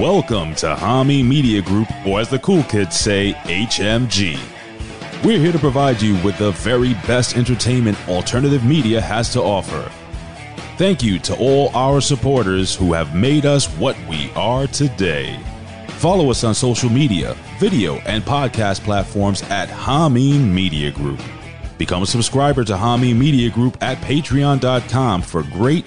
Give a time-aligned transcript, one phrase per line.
[0.00, 4.38] Welcome to Hameen Media Group, or as the cool kids say, HMG.
[5.24, 9.90] We're here to provide you with the very best entertainment alternative media has to offer.
[10.76, 15.40] Thank you to all our supporters who have made us what we are today.
[15.92, 21.22] Follow us on social media, video, and podcast platforms at Hameen Media Group.
[21.78, 25.86] Become a subscriber to Hameen Media Group at patreon.com for great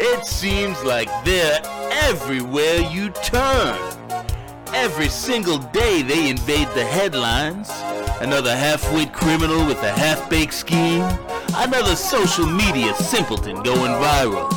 [0.00, 1.60] It seems like they're
[1.90, 3.76] everywhere you turn.
[4.72, 7.68] Every single day they invade the headlines.
[8.20, 11.02] Another half-wit criminal with a half-baked scheme.
[11.56, 14.48] Another social media simpleton going viral.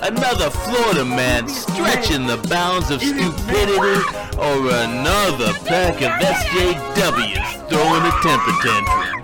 [0.00, 4.00] Another Florida man stretching the bounds of stupidity.
[4.38, 9.22] Or another pack of SJWs throwing a temper tantrum.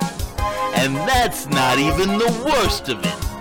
[0.75, 3.34] And that's not even the worst of it.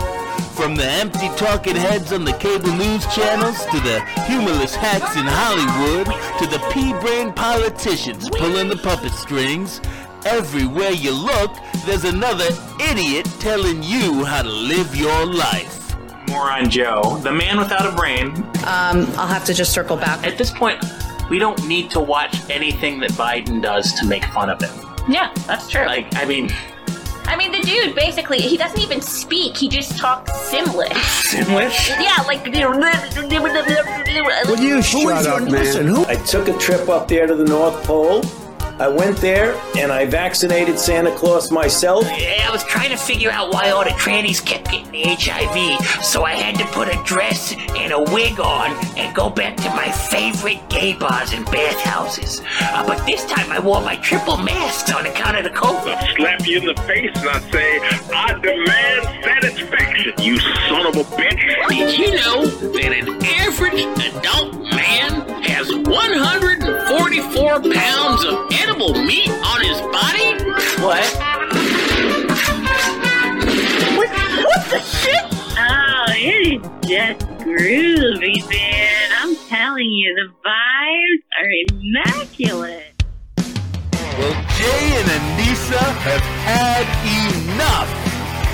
[0.55, 5.25] From the empty talking heads on the cable news channels to the humorless hacks in
[5.25, 6.05] Hollywood
[6.39, 9.81] to the pea-brain politicians pulling the puppet strings,
[10.25, 11.51] everywhere you look,
[11.85, 12.45] there's another
[12.79, 15.95] idiot telling you how to live your life.
[16.29, 18.27] Moron Joe, the man without a brain.
[18.65, 20.25] Um, I'll have to just circle back.
[20.25, 20.83] At this point,
[21.31, 24.73] we don't need to watch anything that Biden does to make fun of him.
[25.09, 25.85] Yeah, that's true.
[25.85, 26.51] Like, I mean,
[27.25, 29.57] I mean, the dude basically he doesn't even speak.
[29.57, 30.91] He just talks Simlish.
[30.91, 31.89] Simlish?
[31.89, 32.45] Yeah, like.
[34.45, 36.05] Will you shut up, man?
[36.05, 38.23] I took a trip up there to the North Pole.
[38.83, 42.03] I went there and I vaccinated Santa Claus myself.
[42.05, 46.25] I was trying to figure out why all the trannies kept getting the HIV, so
[46.25, 49.89] I had to put a dress and a wig on and go back to my
[49.89, 52.41] favorite gay bars and bathhouses.
[52.59, 56.17] Uh, but this time I wore my triple mask on account of the COVID.
[56.17, 57.79] slap you in the face and I say,
[58.13, 61.69] I demand satisfaction, you son of a bitch.
[61.69, 69.61] Did you know that an average adult man has 144 pounds of edible meat on
[69.61, 70.33] his body?
[70.81, 71.05] What?
[73.95, 75.23] What the shit?
[75.57, 79.11] Oh, it is just groovy, man.
[79.19, 83.03] I'm telling you, the vibes are immaculate.
[84.17, 86.85] Well, Jay and Anissa have had
[87.55, 88.12] enough.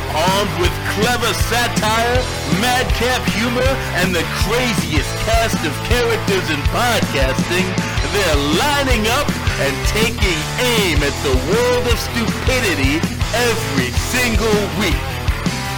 [0.10, 2.18] Armed with clever satire,
[2.60, 3.72] madcap humor,
[4.02, 7.68] and the craziest cast of characters in podcasting,
[8.14, 9.30] they're lining up
[9.62, 12.98] and taking aim at the world of stupidity
[13.38, 15.06] every single week.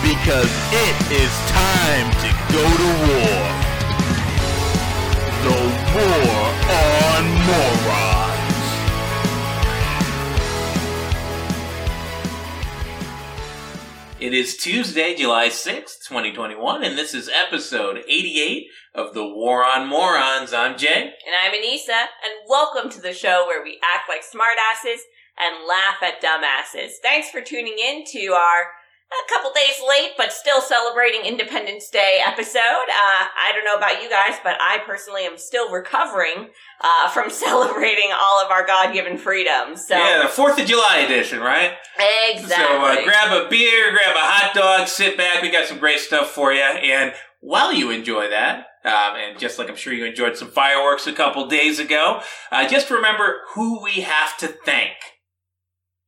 [0.01, 3.71] Because it is time to go to war.
[5.43, 8.10] The War on Morons.
[14.21, 19.87] It is Tuesday, July 6th, 2021, and this is episode 88 of The War on
[19.87, 20.53] Morons.
[20.53, 21.11] I'm Jay.
[21.25, 24.99] And I'm Anissa, and welcome to the show where we act like smartasses
[25.39, 26.91] and laugh at dumbasses.
[27.01, 28.67] Thanks for tuning in to our
[29.11, 32.59] a couple days late, but still celebrating Independence Day episode.
[32.61, 36.49] Uh, I don't know about you guys, but I personally am still recovering
[36.81, 39.85] uh, from celebrating all of our God given freedoms.
[39.85, 41.73] So Yeah, the Fourth of July edition, right?
[42.29, 42.55] exactly.
[42.65, 45.41] So uh, grab a beer, grab a hot dog, sit back.
[45.41, 46.61] We got some great stuff for you.
[46.61, 51.05] And while you enjoy that, um, and just like I'm sure you enjoyed some fireworks
[51.05, 52.21] a couple days ago,
[52.51, 54.93] uh, just remember who we have to thank.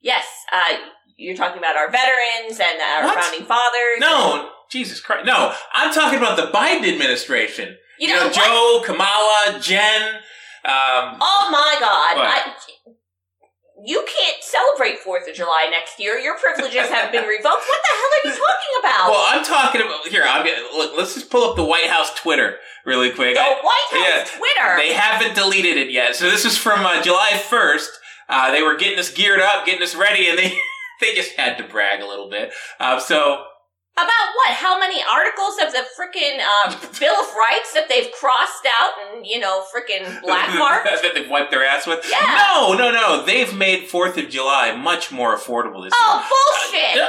[0.01, 0.75] yes, uh,
[1.18, 3.24] you're talking about our veterans and our What?
[3.24, 4.00] founding fathers.
[4.00, 5.25] No, Jesus Christ.
[5.25, 7.77] No, I'm talking about the Biden administration.
[8.00, 8.33] You know what?
[8.33, 10.15] Joe, Kamala, Jen.
[10.65, 12.18] Um, Oh my God!
[12.25, 12.54] I,
[13.86, 16.18] you can't celebrate Fourth of July next year.
[16.18, 17.44] Your privileges have been revoked.
[17.45, 19.12] What the hell are you talking about?
[19.12, 20.24] well, I'm talking about here.
[20.25, 20.94] I'm gonna, look.
[20.98, 23.36] Let's just pull up the White House Twitter really quick.
[23.36, 24.77] the White House yeah, Twitter.
[24.77, 26.15] They haven't deleted it yet.
[26.15, 27.88] So this is from uh, July 1st.
[28.30, 30.57] Uh, they were getting us geared up, getting us ready, and they
[31.03, 32.51] they just had to brag a little bit.
[32.79, 33.44] Uh, so
[33.95, 34.51] About what?
[34.55, 36.69] How many articles of the frickin' uh,
[37.00, 40.85] Bill of Rights that they've crossed out and, you know, frickin' black marked?
[40.89, 42.03] that they've wiped their ass with.
[42.09, 42.39] Yeah.
[42.55, 43.23] No, no, no.
[43.25, 46.00] They've made Fourth of July much more affordable this year.
[46.00, 47.01] oh, bullshit!
[47.01, 47.07] Uh,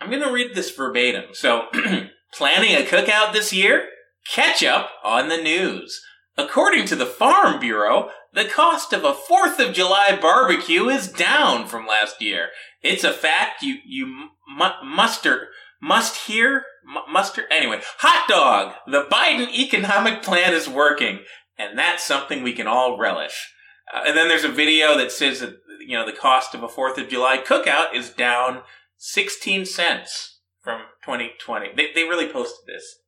[0.00, 1.26] I'm going to read this verbatim.
[1.34, 1.66] So,
[2.34, 3.86] planning a cookout this year?
[4.32, 6.00] Catch up on the news.
[6.36, 11.66] According to the Farm Bureau, the cost of a 4th of July barbecue is down
[11.66, 12.48] from last year.
[12.82, 15.48] It's a fact you, you mu- muster,
[15.80, 17.80] must hear, mu- muster, anyway.
[17.98, 18.74] Hot dog!
[18.86, 21.20] The Biden economic plan is working,
[21.58, 23.52] and that's something we can all relish.
[23.92, 25.56] Uh, and then there's a video that says that,
[25.86, 28.62] you know, the cost of a 4th of July cookout is down
[28.96, 31.70] 16 cents from 2020.
[31.76, 32.98] They, they really posted this.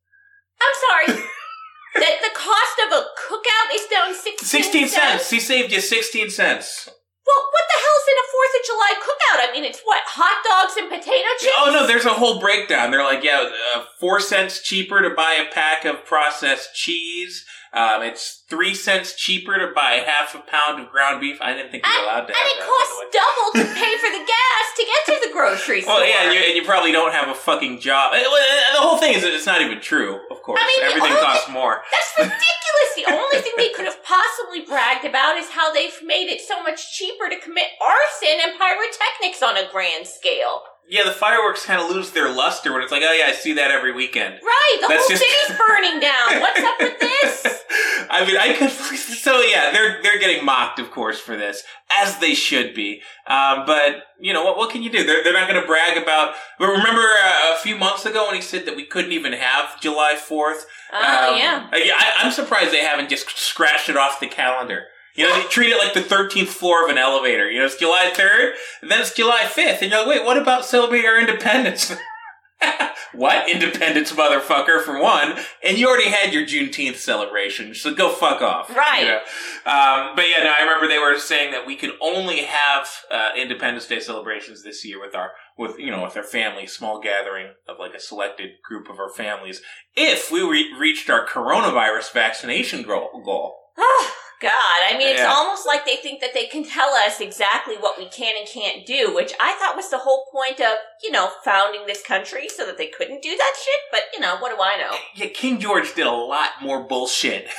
[0.61, 1.23] I'm sorry.
[1.95, 5.29] that the cost of a cookout is down 16, 16 cents.
[5.29, 6.89] He saved you 16 cents.
[7.25, 9.49] Well, what the hell's in a 4th of July cookout?
[9.49, 10.03] I mean, it's what?
[10.05, 11.55] Hot dogs and potato chips?
[11.57, 12.91] Oh no, there's a whole breakdown.
[12.91, 17.45] They're like, yeah, uh, four cents cheaper to buy a pack of processed cheese.
[17.73, 21.41] Um, it's three cents cheaper to buy half a pound of ground beef.
[21.41, 24.09] I didn't think you were allowed to And have it costs double to pay for
[24.13, 25.95] the gas to get to the grocery store.
[25.97, 28.13] Well, yeah, and you, and you probably don't have a fucking job.
[28.13, 30.21] Eh, eh, The whole thing is that it's not even true.
[30.29, 31.81] Of course, I mean, everything only- costs more.
[31.89, 32.89] That's ridiculous.
[32.95, 36.61] The only thing they could have possibly bragged about is how they've made it so
[36.61, 40.61] much cheaper to commit arson and pyrotechnics on a grand scale.
[40.89, 43.53] Yeah, the fireworks kind of lose their luster when it's like, oh yeah, I see
[43.53, 44.35] that every weekend.
[44.43, 46.41] Right, the That's whole just- city's burning down.
[46.41, 47.63] What's up with this?
[48.09, 48.71] I mean, I could.
[49.23, 51.63] So yeah, they're they're getting mocked, of course, for this,
[51.97, 53.01] as they should be.
[53.25, 54.57] Um, but you know what?
[54.57, 55.05] What can you do?
[55.05, 56.33] They're they're not going to brag about.
[56.59, 59.79] But remember uh, a few months ago when he said that we couldn't even have
[59.79, 60.65] July Fourth.
[60.91, 61.69] Oh, yeah.
[61.71, 64.87] I, I'm surprised they haven't just scratched it off the calendar.
[65.15, 67.49] You know, they treat it like the 13th floor of an elevator.
[67.49, 70.37] You know, it's July 3rd, and then it's July 5th, and you're like, wait, what
[70.37, 71.93] about celebrating our independence?
[73.13, 73.47] what?
[73.47, 75.37] Independence, motherfucker, for one.
[75.63, 78.75] And you already had your Juneteenth celebration, so go fuck off.
[78.75, 79.01] Right.
[79.01, 79.17] You know?
[79.71, 83.29] um, but yeah, no, I remember they were saying that we could only have uh,
[83.37, 87.53] Independence Day celebrations this year with our, with, you know, with our family, small gathering
[87.67, 89.61] of like a selected group of our families,
[89.95, 93.21] if we re- reached our coronavirus vaccination goal.
[93.23, 93.59] goal.
[94.39, 94.51] God.
[94.89, 95.31] I mean, it's Yeah.
[95.33, 98.85] almost like they think that they can tell us exactly what we can and can't
[98.85, 102.65] do, which I thought was the whole point of, you know, founding this country so
[102.65, 103.79] that they couldn't do that shit.
[103.91, 104.97] But, you know, what do I know?
[105.15, 107.47] Yeah, King George did a lot more bullshit.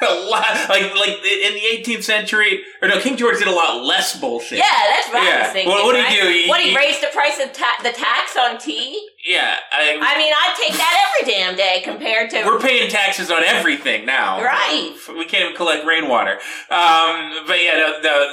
[0.08, 3.84] a lot, like like in the 18th century, or no, King George did a lot
[3.84, 4.58] less bullshit.
[4.58, 5.42] Yeah, that's what I Yeah.
[5.44, 5.72] was thinking.
[5.72, 6.12] Well, what did right?
[6.12, 6.28] he do?
[6.28, 9.06] He- what, he, he- raised the price of ta- the tax on tea?
[9.28, 9.56] yeah.
[9.72, 12.44] I, I mean, I'd take that every damn day compared to.
[12.44, 14.42] we're paying taxes on everything now.
[14.42, 14.94] Right.
[15.08, 16.32] We can't even collect rainwater.
[16.70, 18.26] Um, but yeah, the, the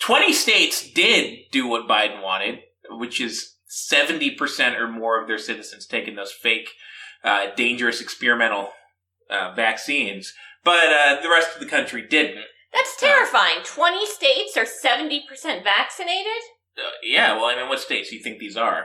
[0.00, 2.60] 20 states did do what Biden wanted,
[2.90, 3.54] which is
[3.92, 6.68] 70% or more of their citizens taking those fake,
[7.24, 8.70] uh, dangerous experimental
[9.30, 10.32] uh, vaccines.
[10.68, 12.44] But uh, the rest of the country didn't.
[12.74, 13.64] That's terrifying.
[13.64, 16.42] 20 states are 70% vaccinated?
[16.76, 18.84] Uh, yeah, well, I mean, what states do you think these are?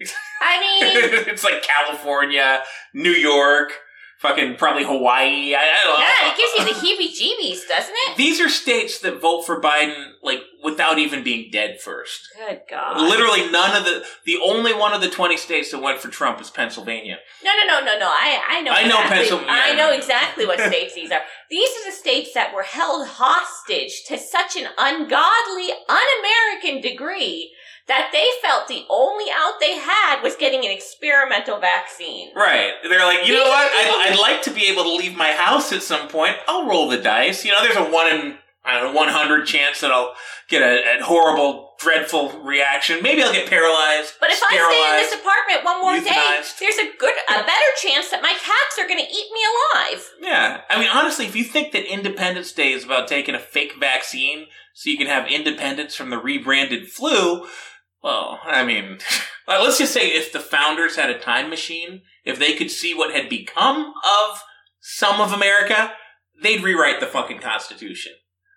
[0.42, 2.62] I mean, it's like California,
[2.92, 3.70] New York,
[4.18, 5.54] fucking probably Hawaii.
[5.54, 6.04] I, I don't know.
[6.04, 8.16] yeah, it gives you the heebie jeebies, doesn't it?
[8.16, 12.28] These are states that vote for Biden like without even being dead first.
[12.36, 13.00] Good God.
[13.00, 16.40] Literally none of the the only one of the 20 states that went for Trump
[16.40, 17.18] is Pennsylvania.
[17.44, 18.06] No, no, no, no, no.
[18.06, 18.72] I, I know.
[18.72, 19.52] I know exactly, Pennsylvania.
[19.52, 21.22] I know exactly what states these are.
[21.50, 27.52] These are the states that were held hostage to such an ungodly, un-American degree
[27.88, 32.30] that they felt the only out they had was getting an experimental vaccine.
[32.34, 32.72] Right.
[32.88, 33.70] They're like, you know what?
[33.72, 36.36] I'd, I'd like to be able to leave my house at some point.
[36.46, 37.44] I'll roll the dice.
[37.44, 40.14] You know, there's a one in, I don't know, 100 chance that I'll
[40.48, 43.02] get a, a horrible dreadful reaction.
[43.02, 44.14] Maybe I'll get paralyzed.
[44.20, 47.70] But if I stay in this apartment one more day, there's a good, a better
[47.80, 49.40] chance that my cats are going to eat me
[49.74, 50.10] alive.
[50.20, 50.60] Yeah.
[50.70, 54.46] I mean, honestly, if you think that Independence Day is about taking a fake vaccine
[54.74, 57.46] so you can have independence from the rebranded flu,
[58.02, 58.98] well, I mean,
[59.48, 63.14] let's just say if the founders had a time machine, if they could see what
[63.14, 64.42] had become of
[64.80, 65.92] some of America,
[66.42, 68.12] they'd rewrite the fucking Constitution.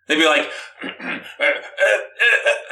[0.07, 0.49] They'd be like,
[0.83, 1.49] uh, uh, uh,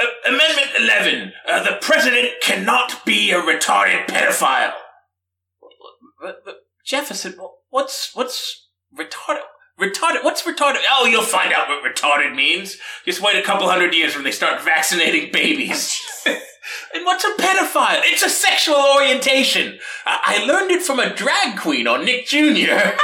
[0.02, 4.74] uh, Amendment 11, uh, the president cannot be a retarded pedophile.
[6.22, 7.36] But, but Jefferson,
[7.70, 9.42] what's what's retarded?
[9.80, 10.24] Retarded?
[10.24, 10.82] What's retarded?
[10.90, 12.78] Oh, you'll find out what retarded means.
[13.06, 16.00] Just wait a couple hundred years when they start vaccinating babies.
[16.26, 18.02] and what's a pedophile?
[18.04, 19.80] It's a sexual orientation.
[20.06, 22.78] I, I learned it from a drag queen on Nick Jr.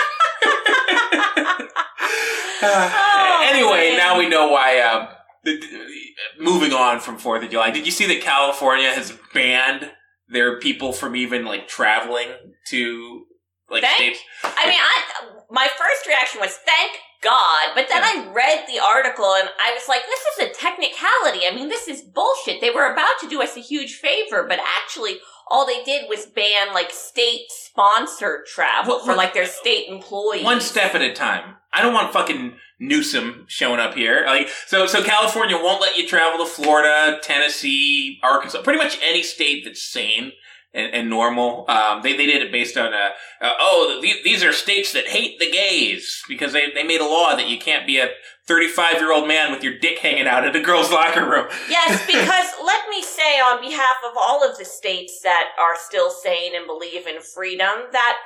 [3.49, 4.79] Uh, anyway, now we know why.
[4.79, 5.07] Um,
[5.43, 9.89] the, the- moving on from Fourth of July, did you see that California has banned
[10.27, 12.27] their people from even like traveling
[12.67, 13.23] to
[13.69, 14.19] like Thank- states?
[14.43, 15.03] I mean, I
[15.51, 16.91] my first reaction was thank
[17.23, 21.45] God, but then I read the article and I was like, this is a technicality.
[21.49, 22.61] I mean, this is bullshit.
[22.61, 25.17] They were about to do us a huge favor, but actually,
[25.51, 30.43] all they did was ban like state sponsored travel What- for like their state employees.
[30.43, 31.55] One step at a time.
[31.73, 34.23] I don't want fucking Newsom showing up here.
[34.25, 39.21] Like, so, so California won't let you travel to Florida, Tennessee, Arkansas, pretty much any
[39.21, 40.31] state that's sane
[40.73, 41.65] and, and normal.
[41.69, 43.09] Um, they, they did it based on, uh,
[43.41, 47.05] uh, oh, these, these are states that hate the gays because they, they made a
[47.05, 48.09] law that you can't be a
[48.47, 51.47] 35 year old man with your dick hanging out in a girl's locker room.
[51.69, 56.09] Yes, because let me say on behalf of all of the states that are still
[56.09, 58.17] sane and believe in freedom that,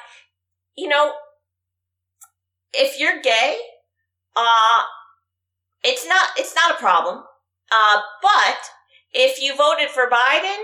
[0.78, 1.14] you know,
[2.74, 3.58] if you're gay,
[4.36, 4.84] uh,
[5.84, 7.24] it's not, it's not a problem.
[7.72, 8.60] Uh, but
[9.14, 10.58] if you voted for Biden,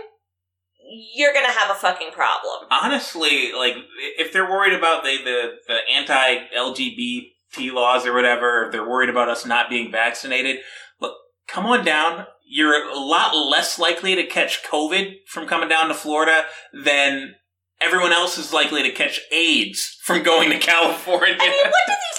[1.15, 2.67] you're gonna have a fucking problem.
[2.71, 3.75] honestly, like
[4.17, 9.09] if they're worried about the the, the anti LGBT laws or whatever, if they're worried
[9.09, 10.57] about us not being vaccinated,
[10.99, 11.13] look,
[11.47, 12.25] come on down.
[12.51, 17.35] You're a lot less likely to catch COVID from coming down to Florida than
[17.79, 21.37] everyone else is likely to catch AIDS from going to California.
[21.39, 22.18] I mean, what do these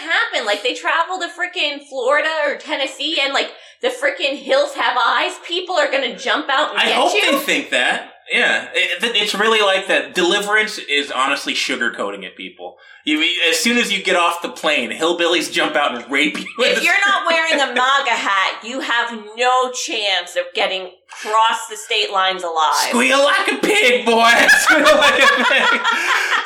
[0.00, 0.46] gonna happen?
[0.46, 3.50] Like they travel to freaking Florida or Tennessee and like
[3.82, 7.30] the freaking hills have eyes, people are gonna jump out and I get hope you?
[7.32, 8.10] they think that.
[8.32, 10.14] Yeah, it, it- it's really like that.
[10.14, 12.76] Deliverance is honestly sugarcoating it, people.
[13.04, 16.46] You, as soon as you get off the plane, hillbillies jump out and rape you.
[16.60, 20.92] If you're not wearing a MAGA hat, you have no chance of getting
[21.22, 22.88] across the state lines alive.
[22.88, 24.32] Squeal like a pig, boy.
[24.48, 25.80] Squeal like a pig.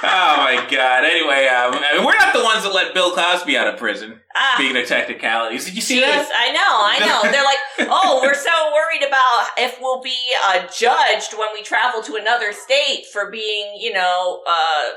[0.01, 1.05] Oh my god.
[1.05, 4.21] Anyway, um, I mean, we're not the ones that let Bill Cosby out of prison.
[4.37, 4.55] Ah.
[4.55, 6.31] Speaking of technicalities, did you see Jeez, that?
[6.35, 7.31] I know, I know.
[7.33, 12.03] They're like, oh, we're so worried about if we'll be uh, judged when we travel
[12.03, 14.97] to another state for being, you know, uh,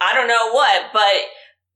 [0.00, 1.22] I don't know what, but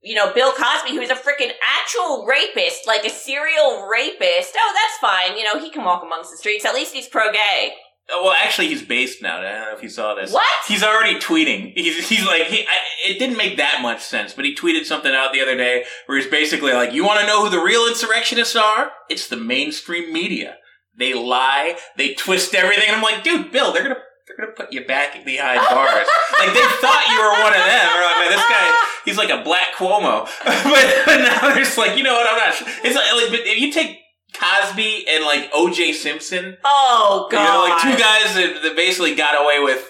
[0.07, 4.55] you know, Bill Cosby, who's a freaking actual rapist, like a serial rapist.
[4.57, 5.37] Oh, that's fine.
[5.37, 6.65] You know, he can walk amongst the streets.
[6.65, 7.73] At least he's pro-gay.
[8.09, 9.39] Oh, Well, actually, he's based now.
[9.39, 10.31] I don't know if you saw this.
[10.31, 10.47] What?
[10.67, 11.73] He's already tweeting.
[11.75, 15.13] He's, he's like, he, I, it didn't make that much sense, but he tweeted something
[15.13, 17.85] out the other day where he's basically like, you want to know who the real
[17.85, 18.91] insurrectionists are?
[19.09, 20.55] It's the mainstream media.
[20.97, 22.85] They lie, they twist everything.
[22.87, 23.99] And I'm like, dude, Bill, they're gonna,
[24.37, 26.07] they're gonna put you back behind bars.
[26.39, 27.87] like, they thought you were one of them.
[27.89, 30.25] Or like, man, this guy, he's like a black Cuomo.
[30.45, 32.67] but, but now they're just like, you know what, I'm not sure.
[32.83, 33.97] It's like, like but if you take
[34.39, 37.39] Cosby and like OJ Simpson, Oh, god!
[37.41, 39.89] you know, like two guys that, that basically got away with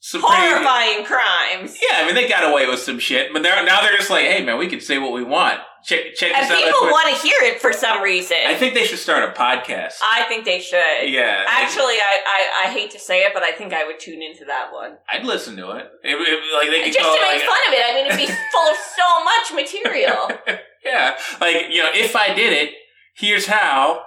[0.00, 1.76] some pretty- Horrifying crimes.
[1.82, 4.24] yeah, I mean they got away with some shit, but they're, now they're just like,
[4.26, 5.60] hey man, we can say what we want.
[5.84, 6.56] Check check And this out.
[6.56, 8.38] on people want to hear it for some reason.
[8.46, 9.94] I think they should start a podcast.
[10.02, 10.80] I think they should.
[11.10, 14.22] Yeah, Actually, I, I, I hate to say it, but I think I would tune
[14.22, 14.96] into that one.
[15.12, 15.86] I'd listen to it.
[16.02, 17.82] It- it- like they could Just to make like, fun of it.
[17.84, 20.30] I mean, it'd be full of so much material.
[20.84, 22.70] yeah, like you know, if I did it,
[23.14, 24.02] here's how.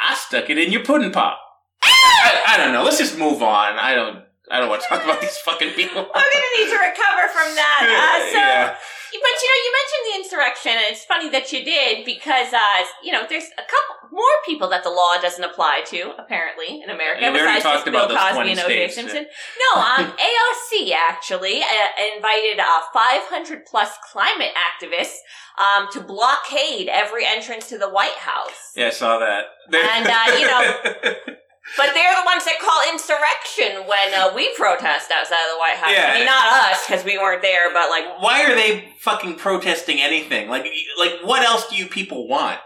[0.00, 1.40] I stuck it in your pudding pop.
[1.82, 2.84] I, I don't know.
[2.84, 3.78] Let's just move on.
[3.78, 4.24] I don't.
[4.50, 6.02] I don't want to talk about these fucking people.
[6.14, 7.80] We're gonna need to recover from that.
[7.84, 8.76] Uh, so, yeah.
[9.12, 12.84] But you know, you mentioned the insurrection, and it's funny that you did because, uh,
[13.02, 16.90] you know, there's a couple more people that the law doesn't apply to, apparently, in
[16.90, 18.88] America, Yeah, we already besides talked just Bill about those Cosby 20 and O.J.
[18.88, 19.26] states, Simpson.
[19.26, 25.24] No, um, AOC actually uh, invited uh, 500 plus climate activists
[25.58, 28.72] um, to blockade every entrance to the White House.
[28.76, 29.46] Yeah, I saw that.
[29.72, 31.34] And, uh, you know,
[31.76, 35.76] But they're the ones that call insurrection when uh, we protest outside of the White
[35.76, 35.92] House.
[35.92, 36.10] Yeah.
[36.14, 40.00] I mean, not us because we weren't there, but like, why are they fucking protesting
[40.00, 40.48] anything?
[40.48, 40.66] Like,
[40.98, 42.58] like what else do you people want?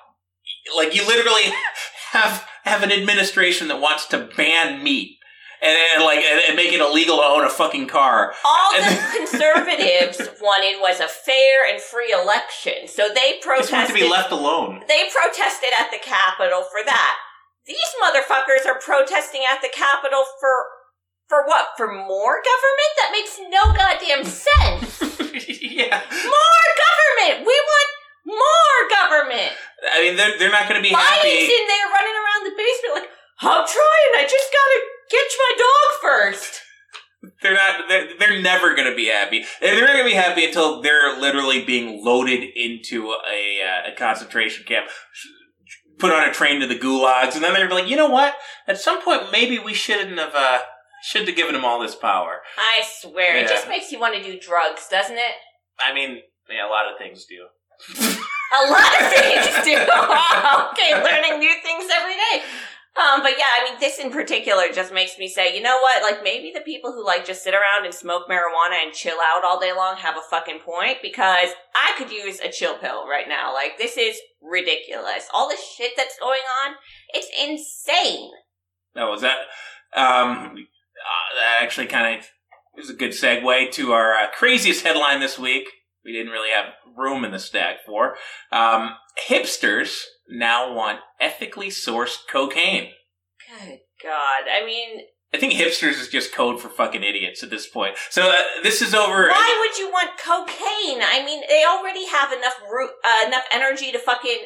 [0.76, 1.42] Like, you literally
[2.12, 5.18] have have an administration that wants to ban meat
[5.61, 8.32] and, and like and, and make it illegal to own a fucking car.
[8.44, 13.47] All And the then- conservatives wanted was a fair and free election, so they just
[13.47, 13.97] want protested.
[13.97, 14.82] to be left alone.
[14.88, 17.16] They protested at the Capitol for that.
[17.66, 20.50] These motherfuckers are protesting at the Capitol for
[21.28, 21.69] for what?
[21.76, 22.92] For more government?
[23.00, 25.00] That makes no goddamn sense.
[25.62, 26.02] yeah.
[26.28, 27.47] More government.
[27.47, 27.88] We want
[28.26, 29.52] more government.
[29.81, 31.49] I mean, they're, they're not going to be Biden's happy.
[31.49, 34.12] in there running around the basement like, I'm trying.
[34.19, 34.78] I just gotta
[35.11, 36.61] catch my dog first.
[37.40, 37.88] They're not.
[37.88, 39.45] They're, they're never going to be happy.
[39.61, 43.97] They're not going to be happy until they're literally being loaded into a, uh, a
[43.97, 44.87] concentration camp,
[46.02, 48.35] put on a train to the gulags, and then they're like, you know what?
[48.66, 50.35] At some point, maybe we shouldn't have.
[50.35, 50.59] Uh,
[51.02, 52.42] shouldn't have given them all this power.
[52.56, 55.35] I swear, it just makes you want to do drugs, doesn't it?
[55.85, 57.47] I mean, yeah, a lot of things do.
[57.99, 59.75] A lot of things do.
[60.71, 62.47] okay, learning new things every day.
[62.94, 66.02] Um, but yeah, I mean, this in particular just makes me say, you know what?
[66.02, 69.44] Like, maybe the people who like just sit around and smoke marijuana and chill out
[69.44, 73.28] all day long have a fucking point because I could use a chill pill right
[73.28, 73.52] now.
[73.52, 75.28] Like, this is ridiculous.
[75.32, 76.75] All the shit that's going on,
[77.14, 78.30] it's insane.
[78.94, 79.38] That was that.
[79.94, 82.26] Um, uh, that actually kind of
[82.76, 85.68] is a good segue to our uh, craziest headline this week.
[86.04, 88.16] We didn't really have room in the stack for.
[88.50, 88.96] Um,
[89.28, 92.90] hipsters now want ethically sourced cocaine.
[93.49, 94.49] Good God.
[94.50, 95.02] I mean,
[95.34, 97.96] I think hipsters is just code for fucking idiots at this point.
[98.10, 99.28] So uh, this is over.
[99.28, 101.00] Why would you want cocaine?
[101.02, 104.38] I mean, they already have enough root, uh, enough energy to fucking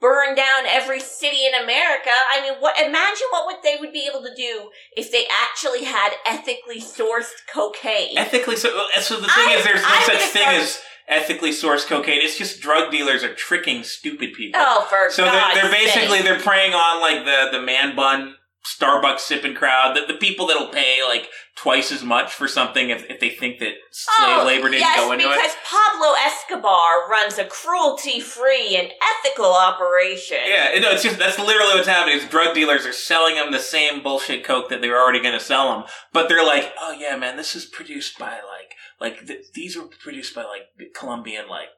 [0.00, 2.10] burn down every city in America.
[2.32, 2.78] I mean, what?
[2.78, 7.32] Imagine what would they would be able to do if they actually had ethically sourced
[7.52, 8.16] cocaine.
[8.16, 8.68] ethically so.
[9.00, 12.20] So the thing I- is, there's no I'm such thing as ethically sourced cocaine.
[12.22, 14.60] It's just drug dealers are tricking stupid people.
[14.62, 16.24] Oh, for so God's they're, they're basically sake.
[16.26, 18.36] they're preying on like the the man bun
[18.66, 23.04] Starbucks sipping crowd, the, the people that'll pay like twice as much for something if,
[23.08, 25.42] if they think that slave Oh, labor didn't yes, go into because it.
[25.42, 30.38] Because Pablo Escobar runs a cruelty-free and ethical operation.
[30.46, 32.18] Yeah, no, it's just that's literally what's happening.
[32.18, 35.38] Is drug dealers are selling them the same bullshit coke that they were already going
[35.38, 39.26] to sell them, but they're like, oh yeah, man, this is produced by like like
[39.26, 40.62] th- these were produced by like
[40.94, 41.68] Colombian like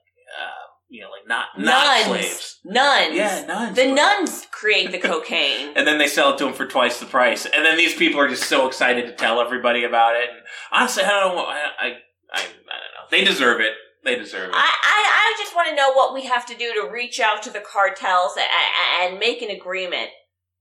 [0.41, 2.59] uh, you know like not not nuns, slaves.
[2.65, 3.15] nuns.
[3.17, 3.95] Yeah, nuns, The bro.
[3.95, 5.73] nuns create the cocaine.
[5.77, 7.47] and then they sell it to them for twice the price.
[7.47, 10.29] And then these people are just so excited to tell everybody about it.
[10.31, 10.41] And
[10.73, 11.45] honestly, I don't know.
[11.47, 11.93] I, I, I,
[12.35, 13.07] I don't know.
[13.11, 13.73] They deserve it.
[14.05, 14.55] They deserve it.
[14.55, 17.43] I, I, I just want to know what we have to do to reach out
[17.45, 20.11] to the cartels and, and make an agreement.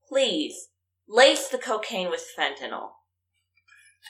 [0.08, 0.68] Please,
[1.08, 2.90] lace the cocaine with fentanyl.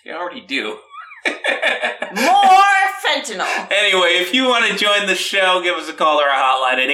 [0.04, 0.78] They already do.
[2.14, 2.64] More
[3.04, 3.70] fentanyl.
[3.70, 6.78] Anyway, if you want to join the show, give us a call or a hotline
[6.78, 6.88] at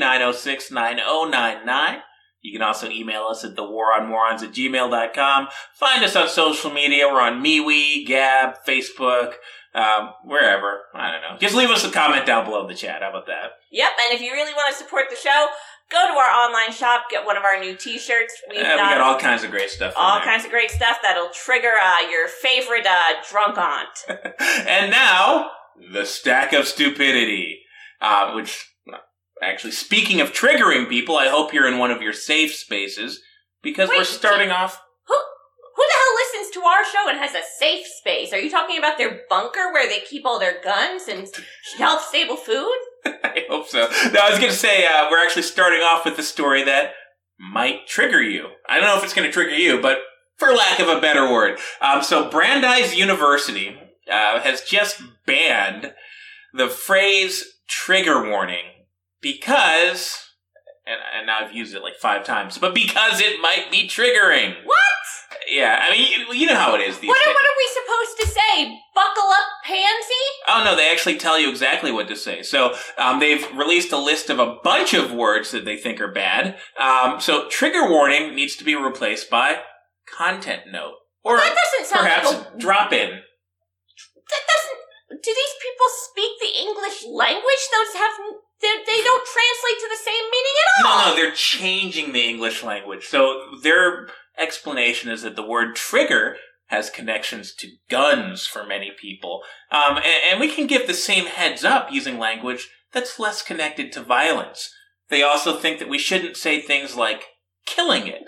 [0.00, 2.02] 813-906-9099.
[2.42, 5.48] You can also email us at thewaronmorons at gmail.com.
[5.74, 7.06] Find us on social media.
[7.06, 9.34] We're on MeWe, Gab, Facebook,
[9.74, 10.80] um, wherever.
[10.92, 11.36] I don't know.
[11.38, 13.02] Just leave us a comment down below in the chat.
[13.02, 13.52] How about that?
[13.70, 15.46] Yep, and if you really want to support the show,
[15.92, 18.34] go to our online shop, get one of our new t-shirts.
[18.50, 19.92] We've Uh, we got all kinds of great stuff.
[19.96, 20.24] all there.
[20.24, 24.04] kinds of great stuff that'll trigger uh, your favorite uh, drunk aunt.
[24.66, 25.50] And now,
[25.92, 27.60] the stack of stupidity.
[28.00, 28.68] Uh, which,
[29.40, 33.20] actually, speaking of triggering people, I hope you're in one of your safe spaces
[33.62, 34.80] because we're Wait, starting off.
[35.06, 35.14] Who
[35.76, 38.32] who the hell listens to our show and has a safe space?
[38.32, 41.28] Are you talking about their bunker where they keep all their guns and
[41.76, 42.76] shelf stable food?
[44.12, 46.92] No, I was going to say uh, we're actually starting off with a story that
[47.38, 48.48] might trigger you.
[48.68, 49.98] I don't know if it's going to trigger you, but
[50.36, 53.76] for lack of a better word, um, so Brandeis University
[54.10, 55.94] uh, has just banned
[56.52, 58.64] the phrase "trigger warning"
[59.20, 60.18] because,
[60.86, 64.54] and, and now I've used it like five times, but because it might be triggering.
[64.64, 64.78] What?
[65.52, 67.34] Yeah, I mean, you, you know how it is these What days.
[67.34, 68.80] what are we supposed to say?
[68.94, 70.24] Buckle up, pansy?
[70.48, 72.42] Oh no, they actually tell you exactly what to say.
[72.42, 76.10] So um, they've released a list of a bunch of words that they think are
[76.12, 76.56] bad.
[76.80, 79.58] Um, so trigger warning needs to be replaced by
[80.16, 83.10] content note, or That doesn't sound perhaps like a- drop in.
[83.10, 85.22] That doesn't.
[85.22, 87.62] Do these people speak the English language?
[87.72, 88.12] Those have.
[88.62, 90.98] They, they don't translate to the same meaning at all.
[90.98, 93.06] No, no, they're changing the English language.
[93.06, 94.06] So their
[94.38, 96.36] explanation is that the word trigger
[96.72, 99.42] has connections to guns for many people.
[99.70, 103.92] Um, and, and we can give the same heads up using language that's less connected
[103.92, 104.72] to violence.
[105.10, 107.24] They also think that we shouldn't say things like
[107.66, 108.22] killing it.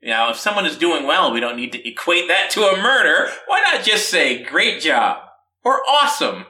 [0.00, 2.80] You know, if someone is doing well, we don't need to equate that to a
[2.80, 3.30] murder.
[3.46, 5.18] Why not just say great job
[5.64, 6.46] or awesome?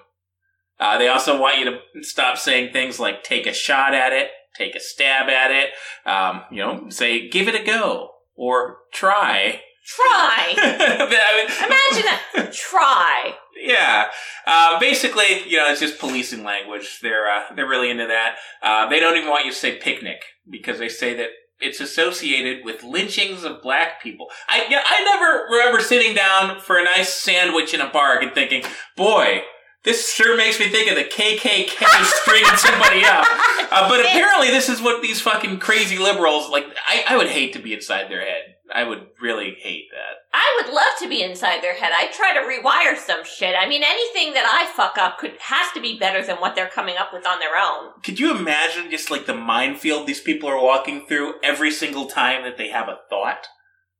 [0.79, 4.29] Uh, they also want you to stop saying things like take a shot at it,
[4.57, 5.71] take a stab at it.
[6.07, 9.61] Um, you know, say give it a go or try.
[9.85, 10.53] Try.
[10.57, 12.53] Imagine that.
[12.53, 13.35] Try.
[13.61, 14.09] Yeah.
[14.47, 17.01] Uh, basically, you know, it's just policing language.
[17.03, 18.37] They're uh, they're really into that.
[18.63, 21.29] Uh, they don't even want you to say picnic because they say that
[21.61, 24.29] it's associated with lynchings of black people.
[24.49, 28.33] I yeah, I never remember sitting down for a nice sandwich in a park and
[28.33, 28.65] thinking,
[28.97, 29.43] boy.
[29.85, 33.27] This sure makes me think of the KKK stringing somebody up.
[33.73, 36.67] Uh, but apparently, this is what these fucking crazy liberals like.
[36.87, 38.43] I, I would hate to be inside their head.
[38.73, 40.19] I would really hate that.
[40.33, 41.91] I would love to be inside their head.
[41.95, 43.55] I'd try to rewire some shit.
[43.59, 46.69] I mean, anything that I fuck up could has to be better than what they're
[46.69, 47.91] coming up with on their own.
[48.05, 52.45] Could you imagine just like the minefield these people are walking through every single time
[52.45, 53.49] that they have a thought?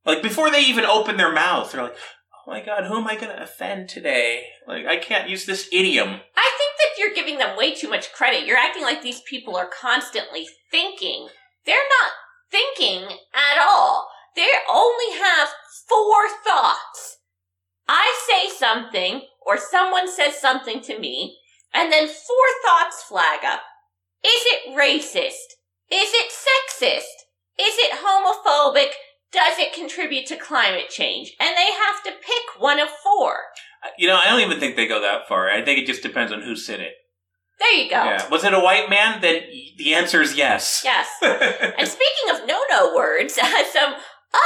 [0.05, 3.07] Like before they even open their mouth, they're like, "Oh Oh my god, who am
[3.07, 4.43] I going to offend today?
[4.67, 8.11] Like I can't use this idiom." I think that you're giving them way too much
[8.11, 8.45] credit.
[8.45, 11.29] You're acting like these people are constantly thinking.
[11.65, 12.11] They're not
[12.51, 14.09] thinking at all.
[14.35, 15.49] They only have
[15.87, 17.17] four thoughts.
[17.87, 21.37] I say something, or someone says something to me,
[21.73, 23.61] and then four thoughts flag up.
[24.23, 25.57] Is it racist?
[25.91, 27.23] Is it sexist?
[27.59, 28.93] Is it homophobic?
[29.33, 31.33] Does it contribute to climate change?
[31.39, 33.33] And they have to pick one of four.
[33.83, 35.49] Uh, you know, I don't even think they go that far.
[35.49, 36.93] I think it just depends on who said it.
[37.59, 38.03] There you go.
[38.03, 38.29] Yeah.
[38.29, 39.21] Was it a white man?
[39.21, 39.41] Then
[39.77, 40.81] the answer is yes.
[40.83, 41.07] Yes.
[41.21, 43.33] and speaking of no-no words,
[43.73, 43.95] some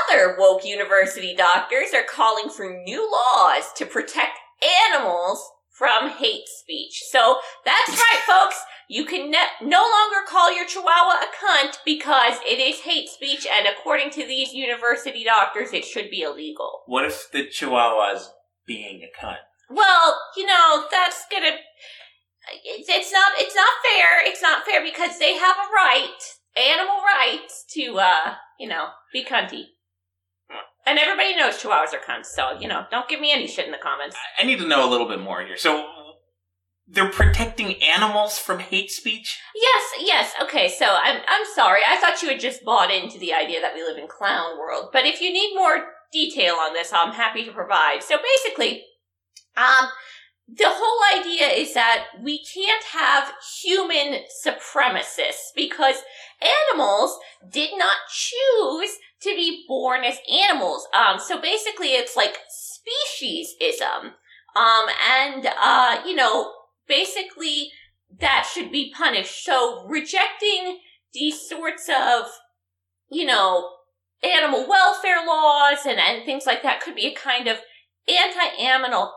[0.09, 4.37] other woke university doctors are calling for new laws to protect
[4.93, 5.43] animals
[5.77, 7.03] from hate speech.
[7.11, 8.59] So that's right, folks.
[8.89, 13.45] You can ne- no longer call your chihuahua a cunt because it is hate speech,
[13.45, 16.83] and according to these university doctors, it should be illegal.
[16.85, 18.31] What if the chihuahua's
[18.65, 19.37] being a cunt?
[19.69, 21.57] Well, you know, that's gonna.
[22.63, 23.33] It's, it's not.
[23.35, 24.25] It's not fair.
[24.25, 26.17] It's not fair because they have a right,
[26.55, 29.63] animal rights, to uh, you know, be cunty.
[30.85, 33.73] And everybody knows chihuahuas are cunts, so you know, don't give me any shit in
[33.73, 34.15] the comments.
[34.39, 35.57] I need to know a little bit more here.
[35.57, 35.85] So
[36.87, 39.39] they're protecting animals from hate speech?
[39.55, 40.33] Yes, yes.
[40.41, 41.81] Okay, so I'm I'm sorry.
[41.87, 44.89] I thought you had just bought into the idea that we live in clown world.
[44.93, 48.03] But if you need more detail on this, I'm happy to provide.
[48.03, 48.83] So basically,
[49.57, 49.89] um
[50.47, 55.97] the whole idea is that we can't have human supremacists because
[56.71, 57.19] animals
[57.51, 60.87] did not choose to be born as animals.
[60.93, 64.13] Um, so basically, it's like speciesism.
[64.55, 66.53] Um, and uh, you know,
[66.87, 67.71] basically,
[68.19, 69.43] that should be punished.
[69.43, 70.79] So rejecting
[71.13, 72.25] these sorts of,
[73.09, 73.69] you know,
[74.23, 77.57] animal welfare laws and, and things like that could be a kind of
[78.07, 79.11] anti-animal,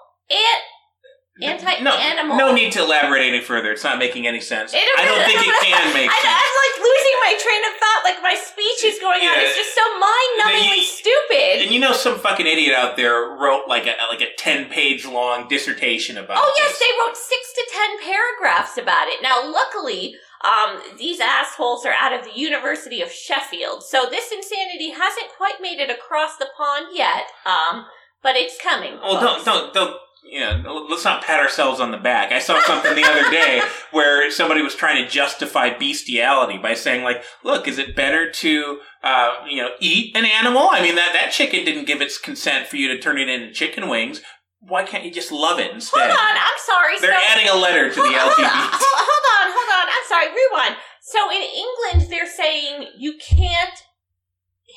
[1.43, 2.37] anti-animal.
[2.37, 3.73] No, no need to elaborate any further.
[3.73, 4.75] It's not making any sense.
[4.75, 6.37] It I don't think it can make I, sense.
[6.37, 8.01] I'm like losing my train of thought.
[8.05, 9.33] Like my speech is going on.
[9.33, 9.47] Yeah.
[9.49, 11.63] It's just so mind-numbingly stupid.
[11.65, 15.07] And you know, some fucking idiot out there wrote like a like a ten page
[15.07, 16.39] long dissertation about.
[16.41, 16.81] Oh yes, this.
[16.81, 19.23] they wrote six to ten paragraphs about it.
[19.23, 24.91] Now, luckily, um, these assholes are out of the University of Sheffield, so this insanity
[24.91, 27.25] hasn't quite made it across the pond yet.
[27.45, 27.87] Um,
[28.23, 28.99] but it's coming.
[29.03, 29.97] Well, don't don't don't.
[30.25, 32.31] Yeah, let's not pat ourselves on the back.
[32.31, 37.03] I saw something the other day where somebody was trying to justify bestiality by saying,
[37.03, 40.69] like, look, is it better to, uh, you know, eat an animal?
[40.71, 43.53] I mean, that, that chicken didn't give its consent for you to turn it into
[43.53, 44.21] chicken wings.
[44.61, 46.11] Why can't you just love it instead?
[46.11, 46.95] Hold on, I'm sorry.
[47.01, 49.89] They're so- adding a letter to the hold, hold on, hold, hold on, hold on.
[49.89, 50.29] I'm sorry.
[50.29, 50.77] Rewind.
[51.01, 53.83] So in England, they're saying you can't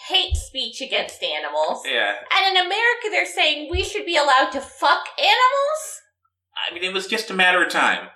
[0.07, 1.83] hate speech against animals.
[1.85, 2.15] Yeah.
[2.35, 5.81] And in America, they're saying we should be allowed to fuck animals?
[6.69, 8.09] I mean, it was just a matter of time.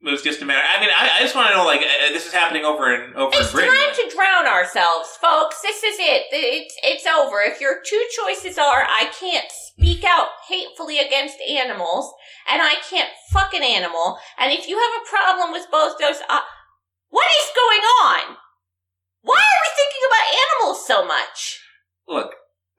[0.00, 0.62] It was just a matter.
[0.62, 3.14] I mean, I, I just want to know, like, uh, this is happening over in
[3.16, 3.74] over It's in Britain.
[3.74, 5.60] time to drown ourselves, folks.
[5.60, 6.30] This is it.
[6.30, 7.42] It's, it's over.
[7.42, 12.14] If your two choices are I can't speak out hatefully against animals
[12.48, 16.22] and I can't fuck an animal, and if you have a problem with both those,
[16.30, 16.46] uh,
[17.10, 18.36] what is going on?
[19.22, 21.60] Why are we thinking about animals so much?
[22.06, 22.34] Look,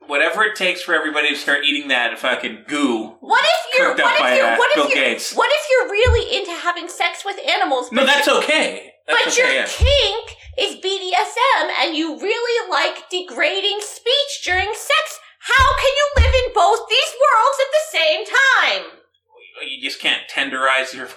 [0.06, 3.16] whatever it takes for everybody to start eating that fucking goo.
[3.20, 5.34] What if you're Cooked up what if by, you're uh, what Bill if you're Gates.
[5.34, 7.92] what if you're really into having sex with animals?
[7.92, 8.92] No, that's okay.
[9.06, 9.66] That's but okay, your yeah.
[9.68, 15.18] kink is BDSM and you really like degrading speech during sex.
[15.40, 19.00] How can you live in both these worlds at the same time?
[19.66, 21.08] You just can't tenderize your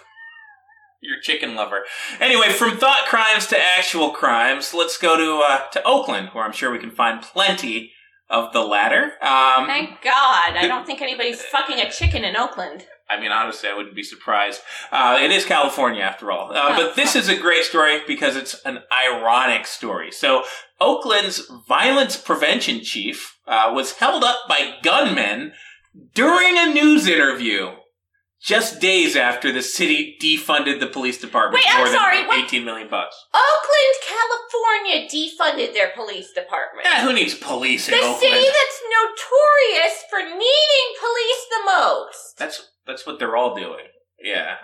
[1.04, 1.84] your chicken lover.
[2.20, 6.52] Anyway, from thought crimes to actual crimes, let's go to uh, to Oakland, where I'm
[6.52, 7.92] sure we can find plenty
[8.30, 9.14] of the latter.
[9.22, 10.56] Um, Thank God.
[10.56, 12.86] I don't think anybody's fucking a chicken in Oakland.
[13.10, 14.62] I mean, honestly, I wouldn't be surprised.
[14.92, 16.52] Uh, it is California after all.
[16.52, 20.12] Uh, but this is a great story because it's an ironic story.
[20.12, 20.44] So,
[20.80, 25.54] Oakland's violence prevention chief uh, was held up by gunmen
[26.14, 27.72] during a news interview.
[28.44, 32.90] Just days after the city defunded the police department, Wait, I'm sorry, what- 18 million
[32.90, 33.16] bucks.
[33.34, 36.86] Oakland, California defunded their police department.
[36.86, 38.16] Yeah, who needs police in Oakland?
[38.16, 42.38] the city that's notorious for needing police the most.
[42.38, 43.86] That's that's what they're all doing.
[44.22, 44.56] Yeah.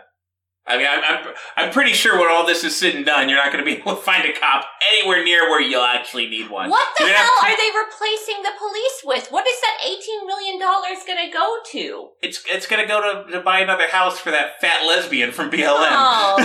[0.70, 3.38] I mean, I'm, I'm, I'm pretty sure when all this is said and done, you're
[3.38, 6.50] not going to be able to find a cop anywhere near where you'll actually need
[6.50, 6.70] one.
[6.70, 9.32] What the You're hell are they replacing the police with?
[9.32, 12.10] What is that $18 million going to go to?
[12.22, 15.50] It's it's going to go to to buy another house for that fat lesbian from
[15.50, 15.90] BLM.
[15.92, 16.38] Oh,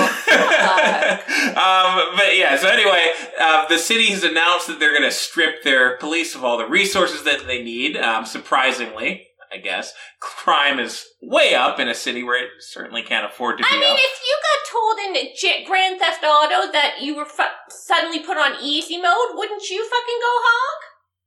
[1.48, 5.62] um, but yeah, so anyway, uh, the city has announced that they're going to strip
[5.62, 7.96] their police of all the resources that they need.
[7.96, 13.26] Um, surprisingly, I guess crime is way up in a city where it certainly can't
[13.26, 13.98] afford to be I mean, up.
[13.98, 18.56] if you got told in Grand Theft Auto that you were fu- suddenly put on
[18.62, 20.82] easy mode, wouldn't you fucking go hog?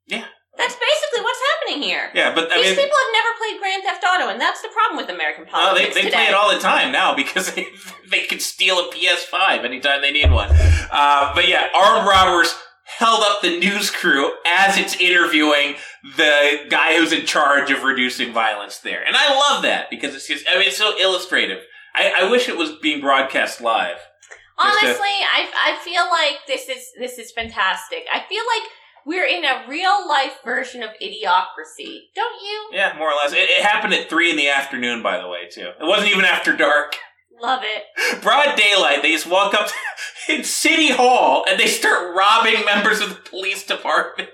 [0.07, 0.25] Yeah.
[0.57, 2.09] That's basically what's happening here.
[2.15, 4.69] Yeah, but I These mean, people have never played Grand Theft Auto, and that's the
[4.69, 6.09] problem with American Oh, they, they today.
[6.09, 7.67] play it all the time now because they,
[8.09, 10.49] they can steal a PS5 anytime they need one.
[10.91, 12.55] Uh, but yeah, armed robbers
[12.97, 15.75] held up the news crew as it's interviewing
[16.15, 19.03] the guy who's in charge of reducing violence there.
[19.05, 21.59] And I love that because it's just, I mean, it's so illustrative.
[21.93, 23.97] I, I wish it was being broadcast live.
[23.97, 28.05] Just to- Honestly, I I feel like this is this is fantastic.
[28.11, 28.71] I feel like
[29.05, 32.69] we're in a real life version of idiocracy, don't you?
[32.71, 33.33] yeah, more or less.
[33.33, 35.69] It, it happened at three in the afternoon, by the way, too.
[35.79, 36.95] It wasn't even after dark.
[37.39, 38.21] Love it.
[38.23, 39.69] broad daylight, they just walk up
[40.29, 44.29] in City Hall and they start robbing members of the police department.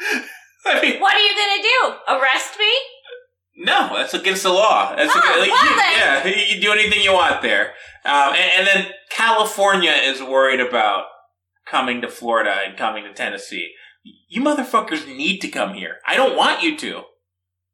[0.66, 1.94] I mean, What are you gonna do?
[2.22, 2.72] Arrest me?
[3.56, 4.94] no, that's against the law.
[4.96, 7.74] That's Oh, like, well you, yeah, you can do anything you want there.
[8.04, 11.04] Um, and, and then California is worried about
[11.66, 13.70] coming to Florida and coming to Tennessee.
[14.28, 15.96] You motherfuckers need to come here.
[16.06, 17.02] I don't want you to.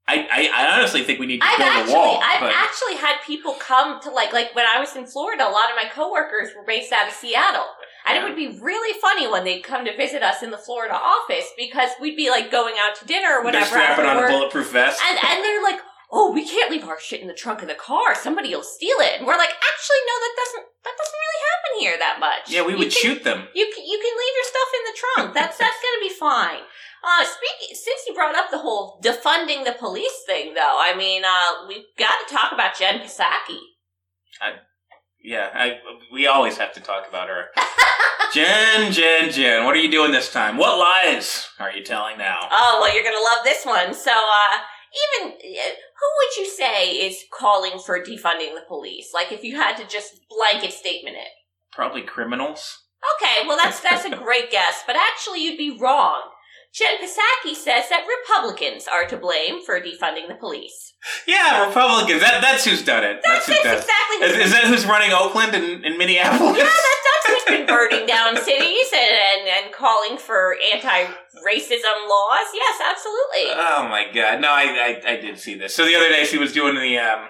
[0.07, 2.20] I, I, I honestly think we need to I've build actually a wall.
[2.22, 5.50] I've but- actually had people come to like like when I was in Florida, a
[5.50, 7.64] lot of my coworkers were based out of Seattle.
[8.07, 10.95] And it would be really funny when they'd come to visit us in the Florida
[10.95, 13.67] office because we'd be like going out to dinner or they're whatever.
[13.67, 15.01] strapping on a bulletproof vest.
[15.09, 17.75] and and they're like, "Oh, we can't leave our shit in the trunk of the
[17.75, 18.15] car.
[18.15, 21.73] Somebody will steal it." And we're like, "Actually, no, that doesn't that doesn't really happen
[21.81, 22.45] here that much.
[22.51, 23.49] yeah, we would can- shoot them.
[23.55, 25.35] You can you can leave your stuff in the trunk.
[25.35, 26.63] That's that's gonna be fine."
[27.03, 31.25] Uh, speaking since you brought up the whole defunding the police thing, though, I mean,
[31.25, 33.57] uh, we've got to talk about Jen Psaki.
[35.22, 35.78] Yeah, I,
[36.12, 37.46] we always have to talk about her.
[38.33, 40.56] Jen, Jen, Jen, what are you doing this time?
[40.56, 42.38] What lies are you telling now?
[42.50, 43.92] Oh well, you're gonna love this one.
[43.92, 44.59] So, uh,
[45.22, 49.11] even uh, who would you say is calling for defunding the police?
[49.12, 51.28] Like, if you had to just blanket statement it.
[51.72, 52.78] Probably criminals.
[53.16, 56.22] Okay, well that's that's a great guess, but actually you'd be wrong.
[56.72, 60.94] Jen Psaki says that Republicans are to blame for defunding the police.
[61.26, 62.20] Yeah, Republicans.
[62.20, 63.20] That, that's who's done it.
[63.24, 63.78] That's, who's that's done it.
[63.78, 66.59] exactly Is, who's- is that who's running Oakland and, and Minneapolis?
[66.59, 66.76] Yeah, that's,
[67.11, 69.14] that's who's been burning down cities and,
[69.48, 72.46] and, and calling for anti-racism laws.
[72.54, 73.50] Yes, absolutely.
[73.54, 74.40] Oh my god!
[74.40, 75.74] No, I, I I did see this.
[75.74, 77.26] So the other day she was doing the um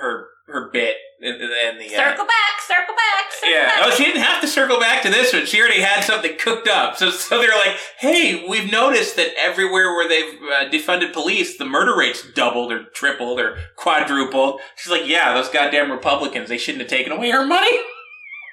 [0.00, 3.66] her her bit and, and the uh, circle back, circle back, circle Yeah.
[3.66, 3.80] back.
[3.84, 5.46] Oh, she didn't have to circle back to this one.
[5.46, 6.96] She already had something cooked up.
[6.96, 11.64] So, so they're like, "Hey, we've noticed that everywhere where they've uh, defunded police, the
[11.64, 16.48] murder rates doubled or tripled or quadrupled." She's like, "Yeah, those goddamn Republicans.
[16.50, 17.72] They shouldn't have taken away her money."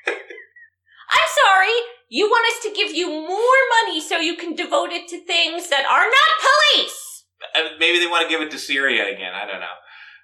[0.08, 1.73] I'm sorry.
[2.08, 5.69] You want us to give you more money so you can devote it to things
[5.69, 6.32] that are not
[6.80, 7.25] police.
[7.56, 9.34] Uh, Maybe they want to give it to Syria again.
[9.34, 9.75] I don't know.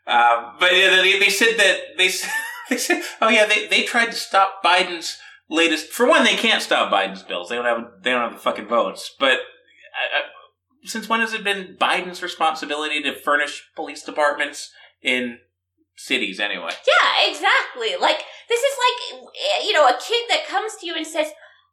[0.07, 2.09] Um, but yeah, they, they said that they
[2.69, 5.91] they said, "Oh yeah, they they tried to stop Biden's latest.
[5.91, 7.49] For one, they can't stop Biden's bills.
[7.49, 9.13] They don't have they don't have the fucking votes.
[9.19, 10.27] But uh, uh,
[10.83, 15.39] since when has it been Biden's responsibility to furnish police departments in
[15.95, 16.71] cities anyway?
[16.87, 17.95] Yeah, exactly.
[17.99, 21.31] Like this is like eh, you know a kid that comes to you and says,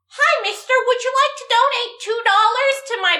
[0.08, 3.16] "Hi, Mister, would you like to donate two dollars to my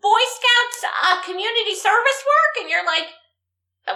[0.00, 3.23] Boy Scouts uh, community service work?" And you're like, "Uh,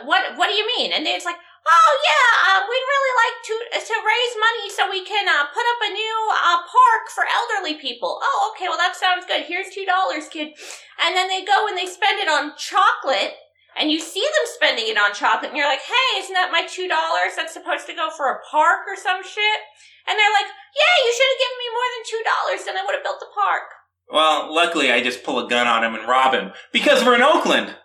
[0.04, 0.36] "What?
[0.36, 3.54] What do you mean?" And it's like, "Oh yeah, uh, we'd really like to
[3.88, 7.80] to raise money so we can uh, put up a new uh, park for elderly
[7.80, 8.68] people." Oh, okay.
[8.68, 9.44] Well, that sounds good.
[9.44, 10.52] Here's two dollars, kid.
[11.00, 13.36] And then they go and they spend it on chocolate
[13.78, 16.66] and you see them spending it on chocolate, and you're like, hey, isn't that my
[16.66, 16.90] $2
[17.36, 19.60] that's supposed to go for a park or some shit?
[20.10, 22.02] And they're like, yeah, you should have given me more than
[22.58, 23.70] $2, then I would have built the park.
[24.10, 27.22] Well, luckily I just pull a gun on him and rob him because we're in
[27.22, 27.76] Oakland.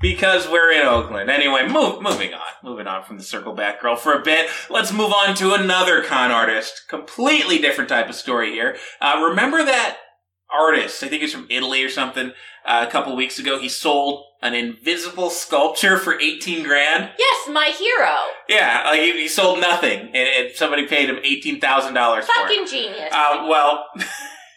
[0.00, 1.30] Because we're in Oakland.
[1.30, 2.40] Anyway, move, moving on.
[2.62, 4.48] Moving on from the Circle Back Girl for a bit.
[4.70, 6.82] Let's move on to another con artist.
[6.88, 8.76] Completely different type of story here.
[9.00, 9.98] Uh, remember that
[10.50, 11.02] artist?
[11.02, 12.32] I think he's from Italy or something.
[12.64, 17.10] Uh, a couple weeks ago, he sold an invisible sculpture for 18 grand.
[17.18, 18.14] Yes, my hero.
[18.48, 22.24] Yeah, like he, he sold nothing, and, and somebody paid him $18,000 for it.
[22.24, 23.12] Fucking genius.
[23.12, 23.86] Uh, well,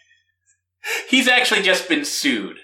[1.08, 2.58] he's actually just been sued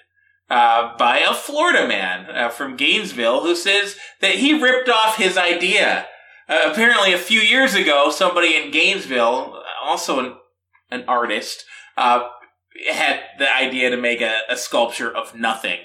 [0.49, 5.37] uh, by a Florida man uh, from Gainesville who says that he ripped off his
[5.37, 6.07] idea.
[6.47, 10.35] Uh, apparently, a few years ago, somebody in Gainesville, also an,
[10.89, 11.63] an artist,
[11.97, 12.27] uh,
[12.91, 15.79] had the idea to make a, a sculpture of nothing.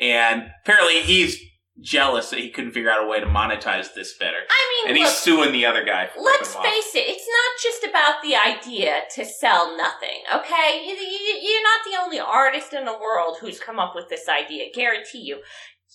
[0.00, 1.38] And apparently, he's
[1.80, 4.36] jealous that he couldn't figure out a way to monetize this better.
[4.50, 6.08] I mean, and he's suing the other guy.
[6.08, 6.74] For Let's ripping him off.
[6.74, 10.82] face it, it's not just about the idea to sell nothing, okay?
[10.84, 14.28] You- you- You're not the only artist in the world who's come up with this
[14.28, 15.42] idea, guarantee you.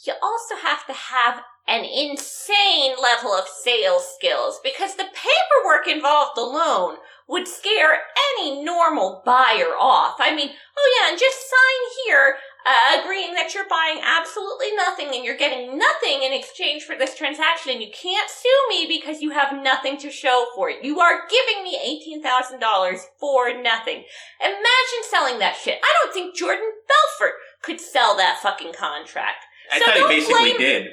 [0.05, 6.37] You also have to have an insane level of sales skills because the paperwork involved
[6.37, 8.01] alone would scare
[8.33, 10.15] any normal buyer off.
[10.19, 15.09] I mean, oh yeah, and just sign here uh, agreeing that you're buying absolutely nothing
[15.13, 19.21] and you're getting nothing in exchange for this transaction and you can't sue me because
[19.21, 20.83] you have nothing to show for it.
[20.83, 21.77] You are giving me
[22.23, 24.03] $18,000 for nothing.
[24.39, 25.79] Imagine selling that shit.
[25.83, 29.43] I don't think Jordan Belfort could sell that fucking contract.
[29.71, 30.87] I So thought he basically blame- did.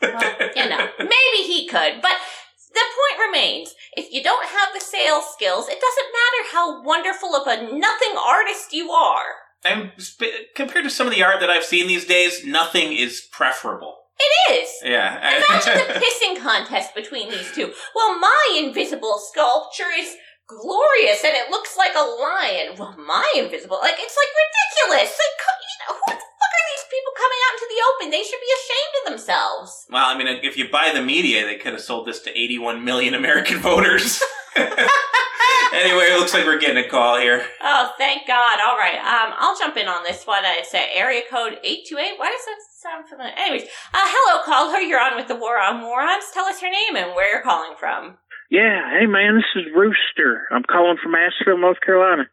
[0.00, 2.16] Well, you know, maybe he could, but
[2.74, 7.36] the point remains if you don't have the sales skills, it doesn't matter how wonderful
[7.36, 9.34] of a nothing artist you are.
[9.98, 13.96] Sp- compared to some of the art that I've seen these days, nothing is preferable.
[14.18, 14.68] It is.
[14.84, 15.18] Yeah.
[15.18, 17.72] Imagine the pissing contest between these two.
[17.94, 20.14] Well, my invisible sculpture is
[20.46, 22.74] glorious and it looks like a lion.
[22.78, 25.10] Well, my invisible, like, it's like ridiculous.
[25.16, 28.10] Like, you know, who the fuck are these people coming out into the open?
[28.10, 29.86] They should be ashamed of themselves.
[29.90, 32.84] well, I mean, if you buy the media, they could have sold this to 81
[32.84, 34.20] million American voters.
[35.72, 37.44] anyway, it looks like we're getting a call here.
[37.60, 38.58] Oh, thank God.
[38.60, 38.98] All right.
[38.98, 40.42] Um, I'll jump in on this one.
[40.44, 42.18] It's uh, area code 828.
[42.18, 43.34] Why does that sound familiar?
[43.36, 43.62] Anyways,
[43.94, 44.78] uh, hello, caller.
[44.80, 46.24] You're on with the War on Morons.
[46.32, 48.18] Tell us your name and where you're calling from.
[48.50, 50.42] Yeah, hey man, this is Rooster.
[50.50, 52.24] I'm calling from Asheville, North Carolina.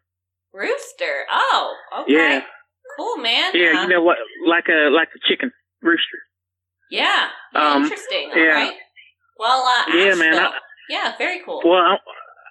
[0.52, 1.24] Rooster.
[1.32, 2.12] Oh, okay.
[2.12, 2.42] Yeah,
[2.98, 3.52] Cool, man.
[3.54, 4.18] yeah, Uh, you know what?
[4.46, 5.50] Like a like a chicken
[5.80, 6.18] rooster.
[6.90, 7.28] Yeah.
[7.54, 8.30] Um, Interesting.
[8.34, 8.42] yeah.
[8.42, 8.74] All right.
[9.38, 10.58] Well, uh, Yeah, man, I-
[10.90, 11.62] yeah, very cool.
[11.64, 11.96] Well, I,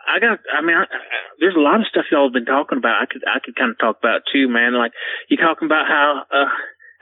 [0.10, 0.40] I got.
[0.52, 1.00] I mean, I, I,
[1.40, 3.02] there's a lot of stuff y'all have been talking about.
[3.02, 4.74] I could I could kind of talk about too, man.
[4.74, 4.92] Like
[5.30, 6.50] you talking about how uh,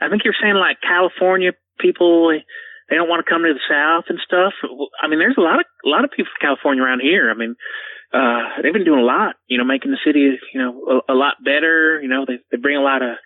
[0.00, 2.30] I think you're saying like California people
[2.88, 4.52] they don't want to come to the South and stuff.
[5.02, 7.30] I mean, there's a lot of a lot of people from California around here.
[7.30, 7.54] I mean,
[8.12, 11.16] uh, they've been doing a lot, you know, making the city, you know, a, a
[11.16, 12.00] lot better.
[12.00, 13.16] You know, they they bring a lot of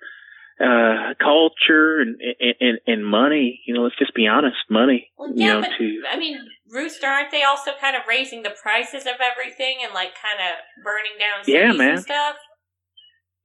[0.61, 2.17] uh culture and
[2.61, 3.63] and and, money.
[3.67, 5.11] You know, let's just be honest, money.
[5.17, 6.39] Well, you know, but to I mean,
[6.73, 10.57] Rooster, aren't they also kind of raising the prices of everything and like kind of
[10.83, 12.01] burning down cities Yeah, man.
[12.01, 12.37] and stuff?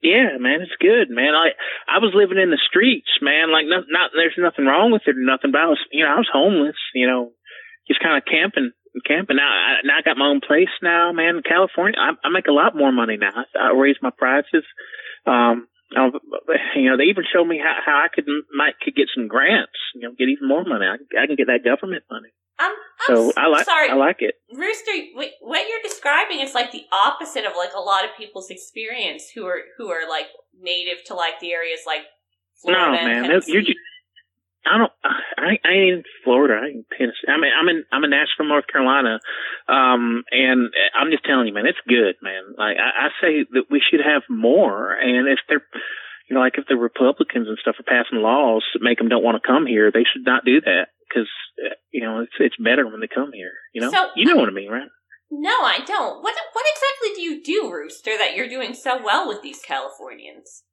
[0.01, 1.33] Yeah, man, it's good, man.
[1.35, 1.51] I
[1.89, 3.51] I was living in the streets, man.
[3.51, 5.51] Like, not, not there's nothing wrong with it or nothing.
[5.51, 6.77] But I was, you know, I was homeless.
[6.93, 7.33] You know,
[7.89, 9.37] just kind of camping, and camping.
[9.41, 11.41] Now, I, now I got my own place now, man.
[11.41, 13.33] In California, I, I make a lot more money now.
[13.33, 14.63] I, I raise my prices.
[15.25, 16.13] Um, I,
[16.77, 19.81] you know, they even showed me how, how I could might could get some grants.
[19.95, 20.85] You know, get even more money.
[20.85, 22.29] I, I can get that government money.
[22.59, 22.73] I'm,
[23.05, 23.89] So I like sorry.
[23.89, 24.35] I like it.
[24.51, 29.29] Rooster, what you're describing is like the opposite of like a lot of people's experience
[29.33, 30.27] who are who are like
[30.59, 32.01] native to like the areas like
[32.61, 33.51] Florida no, man, Tennessee.
[33.51, 33.77] you're just.
[34.65, 34.91] I don't.
[35.03, 36.59] I, I ain't in Florida.
[36.59, 37.29] I ain't in Tennessee.
[37.29, 37.83] I mean, I'm in.
[37.91, 39.19] I'm in Asheville, North Carolina.
[39.69, 42.57] Um, and I'm just telling you, man, it's good, man.
[42.57, 44.91] Like I, I say that we should have more.
[44.91, 45.63] And if they're,
[46.27, 49.23] you know, like if the Republicans and stuff are passing laws that make them don't
[49.23, 51.27] want to come here, they should not do that because
[51.91, 53.53] you know it's it's better when they come here.
[53.73, 54.89] You know, So- you know what I mean, right?
[55.29, 56.23] No, I don't.
[56.23, 60.63] What what exactly do you do, Rooster, that you're doing so well with these Californians?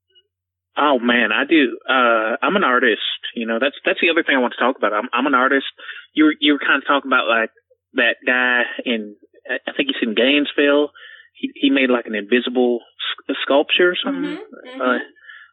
[0.77, 1.79] Oh man, I do.
[1.89, 3.01] Uh, I'm an artist.
[3.35, 4.93] You know, that's that's the other thing I want to talk about.
[4.93, 5.67] I'm I'm an artist.
[6.15, 7.51] You were you were kind of talking about like
[7.95, 9.17] that guy in
[9.47, 10.91] I think he's in Gainesville.
[11.35, 12.81] He he made like an invisible
[13.43, 14.39] sculpture or something.
[14.39, 14.81] Mm-hmm.
[14.81, 14.99] Uh,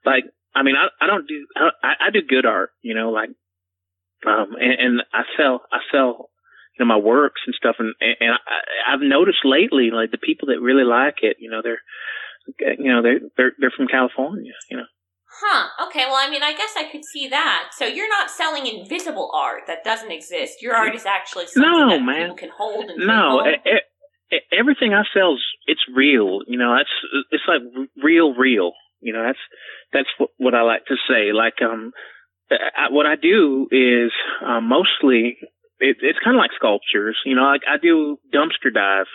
[0.06, 0.26] like
[0.56, 2.72] I mean, I I don't do I I do good art.
[2.82, 3.30] You know, like
[4.28, 6.30] um and, and I sell I sell
[6.78, 10.48] you know my works and stuff and and I, I've noticed lately like the people
[10.48, 11.38] that really like it.
[11.40, 11.82] You know, they're
[12.78, 14.54] you know they're they're they're from California.
[14.70, 14.84] You know.
[15.44, 15.88] Huh.
[15.88, 16.06] Okay.
[16.06, 17.70] Well, I mean, I guess I could see that.
[17.72, 20.62] So you're not selling invisible art that doesn't exist.
[20.62, 22.22] Your art is actually something No, that man.
[22.24, 26.42] people can hold and No, e- e- everything I sell is it's real.
[26.48, 26.90] You know, that's
[27.32, 27.62] it's like
[28.04, 28.74] real, real.
[29.00, 29.40] You know, that's
[29.94, 31.32] that's what, what I like to say.
[31.34, 31.92] Like, um,
[32.90, 34.12] what I do is
[34.46, 35.38] uh, mostly
[35.80, 37.18] it, it's kind of like sculptures.
[37.26, 39.10] You know, I, I do dumpster dives.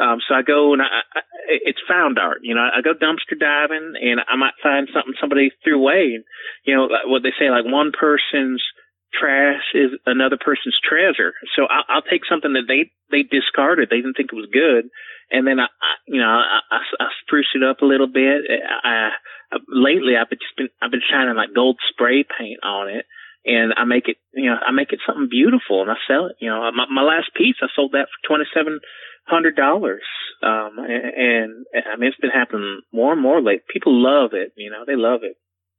[0.00, 2.38] Um, so I go and I, I, it's found art.
[2.42, 6.16] You know, I go dumpster diving and I might find something somebody threw away.
[6.16, 6.24] And,
[6.64, 8.64] you know, what they say, like one person's
[9.12, 11.34] trash is another person's treasure.
[11.56, 14.90] So I'll, I'll take something that they they discarded, they didn't think it was good,
[15.30, 18.42] and then I, I you know, I, I, I spruce it up a little bit.
[18.48, 19.10] I,
[19.52, 23.06] I lately I've just been I've been shining like gold spray paint on it.
[23.42, 26.36] And I make it, you know, I make it something beautiful, and I sell it.
[26.40, 28.80] You know, my, my last piece, I sold that for twenty seven
[29.24, 30.04] hundred dollars.
[30.42, 33.64] Um, and, and I mean, it's been happening more and more lately.
[33.72, 34.52] People love it.
[34.58, 35.36] You know, they love it.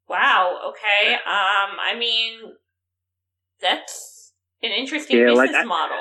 [0.09, 0.73] Wow.
[0.73, 1.13] Okay.
[1.13, 2.51] Um, I mean,
[3.61, 4.33] that's
[4.63, 5.97] an interesting Yeah, business like I- model.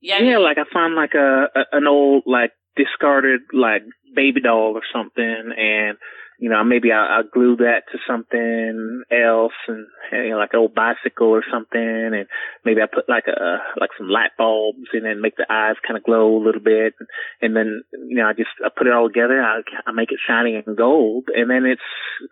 [0.00, 0.16] Yeah.
[0.16, 3.82] I yeah, mean, like I find like a, a an old like discarded like
[4.14, 5.98] baby doll or something, and
[6.40, 10.60] you know maybe I, I glue that to something else, and you know, like an
[10.60, 12.26] old bicycle or something, and
[12.64, 15.98] maybe I put like a like some light bulbs, and then make the eyes kind
[15.98, 16.94] of glow a little bit,
[17.42, 20.18] and then you know I just I put it all together, I, I make it
[20.26, 21.82] shiny and gold, and then it's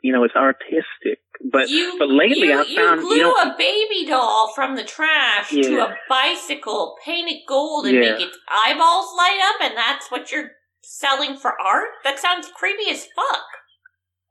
[0.02, 1.20] you know it's artistic.
[1.52, 4.74] But you, but lately you, I found you glue you know a baby doll from
[4.74, 8.00] the trash to a bicycle, paint it gold, and Yeah.
[8.12, 10.52] make its eyeballs light up, and that's what you're
[10.82, 11.90] selling for art.
[12.04, 13.44] That sounds creepy as fuck.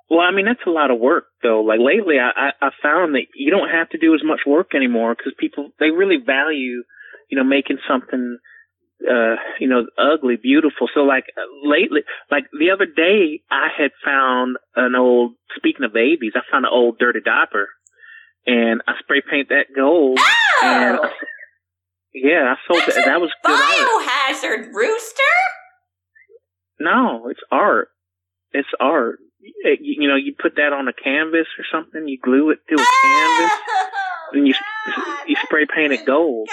[0.10, 1.62] Well, I mean that's a lot of work though.
[1.62, 4.74] Like lately, I I, I found that you don't have to do as much work
[4.74, 6.84] anymore because people they really value,
[7.30, 8.38] you know, making something,
[9.03, 10.88] uh, you know, ugly beautiful.
[10.93, 11.26] So like
[11.64, 12.01] lately,
[12.32, 15.34] like the other day, I had found an old.
[15.58, 17.68] Speaking of babies, I found an old dirty diaper,
[18.45, 20.20] and I spray paint that gold.
[20.64, 21.10] And I,
[22.14, 23.05] yeah, I sold that.
[23.05, 24.39] That was good art.
[24.39, 25.22] Biohazard rooster.
[26.80, 27.89] No, it's art.
[28.53, 29.20] It's art.
[29.39, 32.07] You, know, you put that on a canvas or something.
[32.07, 33.51] You glue it to a canvas,
[34.33, 34.53] and you
[35.27, 36.49] you spray paint it gold.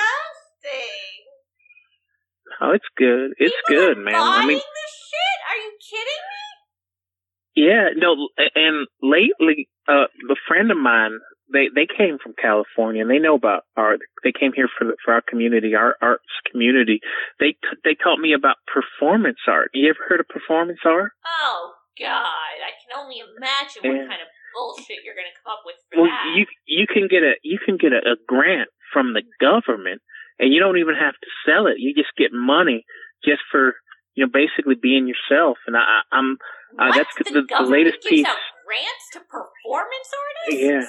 [2.61, 3.33] Oh, it's good.
[3.39, 4.15] It's good, man.
[4.15, 7.67] I mean, Shit, are you kidding me?
[7.67, 11.19] yeah, no, and lately, uh, a friend of mine,
[11.53, 14.01] they they came from California and they know about art.
[14.23, 17.01] They came here for the, for our community, our arts community.
[17.41, 19.71] They t- they taught me about performance art.
[19.75, 21.13] You ever heard of performance art?
[21.27, 24.09] Oh God, I can only imagine what Yeah.
[24.09, 26.35] kind of bullshit you're gonna come up with for Well, that.
[26.37, 30.03] you you can get a you can get a, a grant from the government,
[30.39, 31.79] and you don't even have to sell it.
[31.79, 32.85] You just get money
[33.25, 33.75] just for
[34.15, 35.59] you know basically being yourself.
[35.67, 36.39] And I, I'm
[36.79, 36.95] uh, What?
[36.97, 38.27] that's the, the, the latest piece.
[38.27, 40.63] grants to performance artists.
[40.63, 40.87] Yeah.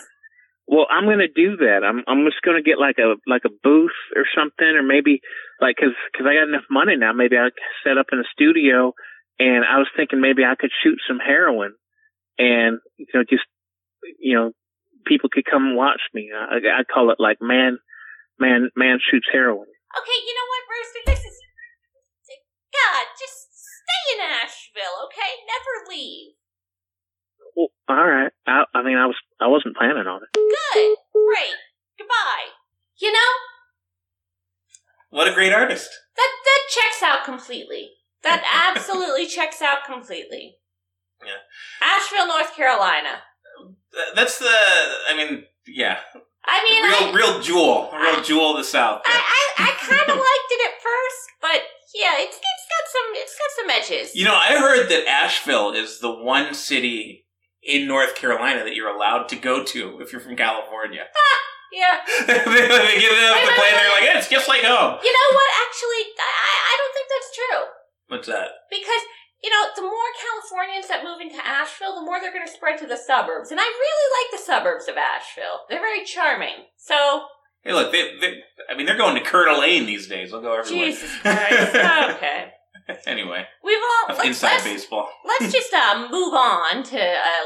[0.67, 1.83] Well, I'm gonna do that.
[1.85, 5.21] I'm I'm just gonna get like a like a booth or something, or maybe
[5.61, 7.13] like because cause I got enough money now.
[7.13, 7.49] Maybe I
[7.83, 8.93] set up in a studio,
[9.39, 11.73] and I was thinking maybe I could shoot some heroin,
[12.37, 13.43] and you know just
[14.19, 14.51] you know
[15.05, 16.31] people could come watch me.
[16.33, 17.77] I I call it like man
[18.39, 19.67] man man shoots heroin.
[19.67, 21.03] Okay, you know what, Rooster?
[21.05, 21.39] This is
[22.73, 23.05] God.
[23.19, 25.31] Just stay in Asheville, okay?
[25.47, 26.33] Never leave.
[27.55, 28.31] Well, all right.
[28.45, 30.29] I I mean I was I wasn't planning on it.
[30.33, 30.97] Good.
[31.13, 31.55] Great.
[31.97, 32.51] Goodbye.
[32.99, 33.31] You know
[35.09, 35.89] What a great artist.
[36.17, 37.91] that that checks out completely.
[38.25, 40.57] That absolutely checks out completely.
[41.23, 41.41] Yeah.
[41.81, 43.21] Asheville, North Carolina.
[44.15, 44.45] That's the.
[44.49, 45.99] I mean, yeah.
[46.45, 49.01] I mean, real, I, real jewel, a real jewel of the South.
[49.05, 49.17] I,
[49.57, 51.61] I, I kind of liked it at first, but
[51.95, 54.15] yeah, it's it's got some it's got some edges.
[54.15, 57.25] You know, I heard that Asheville is the one city
[57.63, 61.05] in North Carolina that you're allowed to go to if you're from California.
[61.15, 61.41] Ah,
[61.73, 61.97] yeah.
[62.27, 62.37] they
[63.01, 64.95] get off the plane, they're like, "Yeah, it's just like home.
[65.03, 65.49] You know what?
[65.67, 67.74] Actually, I I- I don't think that's true
[68.07, 68.49] What's that?
[68.69, 69.03] because
[69.43, 72.77] you know the more Californians that move into Asheville, the more they're going to spread
[72.79, 75.65] to the suburbs, and I really like the suburbs of Asheville.
[75.69, 76.69] They're very charming.
[76.77, 77.27] So
[77.65, 80.29] Hey, look, they, they, I mean, they're going to Coeur d'Alene these days.
[80.29, 80.85] They'll go everywhere.
[80.85, 81.73] Jesus Christ.
[81.73, 82.53] okay.
[83.07, 85.09] anyway, We've all let's, inside let's, baseball.
[85.25, 87.37] let's just uh, move on to a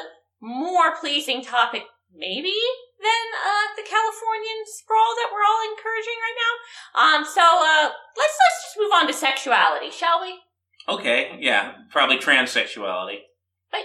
[0.41, 1.83] more pleasing topic,
[2.13, 2.51] maybe
[2.99, 6.53] than uh, the Californian sprawl that we're all encouraging right now.
[6.99, 7.87] Um, so uh,
[8.19, 10.35] let's let's just move on to sexuality, shall we?
[10.89, 13.19] Okay, yeah, probably transsexuality.
[13.71, 13.81] But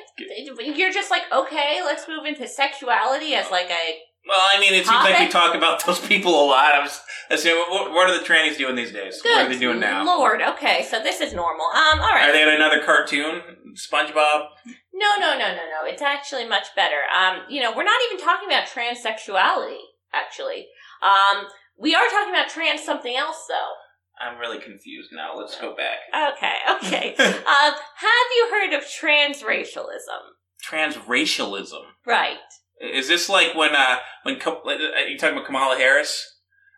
[0.76, 4.86] you're just like, okay, let's move into sexuality as like a Well, I mean, it
[4.86, 6.74] seems like we talk about those people a lot.
[6.74, 7.00] I was
[7.30, 9.20] assuming, what, what are the trannies doing these days?
[9.22, 10.04] good What are they doing now?
[10.04, 10.40] Lord.
[10.40, 11.66] Okay, so this is normal.
[11.66, 12.30] Um, all right.
[12.30, 13.42] Are they in another cartoon?
[13.74, 14.46] SpongeBob?
[14.94, 15.84] No, no, no, no, no.
[15.84, 17.00] It's actually much better.
[17.14, 19.78] Um, you know, we're not even talking about transsexuality.
[20.14, 20.68] Actually,
[21.02, 21.46] um,
[21.76, 23.72] we are talking about trans something else, though.
[24.20, 25.36] I'm really confused now.
[25.36, 25.98] Let's go back.
[26.36, 27.14] Okay, okay.
[27.18, 30.34] um, have you heard of transracialism?
[30.68, 31.82] Transracialism.
[32.06, 32.38] Right.
[32.80, 34.72] Is this like when uh when Ka- uh,
[35.08, 36.30] you talking about Kamala Harris?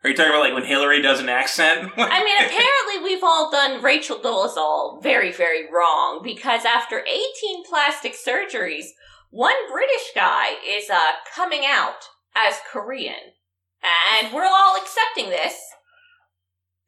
[0.04, 1.90] Are you talking about like when Hillary does an accent?
[1.96, 8.14] I mean, apparently we've all done Rachel Dolezal very, very wrong because after 18 plastic
[8.14, 8.86] surgeries,
[9.30, 12.04] one British guy is uh, coming out
[12.36, 13.34] as Korean.
[13.82, 15.54] And we're all accepting this.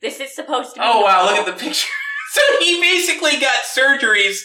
[0.01, 0.87] This is supposed to be.
[0.87, 1.89] oh wow, look at the picture.
[2.33, 4.41] so he basically got surgeries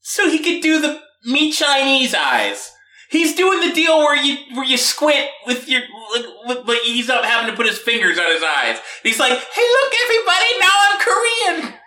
[0.00, 2.72] so he could do the me Chinese eyes.
[3.10, 5.82] He's doing the deal where you where you squint with your,
[6.46, 8.78] like, but he's not having to put his fingers on his eyes.
[9.02, 10.46] He's like, "Hey, look, everybody!
[10.60, 11.74] Now I'm Korean."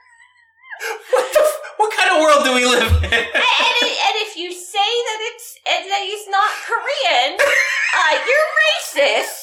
[1.12, 1.40] What the?
[1.40, 3.04] f- What kind of world do we live in?
[3.06, 9.43] and, and, and if you say that it's that he's not Korean, uh, you're racist.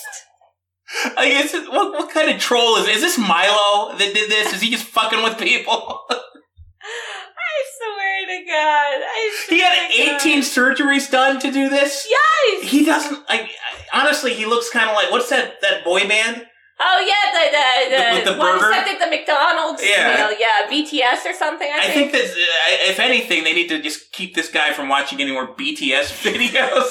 [1.16, 4.52] I guess it, what what kind of troll is is this Milo that did this?
[4.52, 6.00] Is he just fucking with people?
[6.10, 10.20] I swear to God, I he had to God.
[10.20, 12.06] 18 surgeries done to do this.
[12.08, 12.70] Yes.
[12.70, 13.18] He doesn't.
[13.28, 13.48] I,
[13.92, 16.46] I honestly, he looks kind of like what's that that boy band?
[16.82, 18.82] Oh yeah, the the the, With the one burger?
[18.84, 20.16] did the McDonald's Yeah.
[20.28, 21.68] meal, yeah, BTS or something.
[21.70, 24.88] I, I think that uh, if anything, they need to just keep this guy from
[24.88, 26.90] watching any more BTS videos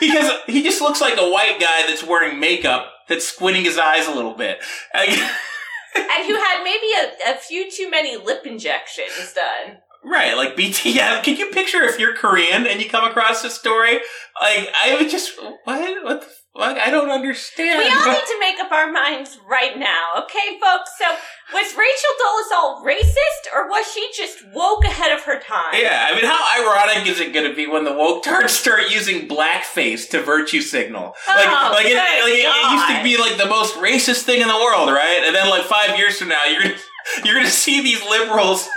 [0.00, 4.06] because he just looks like a white guy that's wearing makeup that's squinting his eyes
[4.06, 4.58] a little bit.
[4.92, 5.10] And
[6.26, 9.78] who had maybe a, a few too many lip injections done.
[10.04, 11.22] Right, like BTS.
[11.24, 13.94] Can you picture if you're Korean and you come across this story?
[14.40, 15.32] Like, I would just,
[15.64, 16.04] what?
[16.04, 17.78] What the I don't understand.
[17.78, 20.90] We all need to make up our minds right now, okay, folks?
[20.98, 21.04] So,
[21.52, 25.74] was Rachel Dolezal racist, or was she just woke ahead of her time?
[25.74, 28.90] Yeah, I mean, how ironic is it going to be when the woke tards start
[28.90, 31.14] using blackface to virtue signal?
[31.26, 34.48] Like, Oh, like, it, like it used to be like the most racist thing in
[34.48, 35.22] the world, right?
[35.26, 36.62] And then like five years from now, you're
[37.24, 38.68] you're going to see these liberals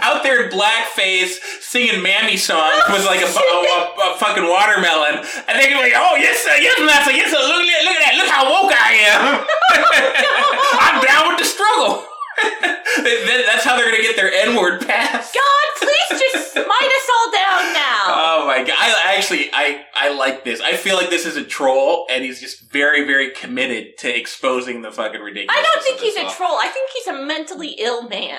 [0.00, 5.24] out there in blackface singing mammy songs with like a, a, a, a fucking watermelon,
[5.48, 7.38] and they're be like, "Oh yes, sir, yes, master, yes, sir.
[7.38, 8.14] Look, at- look at that!
[8.16, 9.24] Look how woke I am!
[10.80, 12.06] I'm down with the struggle."
[12.40, 15.34] That's how they're gonna get their N word passed.
[15.34, 18.04] God, please just smite us all down now.
[18.08, 18.76] Oh my god!
[18.78, 20.60] I I actually I I like this.
[20.60, 24.82] I feel like this is a troll, and he's just very very committed to exposing
[24.82, 25.56] the fucking ridiculous.
[25.58, 26.56] I don't think he's a troll.
[26.60, 28.38] I think he's a mentally ill man.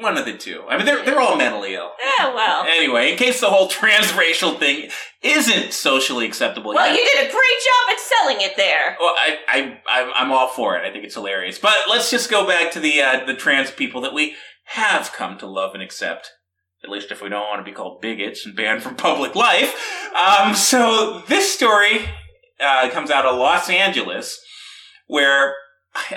[0.00, 0.62] One of the two.
[0.68, 1.90] I mean, they're they're all mentally ill.
[2.18, 2.64] Yeah, well.
[2.64, 4.90] Anyway, in case the whole transracial thing
[5.22, 6.96] isn't socially acceptable Well, yet.
[6.96, 7.34] you did a great
[7.64, 8.96] job at selling it there.
[9.00, 10.84] Well, I, I, I'm, I'm all for it.
[10.88, 11.58] I think it's hilarious.
[11.58, 14.36] But let's just go back to the, uh, the trans people that we
[14.66, 16.30] have come to love and accept.
[16.84, 19.74] At least if we don't want to be called bigots and banned from public life.
[20.14, 22.08] Um, so this story,
[22.60, 24.40] uh, comes out of Los Angeles,
[25.08, 25.54] where,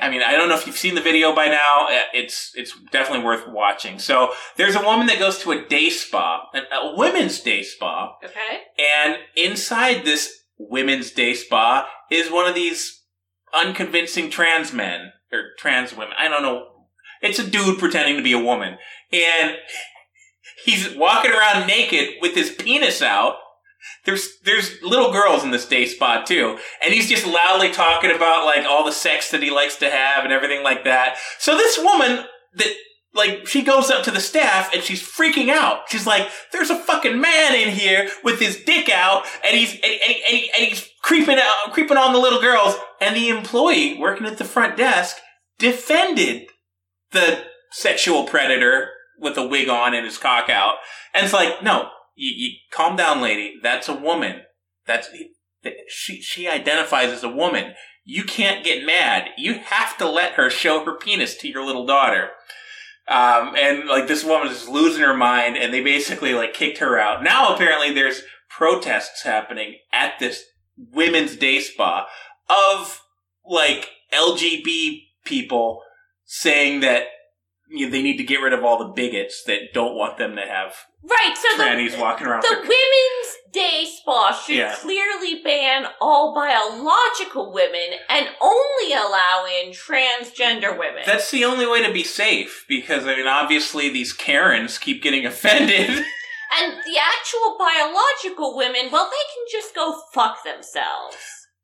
[0.01, 1.87] I mean, I don't know if you've seen the video by now.
[1.89, 3.99] Uh, It's, it's definitely worth watching.
[3.99, 8.15] So there's a woman that goes to a day spa, a, a women's day spa,
[8.23, 8.61] Okay.
[8.77, 13.01] and inside this women's day spa is one of these
[13.53, 16.13] unconvincing trans men or trans women.
[16.17, 16.67] I don't know.
[17.21, 18.77] It's a dude pretending to be a woman.
[19.11, 19.57] And
[20.65, 23.35] he's walking around naked with his penis out.
[24.05, 26.57] There's there's little girls in this day spot too.
[26.83, 30.23] And he's just loudly talking about like all the sex that he likes to have
[30.23, 31.17] and everything like that.
[31.39, 32.25] So this woman
[32.55, 32.73] that
[33.13, 35.81] like she goes up to the staff and she's freaking out.
[35.89, 39.83] She's like, "There's a fucking man in here with his dick out, and he's and,
[39.83, 43.97] and, and, he- and he's creeping out, creeping on the little girls." And the employee
[43.99, 45.17] working at the front desk
[45.59, 46.47] defended
[47.11, 50.75] the sexual predator with a wig on and his cock out,
[51.13, 53.55] and it's like, "No, you, you calm down, lady.
[53.61, 54.41] That's a woman.
[54.85, 55.09] That's
[55.87, 56.21] she.
[56.21, 59.29] She identifies as a woman." You can't get mad.
[59.37, 62.31] You have to let her show her penis to your little daughter.
[63.07, 66.99] Um, and like this woman is losing her mind, and they basically like kicked her
[66.99, 67.23] out.
[67.23, 70.43] Now apparently there's protests happening at this
[70.77, 72.07] women's day spa
[72.49, 73.01] of
[73.45, 75.81] like LGB people
[76.25, 77.03] saying that
[77.71, 80.35] you know, they need to get rid of all the bigots that don't want them
[80.35, 82.43] to have Right, so the, walking around.
[82.43, 84.75] the their- women's day spa should Yeah.
[84.75, 91.03] clearly ban all biological women and only allow in transgender women.
[91.05, 95.25] That's the only way to be safe because I mean, obviously these Karens keep getting
[95.31, 95.89] offended.
[95.89, 101.17] and the actual biological women, well, they can just go fuck themselves.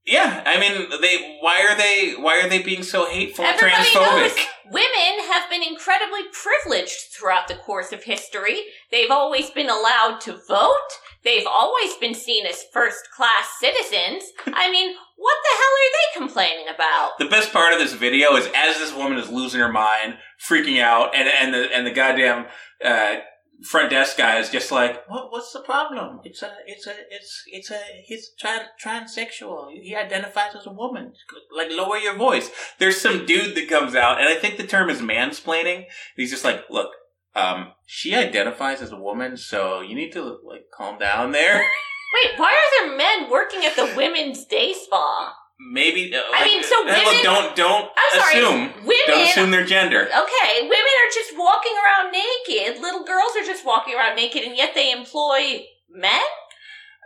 [0.08, 4.36] Yeah, I mean, they why are they why are they being so hateful Everybody transphobic?
[4.36, 8.62] knows women have been incredibly privileged throughout the course of history.
[8.90, 10.90] They've always been allowed to vote.
[11.26, 14.24] They've always been seen as first class citizens.
[14.46, 17.18] I mean, what the hell are they complaining about?
[17.20, 20.18] The best part of this video is as this woman is losing her mind,
[20.50, 22.46] freaking out, and and the and the goddamn
[22.84, 23.16] uh,
[23.64, 26.20] front desk guy is just like, what, what's the problem?
[26.24, 29.72] It's a, it's a, it's, it's a, he's tran- transsexual.
[29.72, 31.14] He identifies as a woman.
[31.56, 32.50] Like, lower your voice.
[32.78, 35.86] There's some dude that comes out, and I think the term is mansplaining.
[36.16, 36.92] He's just like, look,
[37.36, 41.58] um, she identifies as a woman, so you need to, like, calm down there.
[42.14, 45.34] Wait, why are there men working at the women's day spa?
[45.60, 46.14] Maybe.
[46.16, 48.86] uh, I mean, so hey, look, don't, don't I'm sorry, assume.
[48.86, 50.04] women- Don't assume their gender.
[50.04, 52.80] Okay, women are just walking around naked.
[52.82, 56.22] Little girls are just walking around naked, and yet they employ men?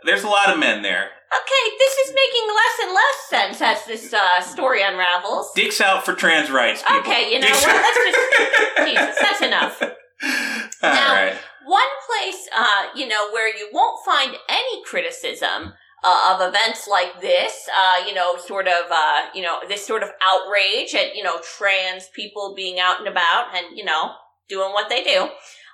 [0.04, 1.08] There's a lot of men there.
[1.32, 5.50] Okay, this is making less and less sense as this uh, story unravels.
[5.54, 6.82] Dicks out for trans rights.
[6.82, 6.98] People.
[7.00, 7.74] Okay, you know Dicks- what?
[7.74, 8.76] Let's just.
[8.86, 9.82] Jesus, that's enough.
[9.82, 11.34] All Now- right.
[11.64, 17.20] One place, uh, you know, where you won't find any criticism uh, of events like
[17.20, 21.22] this, uh, you know, sort of, uh, you know, this sort of outrage at, you
[21.22, 24.12] know, trans people being out and about and, you know,
[24.48, 25.28] doing what they do,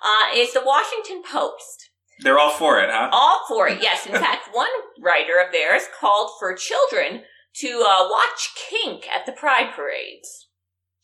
[0.05, 1.91] uh, is the Washington Post.
[2.21, 3.11] They're all for it, huh?
[3.13, 4.07] All for it, yes.
[4.07, 4.69] In fact, one
[5.01, 7.23] writer of theirs called for children
[7.57, 10.49] to uh, watch kink at the pride parades.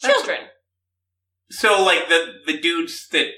[0.01, 0.41] Children.
[1.51, 3.29] So, like the the dudes that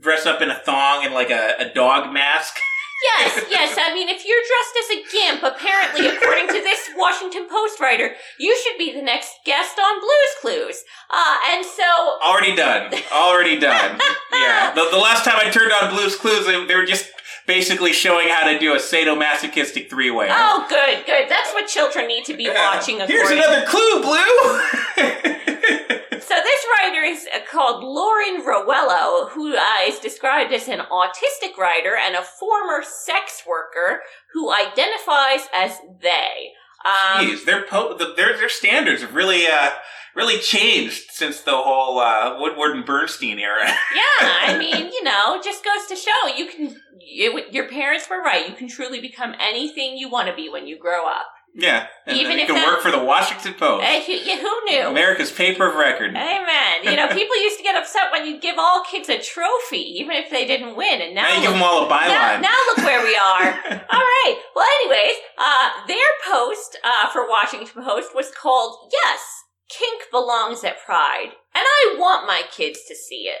[0.00, 2.54] dress up in a thong and like a, a dog mask.
[3.02, 3.78] Yes, yes.
[3.78, 8.14] I mean, if you're dressed as a gimp, apparently, according to this Washington Post writer,
[8.38, 10.84] you should be the next guest on Blues Clues.
[11.10, 11.82] Uh, and so,
[12.22, 12.92] Already done.
[13.12, 13.98] Already done.
[14.32, 14.72] yeah.
[14.74, 17.10] The, the last time I turned on Blue's Clues, they, they were just
[17.46, 20.28] basically showing how to do a sadomasochistic three way.
[20.30, 21.28] oh, good, good.
[21.28, 23.00] That's what children need to be watching.
[23.00, 23.08] Of.
[23.08, 24.60] Here's another clue, Blue.
[26.32, 31.96] So this writer is called Lauren Rowello, who uh, is described as an autistic writer
[31.96, 34.00] and a former sex worker
[34.32, 36.52] who identifies as they.
[36.84, 39.70] Um, Jeez, their po- the, their their standards have really uh
[40.14, 43.66] really changed since the whole uh, Woodward and Bernstein era.
[43.94, 46.76] yeah, I mean, you know, just goes to show you can.
[47.04, 48.48] You, your parents were right.
[48.48, 51.26] You can truly become anything you want to be when you grow up.
[51.54, 54.64] Yeah, and Even you if can work for the Washington Post, Eh, who, yeah, who
[54.64, 54.86] knew?
[54.88, 56.10] America's paper of record.
[56.16, 56.84] Amen.
[56.84, 60.16] You know, people used to get upset when you give all kids a trophy, even
[60.16, 61.02] if they didn't win.
[61.02, 62.40] And now, Now you give them all a Now, byline.
[62.42, 63.44] now look where we are.
[63.90, 64.36] all right.
[64.54, 65.98] Well, anyways, uh, their
[66.30, 69.20] post uh, for Washington Post was called "Yes,
[69.68, 73.40] Kink Belongs at Pride," and I want my kids to see it.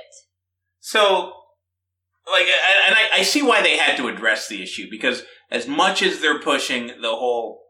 [0.80, 1.32] So,
[2.30, 6.02] like, and I, I see why they had to address the issue because as much
[6.02, 7.61] as they're pushing the whole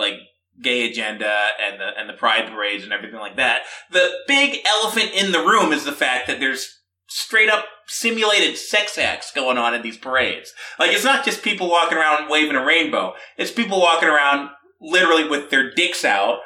[0.00, 0.14] like
[0.60, 1.32] gay agenda
[1.62, 5.38] and the and the pride parades and everything like that, the big elephant in the
[5.38, 9.96] room is the fact that there's straight up simulated sex acts going on in these
[9.96, 10.52] parades.
[10.78, 15.28] Like, it's not just people walking around waving a rainbow; it's people walking around literally
[15.28, 16.40] with their dicks out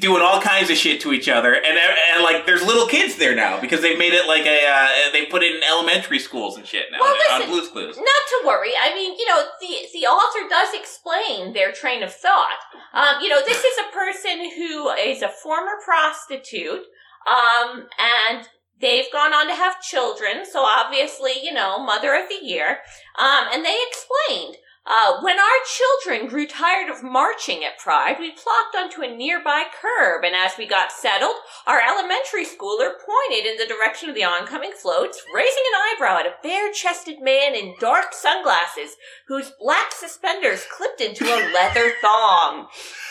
[0.00, 3.34] doing all kinds of shit to each other, and and like there's little kids there
[3.36, 6.66] now because they've made it like a uh, they put it in elementary schools and
[6.66, 7.96] shit now Well, on listen, Blue's Clues.
[7.96, 8.72] Not to worry.
[8.80, 12.58] I mean, you know, the the author does explain their train of thought.
[12.92, 16.84] Um, you know, this is a person who is a former prostitute,
[17.28, 18.48] um, and
[18.80, 20.44] they've gone on to have children.
[20.50, 22.78] So obviously, you know, mother of the year.
[23.18, 24.56] Um, and they explained.
[24.92, 29.62] Uh, when our children grew tired of marching at Pride, we plopped onto a nearby
[29.80, 34.24] curb, and as we got settled, our elementary schooler pointed in the direction of the
[34.24, 38.96] oncoming floats, raising an eyebrow at a bare-chested man in dark sunglasses
[39.28, 42.66] whose black suspenders clipped into a leather thong.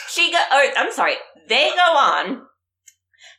[0.10, 1.16] She go, or, I'm sorry,
[1.48, 2.42] they go on.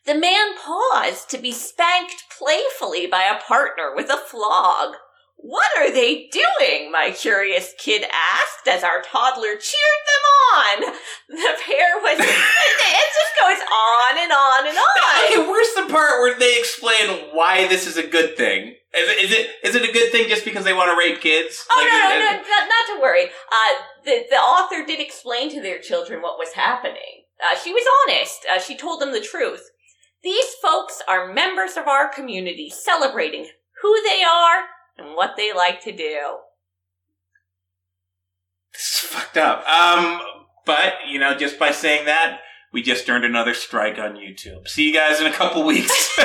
[0.06, 4.94] The man paused to be spanked playfully by a partner with a flog.
[5.42, 6.92] What are they doing?
[6.92, 10.24] My curious kid asked as our toddler cheered them
[10.54, 10.94] on.
[11.30, 12.18] The pair was.
[12.18, 14.86] it just goes on and on and on.
[15.30, 18.74] Okay, where's the part where they explain why this is a good thing?
[18.92, 21.20] Is it is it, is it a good thing just because they want to rape
[21.20, 21.64] kids?
[21.70, 23.24] Oh Like, no, no, no, not, not to worry.
[23.26, 27.24] Uh, the the author did explain to their children what was happening.
[27.42, 28.40] Uh, she was honest.
[28.52, 29.70] Uh, she told them the truth.
[30.22, 33.46] These folks are members of our community, celebrating
[33.82, 34.64] who they are
[35.00, 36.18] and what they like to do.
[38.72, 39.66] This is fucked up.
[39.66, 40.20] Um,
[40.64, 42.40] but you know, just by saying that,
[42.72, 44.68] we just earned another strike on YouTube.
[44.68, 46.16] See you guys in a couple weeks.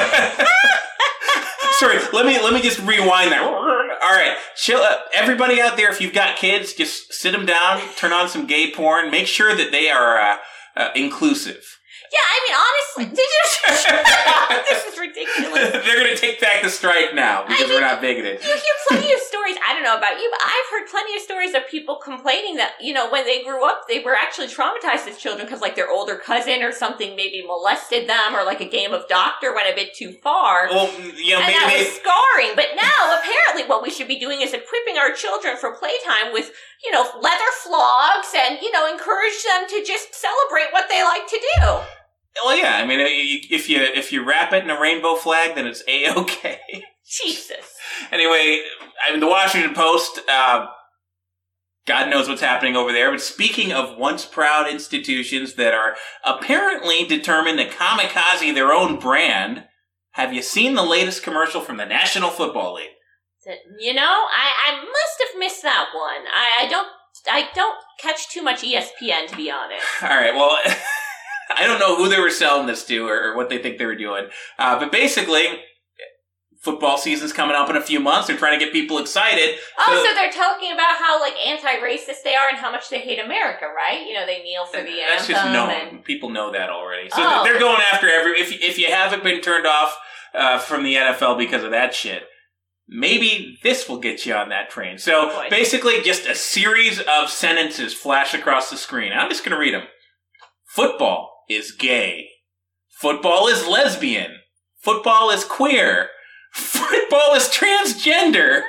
[1.80, 3.42] Sorry, let me let me just rewind that.
[3.44, 4.80] All right, chill.
[4.80, 8.46] Uh, everybody out there, if you've got kids, just sit them down, turn on some
[8.46, 10.38] gay porn, make sure that they are uh,
[10.78, 11.80] uh, inclusive.
[12.16, 13.44] Yeah, I mean, honestly, did you?
[14.72, 15.72] this is ridiculous.
[15.84, 18.40] They're going to take back the strike now because we're not bigoted.
[18.42, 19.58] You hear plenty of stories.
[19.60, 22.80] I don't know about you, but I've heard plenty of stories of people complaining that
[22.80, 25.90] you know when they grew up, they were actually traumatized as children because like their
[25.90, 29.76] older cousin or something maybe molested them, or like a game of doctor went a
[29.76, 30.70] bit too far.
[30.70, 30.88] Well,
[31.20, 32.56] you know, and maybe that was scarring.
[32.56, 36.52] But now, apparently, what we should be doing is equipping our children for playtime with,
[36.84, 41.28] you know, leather flogs and, you know, encourage them to just celebrate what they like
[41.28, 42.05] to do.
[42.44, 42.78] Well, yeah.
[42.78, 46.14] I mean, if you if you wrap it in a rainbow flag, then it's a
[46.14, 46.60] okay.
[47.08, 47.56] Jesus.
[48.12, 48.62] Anyway,
[49.08, 50.20] I mean, the Washington Post.
[50.28, 50.68] Uh,
[51.86, 53.10] God knows what's happening over there.
[53.10, 59.66] But speaking of once proud institutions that are apparently determined to kamikaze their own brand,
[60.12, 62.90] have you seen the latest commercial from the National Football League?
[63.80, 66.26] You know, I, I must have missed that one.
[66.34, 66.88] I, I don't
[67.32, 69.86] I don't catch too much ESPN to be honest.
[70.02, 70.34] All right.
[70.34, 70.58] Well,
[71.58, 73.86] I don't know who they were selling this to or, or what they think they
[73.86, 74.28] were doing,
[74.60, 75.46] uh, but basically,
[76.62, 78.28] football season's coming up in a few months.
[78.28, 79.56] They're trying to get people excited.
[79.78, 83.20] Oh, so they're talking about how like anti-racist they are and how much they hate
[83.20, 84.06] America, right?
[84.08, 85.08] You know, they kneel for the That's anthem.
[85.16, 85.70] That's just known.
[85.70, 87.10] and- People know that already.
[87.10, 87.44] So Oh.
[87.44, 88.40] they're going after every.
[88.40, 89.98] If if you haven't been turned off
[90.34, 92.24] uh, from the NFL because of that shit,
[92.88, 94.98] maybe this will get you on that train.
[94.98, 95.48] So Boy.
[95.50, 99.14] basically, just a series of sentences flash across the screen.
[99.14, 99.88] I'm just going to read them.
[100.68, 102.30] Football is gay.
[102.90, 104.40] Football is lesbian.
[104.82, 106.10] Football is queer.
[106.54, 108.62] Football is transgender.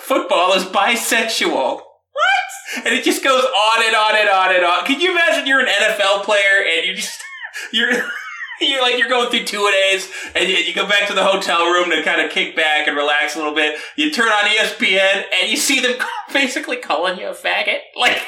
[0.00, 1.80] Football is bisexual.
[1.80, 2.84] What?
[2.84, 4.84] And it just goes on and on and on and on.
[4.84, 7.22] Can you imagine you're an NFL player and you just
[7.72, 7.92] you're
[8.60, 11.66] you're like you're going through two days and you, you go back to the hotel
[11.66, 13.78] room to kind of kick back and relax a little bit.
[13.96, 15.94] You turn on ESPN and you see them
[16.32, 17.80] basically calling you a faggot.
[17.96, 18.22] Like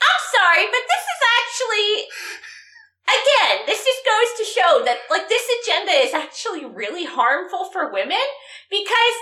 [0.00, 1.90] I'm sorry, but this is actually
[3.08, 7.92] again, this just goes to show that like this agenda is actually really harmful for
[7.92, 8.20] women
[8.70, 9.16] because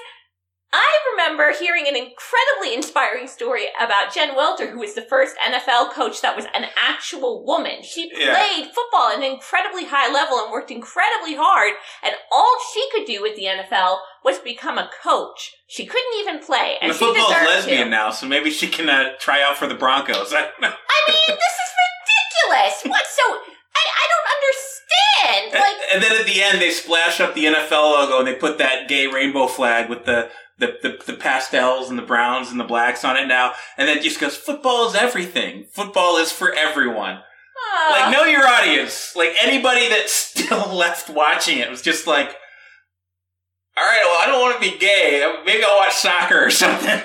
[0.73, 5.93] I remember hearing an incredibly inspiring story about Jen Welter, who was the first NFL
[5.93, 7.83] coach that was an actual woman.
[7.83, 8.35] She Yeah.
[8.35, 13.07] played football at an incredibly high level and worked incredibly hard, and all she could
[13.07, 15.55] do with the NFL was become a coach.
[15.69, 17.91] She couldn't even play, and the she football's lesbian to.
[17.91, 20.33] now, so maybe she can uh, try out for the Broncos.
[20.37, 20.39] I.
[20.39, 20.71] I
[21.09, 22.83] mean, this is ridiculous.
[22.91, 23.07] What?
[23.07, 25.53] So I, I don't understand.
[25.55, 28.59] Like, and then at the end, they splash up the NFL logo and they put
[28.59, 32.65] that gay rainbow flag with the, the, the, the pastels and the browns and the
[32.65, 33.53] blacks on it now.
[33.79, 35.67] And then just goes, football is everything.
[35.71, 37.21] Football is for everyone.
[37.91, 39.15] Like, know your audience.
[39.17, 42.37] Like, anybody that's still left watching it was just like,
[43.79, 45.35] all right, well, I don't want to be gay.
[45.45, 47.03] Maybe I'll watch soccer or something.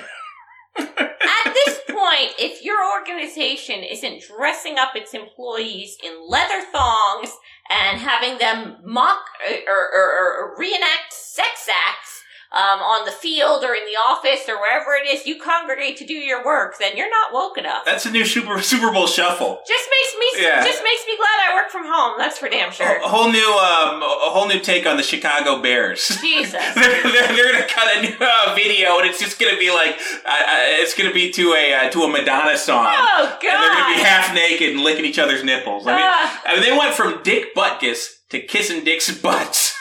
[0.78, 7.30] at this point, if your organization isn't dressing up its employees in leather thongs
[7.70, 9.24] and having them mock
[9.68, 12.11] or, or, or, or reenact sex acts
[12.52, 16.04] um, on the field or in the office or wherever it is you congregate to
[16.06, 17.84] do your work, then you're not woke enough.
[17.84, 19.60] That's a new Super, Super Bowl shuffle.
[19.66, 20.64] Just makes me Yeah.
[20.64, 22.14] just makes me glad I work from home.
[22.18, 22.96] That's for damn sure.
[23.02, 26.08] A whole new, um, a whole new take on the Chicago Bears.
[26.20, 26.52] Jesus.
[26.74, 29.96] they're, they're, they're gonna cut a new uh, video, and it's just gonna be like,
[30.24, 32.86] uh, uh, it's gonna be to a uh, to a Madonna song.
[32.86, 33.50] Oh, God.
[33.50, 35.86] And they're gonna be half naked and licking each other's nipples.
[35.86, 36.42] I mean, Ah.
[36.46, 39.74] I mean, they went from Dick Butkus to kissing Dick's butts.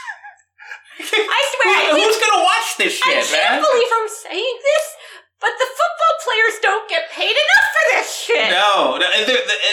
[1.14, 3.62] I swear, I Who- think- who's gonna watch this shit, I can't man?
[3.62, 4.86] believe I'm saying this,
[5.39, 8.52] but the football players don't get paid enough for this shit.
[8.52, 9.26] No, no and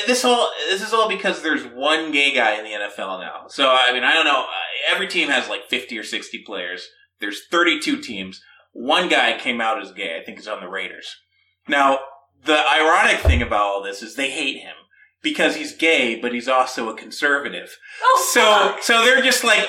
[0.06, 3.44] this all this is all because there's one gay guy in the NFL now.
[3.48, 4.42] So I mean, I don't know.
[4.42, 6.88] uh, Every team has like 50 or 60 players.
[7.20, 8.40] There's 32 teams.
[8.72, 10.18] One guy came out as gay.
[10.20, 11.16] I think is on the Raiders.
[11.66, 11.98] Now,
[12.44, 14.74] the ironic thing about all this is they hate him
[15.22, 17.76] because he's gay, but he's also a conservative.
[18.02, 18.82] Oh, so fuck.
[18.82, 19.68] so they're just like.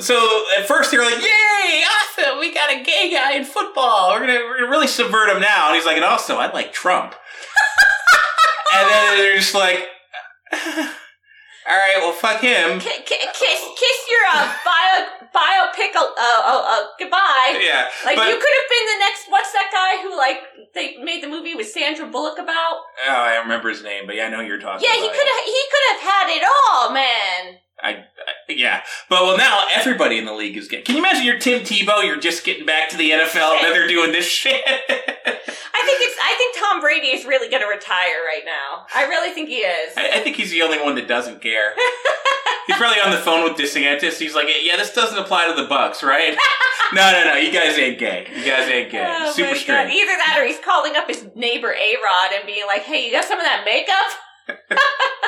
[0.00, 2.38] So at first they're like, "Yay, awesome!
[2.38, 4.10] We got a gay guy in football.
[4.12, 6.72] We're gonna, we're gonna really subvert him now." And he's like, "And also, I like
[6.72, 7.14] Trump."
[8.74, 9.86] and then they're just like,
[10.52, 10.58] "All
[11.76, 15.96] right, well, fuck him." Ki- ki- kiss, kiss your uh, bio biopic.
[15.96, 17.58] Uh, uh, uh, goodbye.
[17.60, 19.24] Yeah, Like but- you could have been the next.
[19.30, 20.38] What's that guy who like
[20.74, 22.80] they made the movie with Sandra Bullock about?
[23.08, 25.02] Oh, I don't remember his name, but yeah, I know you're talking Yeah, about.
[25.02, 25.44] he could have.
[25.44, 27.58] He could have had it all, man.
[27.82, 28.04] I, I
[28.48, 30.84] yeah, but well now everybody in the league is getting.
[30.84, 32.04] Can you imagine you're Tim Tebow?
[32.04, 34.62] You're just getting back to the NFL, and then they're doing this shit.
[34.66, 36.18] I think it's.
[36.20, 38.86] I think Tom Brady is really going to retire right now.
[38.94, 39.96] I really think he is.
[39.96, 41.74] I, I think he's the only one that doesn't care.
[42.66, 44.18] he's probably on the phone with DeSantis.
[44.18, 46.36] He's like, "Yeah, this doesn't apply to the Bucs, right?"
[46.92, 47.34] no, no, no.
[47.36, 48.26] You guys ain't gay.
[48.34, 49.04] You guys ain't gay.
[49.06, 49.90] Oh Super straight.
[49.90, 53.12] Either that or he's calling up his neighbor A Rod and being like, hey, you
[53.12, 54.68] got some of that makeup?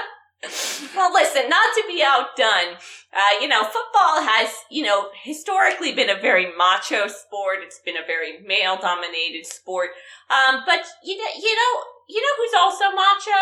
[0.97, 2.77] well, listen, not to be outdone,
[3.13, 7.59] uh, you know, football has, you know, historically been a very macho sport.
[7.63, 9.91] It's been a very male dominated sport.
[10.31, 13.41] Um, but you know, you know, you know who's also macho?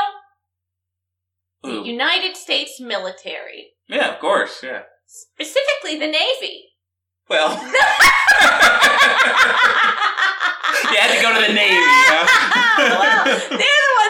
[1.63, 3.75] The United States military.
[3.89, 4.61] Yeah, of course.
[4.63, 4.83] Yeah.
[5.07, 6.65] Specifically the Navy.
[7.29, 7.51] Well,
[10.91, 11.77] you had to go to the Navy.
[12.09, 12.27] Huh?
[12.79, 13.69] well, they're the ones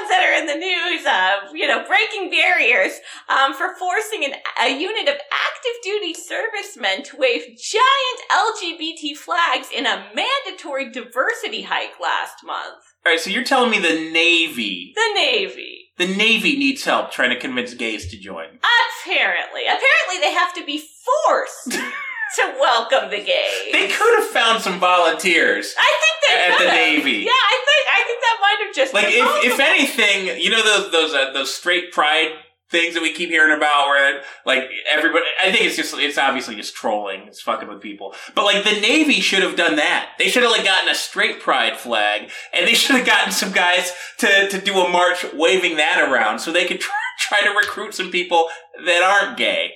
[0.09, 2.99] that are in the news, of, you know, breaking barriers
[3.29, 4.33] um, for forcing an,
[4.63, 11.63] a unit of active duty servicemen to wave giant LGBT flags in a mandatory diversity
[11.63, 12.83] hike last month.
[13.07, 15.91] All right, so you're telling me the Navy, The Navy.
[15.99, 18.59] the Navy needs help trying to convince gays to join.
[19.05, 19.63] Apparently.
[19.65, 20.83] Apparently, they have to be
[21.27, 21.79] forced
[22.37, 23.73] to welcome the gays.
[23.73, 25.75] They could have found some volunteers.
[25.79, 26.73] I think they At the could've.
[26.75, 27.19] Navy.
[27.25, 30.63] Yeah, I think I think that might have just Like if, if anything, you know
[30.63, 32.33] those those uh, those straight pride
[32.71, 35.25] things that we keep hearing about, where like everybody.
[35.43, 37.23] I think it's just it's obviously just trolling.
[37.23, 38.15] It's fucking with people.
[38.35, 40.11] But like the Navy should have done that.
[40.19, 43.53] They should have like gotten a straight pride flag, and they should have gotten some
[43.53, 47.51] guys to to do a march waving that around, so they could try, try to
[47.51, 48.49] recruit some people
[48.85, 49.73] that aren't gay.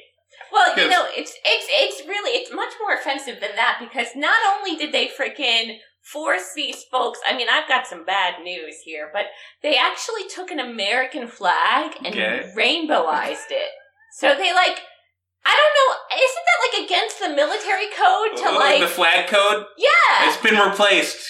[0.53, 4.36] Well, you know, it's it's it's really it's much more offensive than that because not
[4.57, 7.20] only did they freaking force these folks.
[7.26, 9.26] I mean, I've got some bad news here, but
[9.62, 12.53] they actually took an American flag and Okay.
[12.57, 13.70] rainbowized it.
[14.18, 14.80] So they like.
[15.44, 16.16] I don't know.
[16.24, 18.80] Isn't that like against the military code to Uh, like?
[18.80, 19.66] the flag code.
[19.76, 20.28] yeah.
[20.28, 21.21] It's been replaced.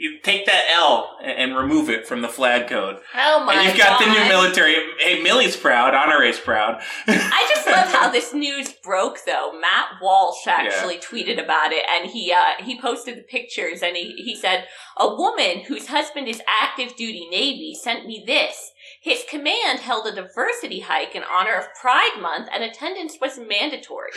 [0.00, 3.00] You take that L and remove it from the flag code.
[3.14, 4.74] Oh my and you've got the new military.
[4.98, 5.92] Hey, Milley's proud.
[5.92, 6.80] Honore's proud.
[7.06, 9.52] I just love how this news broke though.
[9.60, 14.14] Matt Walsh actually tweeted about it and he uh he posted the pictures and he,
[14.16, 14.64] he said,
[14.96, 18.72] A woman whose husband is active duty Navy sent me this.
[19.02, 24.12] His command held a diversity hike in honor of Pride Month and attendance was mandatory.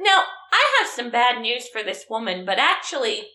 [0.00, 3.26] Now, I have some bad news for this woman, but actually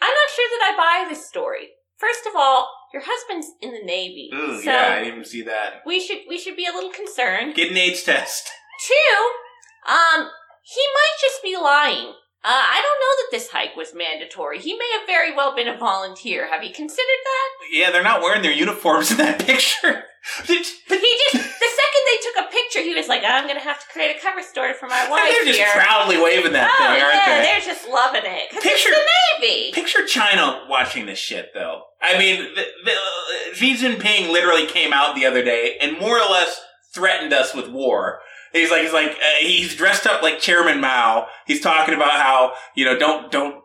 [0.00, 1.68] I'm not sure that I buy this story.
[1.96, 4.30] First of all, your husband's in the Navy.
[4.34, 5.82] Ooh, so yeah, I didn't even see that.
[5.86, 7.54] we should we should be a little concerned.
[7.54, 8.48] Get an AIDS test.
[8.86, 10.28] Two, um,
[10.62, 12.12] he might just be lying.
[12.44, 14.60] Uh, I don't know that this hike was mandatory.
[14.60, 16.48] He may have very well been a volunteer.
[16.48, 17.48] Have you considered that?
[17.72, 20.04] Yeah, they're not wearing their uniforms in that picture.
[20.38, 23.80] But he just, the second they took a picture, he was like, I'm gonna have
[23.80, 25.72] to create a cover story for my wife they're just here.
[25.72, 27.42] proudly waving that oh, thing, aren't yeah, they?
[27.42, 28.50] they're just loving it.
[28.50, 29.72] Picture- the Navy.
[29.72, 31.82] Picture China watching this shit, though.
[32.02, 36.18] I mean, the, the, uh, Xi Jinping literally came out the other day and more
[36.18, 36.60] or less
[36.94, 38.20] threatened us with war.
[38.52, 41.26] He's like, he's like, uh, he's dressed up like Chairman Mao.
[41.46, 43.62] He's talking about how you know, don't don't.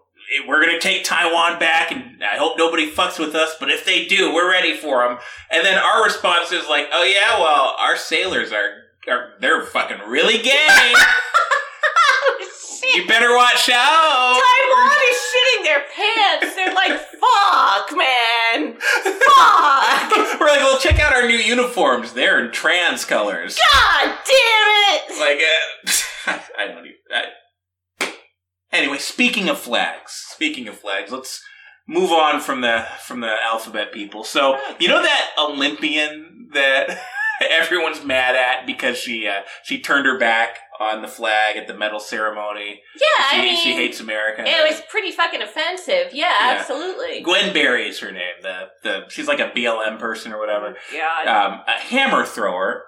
[0.48, 3.56] We're gonna take Taiwan back, and I hope nobody fucks with us.
[3.60, 5.18] But if they do, we're ready for them.
[5.50, 10.00] And then our response is like, "Oh yeah, well, our sailors are are they're fucking
[10.08, 10.94] really gay.
[12.96, 16.56] you better watch out." Taiwan is shitting their pants.
[16.56, 18.76] They're like, fuck, man.
[18.80, 20.12] Fuck.
[20.40, 22.14] We're like, well, check out our new uniforms.
[22.14, 23.58] They're in trans colors.
[23.74, 25.20] God damn it.
[25.20, 25.40] Like,
[26.28, 26.98] uh, I don't even.
[27.14, 27.24] I,
[28.72, 31.42] anyway, speaking of flags, speaking of flags, let's
[31.88, 34.24] move on from the from the alphabet people.
[34.24, 37.00] So, you know that Olympian that
[37.50, 41.74] everyone's mad at because she uh, she turned her back on the flag at the
[41.76, 42.82] medal ceremony.
[43.00, 44.44] Yeah, she, I mean, she hates America.
[44.46, 46.08] It was pretty fucking offensive.
[46.14, 46.58] Yeah, Yeah.
[46.60, 47.22] absolutely.
[47.22, 48.34] Gwen Berry is her name.
[48.42, 50.76] The the she's like a BLM person or whatever.
[50.92, 51.28] God.
[51.28, 52.84] um, a hammer thrower.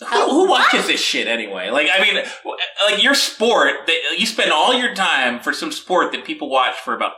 [0.00, 1.70] Who, who watches this shit anyway?
[1.70, 2.22] Like, I mean,
[2.90, 6.74] like your sport that you spend all your time for some sport that people watch
[6.74, 7.12] for about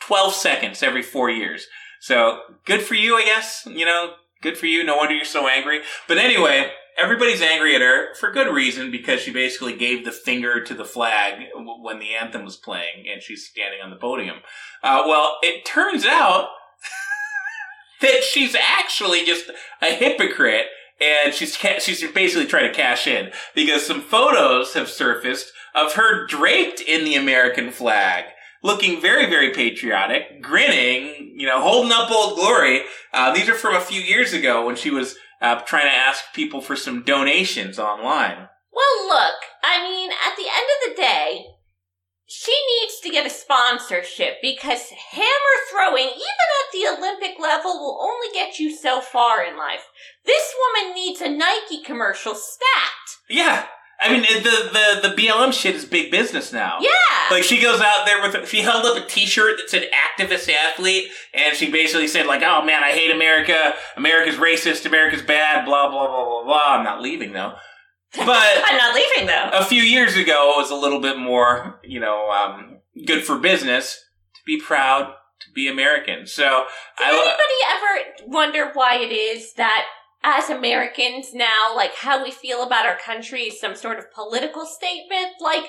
[0.00, 1.66] twelve seconds every four years.
[2.00, 3.66] So good for you, I guess.
[3.66, 4.12] You know,
[4.42, 4.84] good for you.
[4.84, 5.80] No wonder you're so angry.
[6.06, 6.70] But anyway,
[7.00, 10.84] everybody's angry at her for good reason because she basically gave the finger to the
[10.84, 14.38] flag when the anthem was playing and she's standing on the podium.
[14.82, 16.48] Uh, well, it turns out
[18.00, 19.50] that she's actually just
[19.80, 20.66] a hypocrite
[21.00, 25.94] and she's ca- she's basically trying to cash in because some photos have surfaced of
[25.94, 28.24] her draped in the American flag,
[28.62, 32.82] looking very very patriotic, grinning, you know, holding up old glory.
[33.12, 36.24] Uh, these are from a few years ago when she was uh, trying to ask
[36.34, 38.48] people for some donations online.
[38.72, 41.44] Well, look, I mean, at the end of the day,
[42.30, 47.98] she needs to get a sponsorship because hammer throwing, even at the Olympic level, will
[48.02, 49.86] only get you so far in life.
[50.26, 52.68] This woman needs a Nike commercial stat.
[53.30, 53.64] Yeah.
[54.00, 56.78] I mean, the the the BLM shit is big business now.
[56.80, 56.90] Yeah.
[57.30, 61.08] Like she goes out there with she held up a T-shirt that said "activist athlete,"
[61.34, 63.74] and she basically said like, "Oh man, I hate America.
[63.96, 64.86] America's racist.
[64.86, 65.64] America's bad.
[65.64, 67.54] Blah blah blah blah blah." I'm not leaving though.
[68.16, 68.28] But
[68.64, 69.50] I'm not leaving though.
[69.52, 73.38] a few years ago, it was a little bit more, you know, um, good for
[73.38, 74.02] business
[74.34, 76.26] to be proud to be American.
[76.26, 76.64] So
[76.98, 77.10] Did I.
[77.10, 79.84] anybody ever wonder why it is that
[80.24, 84.66] as Americans now, like how we feel about our country is some sort of political
[84.66, 85.34] statement?
[85.40, 85.64] Like,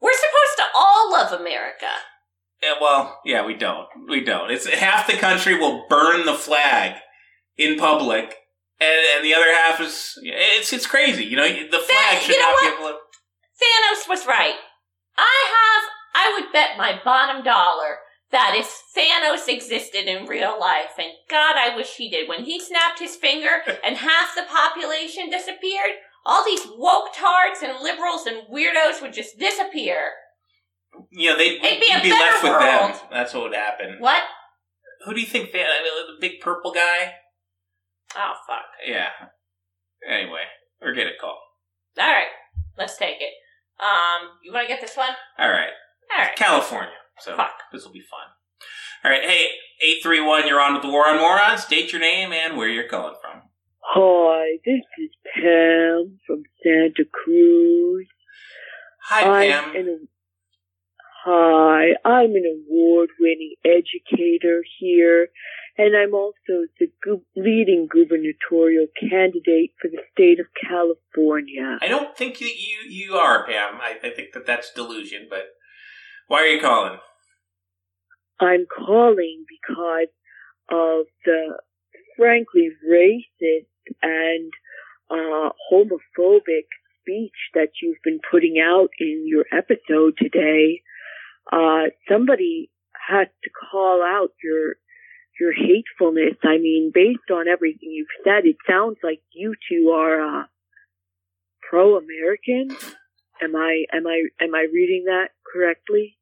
[0.00, 1.86] we're supposed to all love America.
[2.62, 3.86] Yeah, well, yeah, we don't.
[4.08, 4.50] We don't.
[4.50, 6.96] It's half the country will burn the flag
[7.56, 8.34] in public,
[8.80, 11.24] and, and the other half is it's it's crazy.
[11.24, 12.78] You know, the flag should you know not be what?
[12.80, 13.06] able to.
[13.56, 14.56] Thanos was right.
[15.16, 17.98] I have, I would bet my bottom dollar
[18.32, 22.60] that if Thanos existed in real life, and God, I wish he did, when he
[22.60, 25.92] snapped his finger and half the population disappeared,
[26.24, 30.10] all these woke tards and liberals and weirdos would just disappear.
[31.10, 33.08] You know, they It'd be a be better left with them.
[33.10, 33.96] That's what would happen.
[34.00, 34.22] What?
[35.04, 35.52] Who do you think?
[35.52, 37.14] Than- I mean, the big purple guy.
[38.16, 38.64] Oh, fuck.
[38.86, 39.08] Yeah.
[40.08, 40.42] Anyway,
[40.80, 41.38] or get a call.
[41.98, 42.28] All right,
[42.78, 43.32] let's take it.
[43.80, 45.10] Um, you want to get this one?
[45.38, 45.70] All right.
[46.14, 46.36] All right.
[46.36, 46.92] California.
[47.20, 47.52] So Fuck.
[47.72, 48.28] this will be fun.
[49.04, 49.28] All right.
[49.28, 49.48] Hey,
[49.82, 50.46] eight three one.
[50.46, 51.62] You're on with the War on Morons.
[51.62, 53.42] State your name and where you're calling from.
[53.80, 58.06] Hi, this is Pam from Santa Cruz.
[59.04, 59.76] Hi, I'm Pam.
[59.76, 60.08] An,
[61.24, 65.28] hi, I'm an award-winning educator here,
[65.78, 71.78] and I'm also the gu- leading gubernatorial candidate for the state of California.
[71.80, 73.80] I don't think that you you are Pam.
[73.80, 75.26] I, I think that that's delusion.
[75.28, 75.46] But
[76.28, 76.98] why are you calling?
[78.40, 80.08] I'm calling because
[80.70, 81.58] of the
[82.16, 83.66] frankly racist
[84.02, 84.52] and
[85.10, 86.66] uh, homophobic
[87.00, 90.82] speech that you've been putting out in your episode today.
[91.52, 92.70] Uh, somebody
[93.08, 94.74] has to call out your
[95.40, 96.36] your hatefulness.
[96.44, 100.44] I mean, based on everything you've said, it sounds like you two are uh,
[101.68, 102.76] pro-American.
[103.42, 106.18] Am I am I am I reading that correctly?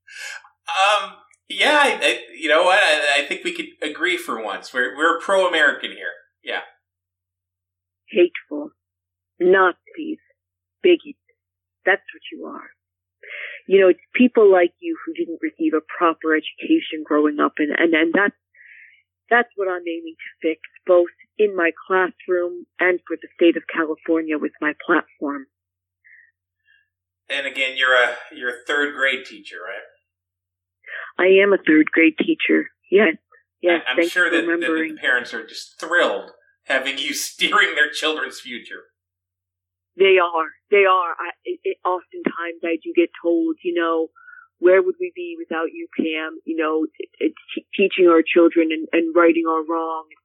[0.69, 1.15] Um.
[1.49, 1.79] Yeah.
[1.83, 2.79] I, I, you know what?
[2.83, 4.73] I, I think we could agree for once.
[4.73, 6.13] We're we're pro American here.
[6.43, 6.63] Yeah.
[8.11, 8.71] hateful,
[9.41, 10.19] Nazis,
[10.83, 11.19] bigots.
[11.85, 12.71] That's what you are.
[13.67, 17.73] You know, it's people like you who didn't receive a proper education growing up, and
[17.77, 18.37] and and that's
[19.31, 23.63] that's what I'm aiming to fix, both in my classroom and for the state of
[23.73, 25.47] California with my platform.
[27.29, 29.83] And again, you're a you're a third grade teacher, right?
[31.19, 32.69] I am a third grade teacher.
[32.91, 33.17] Yes,
[33.63, 33.81] yes.
[33.89, 36.33] I'm thanks sure that, that the parents are just thrilled
[36.65, 38.83] having you steering their children's future.
[39.97, 40.51] They are.
[40.71, 41.15] They are.
[41.15, 44.09] I, it, oftentimes I do get told, you know,
[44.65, 46.41] where would we be without you, Pam?
[46.47, 46.87] You know,
[47.77, 50.17] teaching our children and, and righting our wrongs.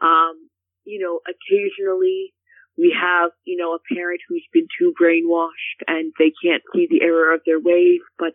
[0.00, 0.48] Um,
[0.84, 2.32] you know, occasionally
[2.78, 7.02] we have, you know, a parent who's been too brainwashed and they can't see the
[7.04, 8.32] error of their ways, but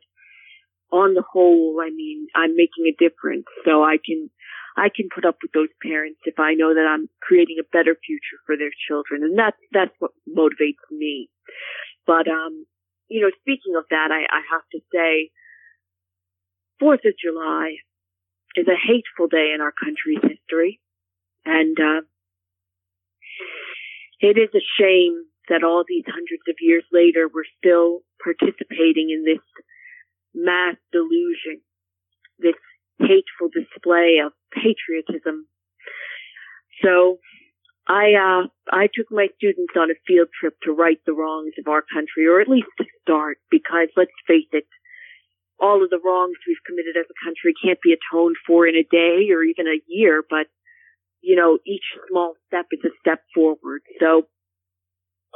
[0.91, 4.29] on the whole, I mean, I'm making a difference, so I can,
[4.75, 7.95] I can put up with those parents if I know that I'm creating a better
[8.05, 11.29] future for their children, and that's that's what motivates me.
[12.05, 12.65] But um,
[13.11, 15.31] you know, speaking of that, I, I have to say,
[16.79, 17.75] Fourth of July
[18.55, 20.79] is a hateful day in our country's history,
[21.45, 22.01] and uh,
[24.21, 29.25] it is a shame that all these hundreds of years later we're still participating in
[29.25, 29.43] this
[30.33, 31.59] mass delusion,
[32.39, 32.55] this
[32.99, 35.47] hateful display of patriotism.
[36.81, 37.19] So
[37.87, 41.67] I uh I took my students on a field trip to right the wrongs of
[41.67, 44.65] our country, or at least to start, because let's face it,
[45.59, 48.83] all of the wrongs we've committed as a country can't be atoned for in a
[48.83, 50.47] day or even a year, but
[51.21, 53.81] you know, each small step is a step forward.
[53.99, 54.27] So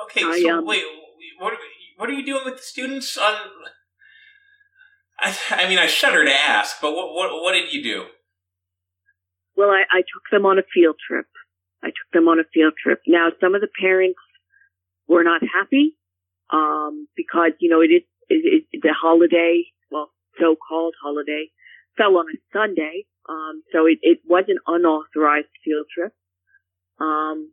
[0.03, 0.83] Okay, I, so um, wait,
[1.39, 1.53] what
[1.97, 3.35] what are you doing with the students on?
[5.19, 8.05] I, I mean, I shudder to ask, but what what what did you do?
[9.55, 11.27] Well, I, I took them on a field trip.
[11.83, 13.01] I took them on a field trip.
[13.07, 14.19] Now, some of the parents
[15.07, 15.97] were not happy
[16.51, 20.09] um, because you know it is it, it, the holiday, well,
[20.39, 21.47] so-called holiday,
[21.97, 26.13] fell on a Sunday, um, so it, it was an unauthorized field trip.
[26.99, 27.51] Um,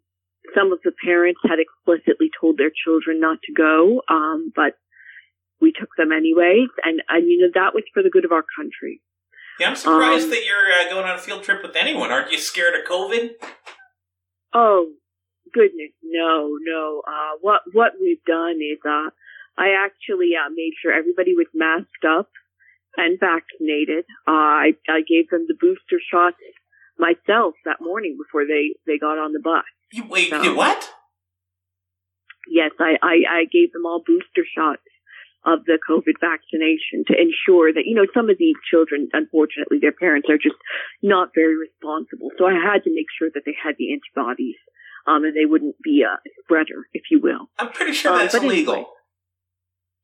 [0.57, 4.75] some of the parents had explicitly told their children not to go, um, but
[5.61, 8.45] we took them anyways, and and you know that was for the good of our
[8.57, 9.01] country.
[9.61, 12.11] Yeah, I'm surprised Um, that you're uh, going on a field trip with anyone.
[12.11, 13.33] Aren't you scared of COVID?
[14.55, 14.93] Oh
[15.53, 17.03] goodness, no, no.
[17.07, 19.11] Uh, what what we've done is uh,
[19.57, 22.31] I actually uh, made sure everybody was masked up
[22.97, 24.05] and vaccinated.
[24.27, 26.37] Uh, I, I gave them the booster shots
[26.99, 29.65] myself that morning before they, they got on the bus.
[29.93, 30.89] You wait, you what?
[32.49, 34.83] Yes, I, I, I gave them all booster shots
[35.45, 39.93] of the COVID vaccination to ensure that, you know, some of these children, unfortunately, their
[39.93, 40.55] parents are just
[41.03, 42.31] not very responsible.
[42.39, 44.57] So I had to make sure that they had the antibodies,
[45.07, 47.51] um, and they wouldn't be a spreader, if you will.
[47.59, 48.75] I'm pretty sure Um, that's illegal.
[48.75, 48.89] anyway.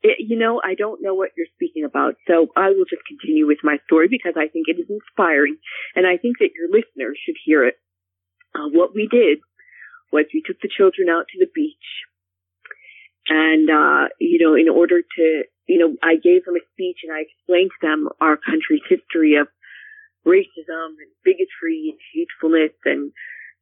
[0.03, 3.47] It, you know, I don't know what you're speaking about, so I will just continue
[3.47, 5.57] with my story because I think it is inspiring,
[5.97, 7.75] and I think that your listeners should hear it.
[8.55, 9.39] Uh, what we did
[10.13, 11.89] was we took the children out to the beach,
[13.29, 17.13] and uh, you know, in order to, you know, I gave them a speech and
[17.13, 19.49] I explained to them our country's history of
[20.27, 23.13] racism and bigotry and hatefulness, and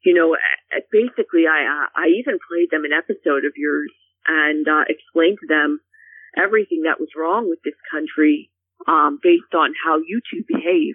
[0.04, 0.36] you know,
[0.92, 3.92] basically, I uh, I even played them an episode of yours
[4.26, 5.80] and uh, explained to them
[6.36, 8.50] everything that was wrong with this country
[8.86, 10.94] um, based on how you two behave.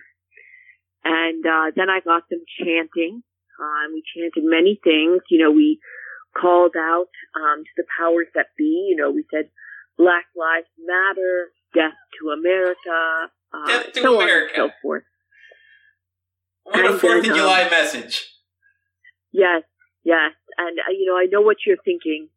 [1.04, 3.24] And uh, then I got them chanting.
[3.60, 5.22] Uh, and we chanted many things.
[5.30, 5.80] You know, we
[6.40, 8.88] called out um, to the powers that be.
[8.90, 9.50] You know, we said
[9.98, 14.60] Black Lives Matter, Death to America, uh, Death to so America.
[14.60, 15.04] on and so forth.
[16.64, 18.28] What a And Fourth of um, July message.
[19.32, 19.64] Yes,
[20.04, 20.32] yes.
[20.58, 22.30] And, uh, you know, I know what you're thinking.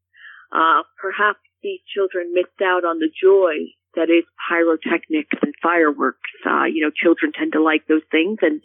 [0.53, 6.31] Uh, perhaps these children missed out on the joy that is pyrotechnics and fireworks.
[6.47, 8.39] Uh, you know, children tend to like those things.
[8.43, 8.61] And,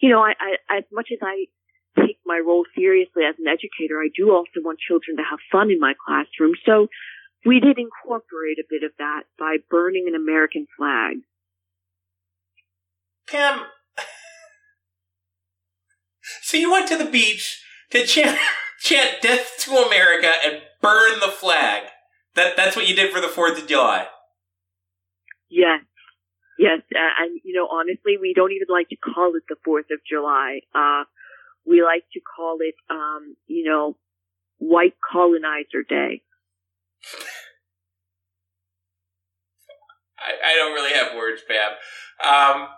[0.00, 1.46] you know, I, I, as much as I
[1.98, 5.70] take my role seriously as an educator, I do also want children to have fun
[5.70, 6.52] in my classroom.
[6.64, 6.88] So
[7.44, 11.16] we did incorporate a bit of that by burning an American flag.
[13.28, 13.62] Pam,
[16.42, 18.38] so you went to the beach to chant,
[18.80, 21.84] chant "Death to America" and burn the flag.
[22.34, 24.06] That that's what you did for the Fourth of July.
[25.50, 25.80] Yes.
[26.58, 26.80] Yes.
[26.94, 30.00] Uh, and, you know, honestly, we don't even like to call it the 4th of
[30.08, 30.60] July.
[30.74, 31.04] Uh,
[31.66, 33.96] we like to call it, um, you know,
[34.58, 36.22] White Colonizer Day.
[40.18, 41.72] I, I don't really have words, Pam.
[42.24, 42.68] Um,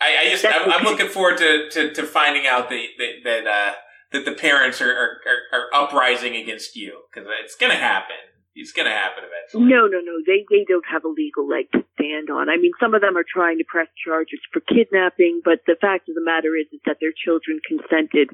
[0.00, 3.46] I, I just I'm, I'm looking forward to, to, to finding out that that that,
[3.46, 3.72] uh,
[4.12, 5.20] that the parents are, are,
[5.52, 8.16] are, are uprising against you because it's gonna happen.
[8.56, 9.68] It's gonna happen eventually.
[9.68, 10.16] No, no, no.
[10.26, 12.48] They they don't have a legal leg to stand on.
[12.48, 16.08] I mean, some of them are trying to press charges for kidnapping, but the fact
[16.08, 18.32] of the matter is, is that their children consented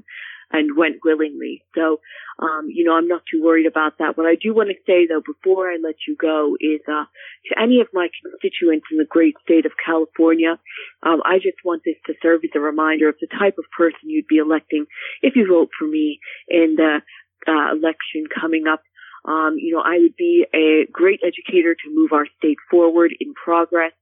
[0.52, 1.64] and went willingly.
[1.74, 2.00] So,
[2.38, 4.16] um, you know, I'm not too worried about that.
[4.16, 7.04] What I do want to say though, before I let you go, is uh,
[7.48, 10.58] to any of my constituents in the great state of California,
[11.02, 14.06] um, I just want this to serve as a reminder of the type of person
[14.06, 14.86] you'd be electing
[15.22, 17.00] if you vote for me in the
[17.48, 18.82] uh, election coming up.
[19.24, 23.34] Um, you know, I would be a great educator to move our state forward in
[23.34, 23.92] progress,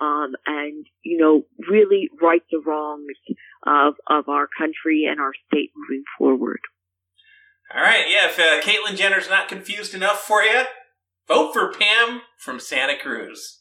[0.00, 3.06] um, and you know, really right the wrongs
[3.66, 6.60] of of our country and our state moving forward.
[7.74, 8.28] All right, yeah.
[8.28, 10.64] If uh, Caitlyn Jenner's not confused enough for you,
[11.26, 13.60] vote for Pam from Santa Cruz.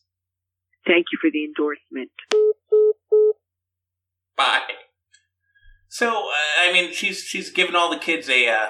[0.85, 2.11] Thank you for the endorsement.
[4.37, 4.61] Bye.
[5.87, 8.47] So, uh, I mean, she's she's giving all the kids a.
[8.47, 8.69] Uh,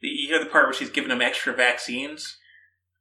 [0.00, 2.38] you hear the part where she's giving them extra vaccines.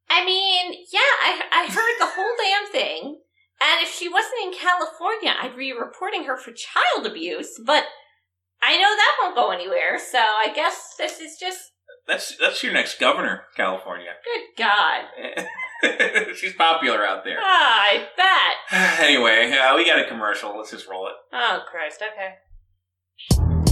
[0.09, 3.19] I mean, yeah, I, I heard the whole damn thing.
[3.61, 7.59] And if she wasn't in California, I'd be reporting her for child abuse.
[7.65, 7.85] But
[8.61, 11.71] I know that won't go anywhere, so I guess this is just
[12.07, 14.11] That's that's your next governor, California.
[14.23, 15.05] good God.
[16.35, 17.37] she's popular out there.
[17.41, 18.99] Ah, I bet.
[18.99, 20.57] anyway, uh, we got a commercial.
[20.57, 21.13] Let's just roll it.
[21.31, 23.62] Oh, Christ, okay.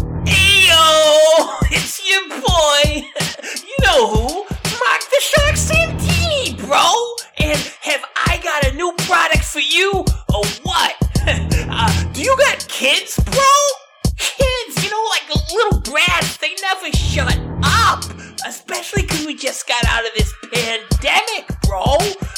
[1.22, 3.08] Yo, it's your boy.
[3.68, 4.28] You know who?
[4.44, 6.94] Mark the Shark Santini, bro.
[7.38, 9.92] And have I got a new product for you
[10.34, 10.96] or what?
[11.28, 13.54] uh, do you got kids, bro?
[14.18, 18.04] Kids, you know, like little brats, they never shut up.
[18.48, 21.98] Especially because we just got out of this pandemic, bro.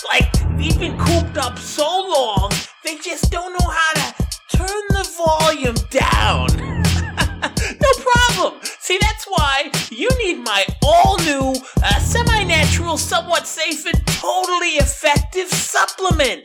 [0.10, 2.52] Like, we've been cooped up so long,
[2.84, 4.24] they just don't know how to
[4.58, 6.48] turn the volume down.
[7.82, 8.73] no problem.
[8.84, 14.76] See, that's why you need my all new, uh, semi natural, somewhat safe, and totally
[14.76, 16.44] effective supplement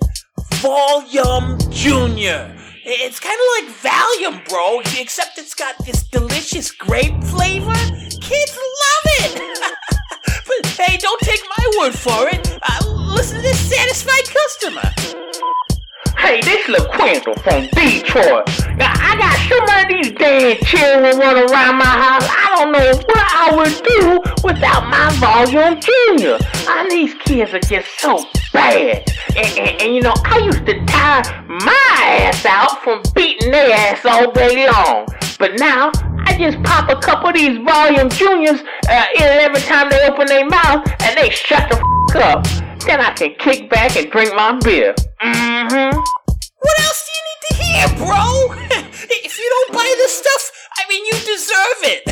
[0.62, 2.56] Volume Junior.
[2.85, 7.74] It's kind of like Valium, bro, except it's got this delicious grape flavor.
[8.20, 9.43] Kids love it.
[10.47, 12.56] but hey, don't take my word for it.
[12.62, 15.68] Uh, listen to this satisfied customer.
[16.16, 18.48] Hey, this is LaQuintal from Detroit.
[18.76, 22.72] Now, I got so many of these damn children running around my house, I don't
[22.72, 26.39] know what I would do without my Volume Junior.
[26.68, 29.05] And these kids are just so bad.
[29.36, 33.72] And, and, and you know, I used to tire my ass out from beating their
[33.72, 35.06] ass all day long.
[35.39, 35.93] But now,
[36.24, 40.26] I just pop a couple of these Volume Juniors uh, in every time they open
[40.26, 41.76] their mouth and they shut the
[42.14, 42.68] f up.
[42.86, 44.94] Then I can kick back and drink my beer.
[45.20, 45.96] Mm-hmm.
[45.98, 48.24] What else do you need to hear, bro?
[49.24, 52.02] if you don't buy this stuff, I mean, you deserve it.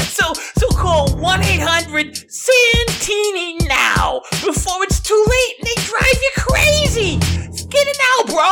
[0.02, 7.18] so, so call 1-800-SANTINI now before it's too late and they drive you crazy.
[7.68, 8.50] Get it now, bro.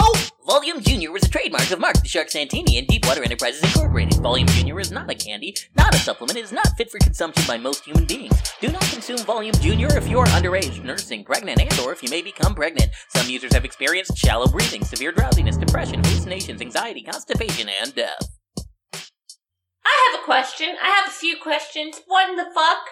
[0.49, 4.15] Volume Junior is a trademark of Mark the Shark Santini and Deepwater Enterprises Incorporated.
[4.23, 7.45] Volume Junior is not a candy, not a supplement, it is not fit for consumption
[7.47, 8.33] by most human beings.
[8.59, 12.09] Do not consume Volume Junior if you are underage, nursing, pregnant, and or if you
[12.09, 12.89] may become pregnant.
[13.11, 18.39] Some users have experienced shallow breathing, severe drowsiness, depression, hallucinations, anxiety, constipation, and death.
[19.85, 20.77] I have a question.
[20.83, 22.01] I have a few questions.
[22.07, 22.85] What in the fuck?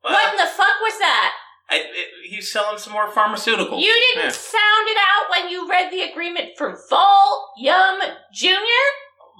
[0.00, 1.34] What in the fuck was that?
[1.74, 3.80] I, it, he's selling some more pharmaceuticals.
[3.80, 4.30] You didn't Yeah.
[4.30, 8.00] sound it out when you read the agreement for Volume
[8.32, 8.84] Junior?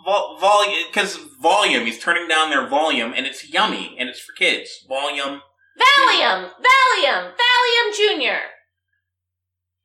[0.05, 4.32] Vol- volume, because volume, he's turning down their volume, and it's yummy, and it's for
[4.35, 4.70] kids.
[4.89, 5.40] Volume.
[5.81, 8.39] Valium, Valium, Valium Junior.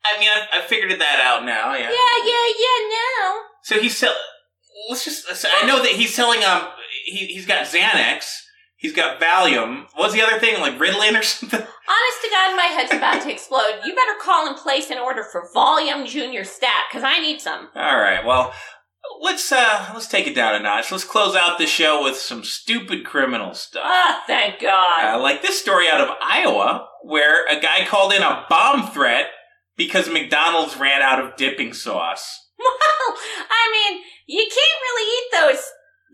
[0.05, 1.73] I mean, I, I figured that out now.
[1.73, 1.89] Yeah.
[1.89, 2.89] Yeah, yeah, yeah.
[3.23, 4.13] Now, So he's sell.
[4.89, 5.26] Let's just.
[5.61, 6.43] I know that he's selling.
[6.43, 6.67] Um,
[7.05, 8.26] he he's got Xanax.
[8.80, 9.88] He's got Valium.
[9.95, 10.60] What's the other thing?
[10.61, 11.60] Like Ritalin or something?
[11.60, 13.81] honest to God, my head's about to explode.
[13.85, 17.68] You better call and place an order for Volume Junior stat because I need some.
[17.76, 18.23] All right.
[18.26, 18.53] Well,
[19.22, 20.91] let's uh let's take it down a notch.
[20.91, 23.84] Let's close out the show with some stupid criminal stuff.
[23.85, 25.15] Ah, thank God.
[25.15, 29.26] Uh, like this story out of Iowa, where a guy called in a bomb threat
[29.76, 32.45] because McDonald's ran out of dipping sauce.
[32.60, 33.18] Well,
[33.49, 35.64] I mean, you can't really eat those.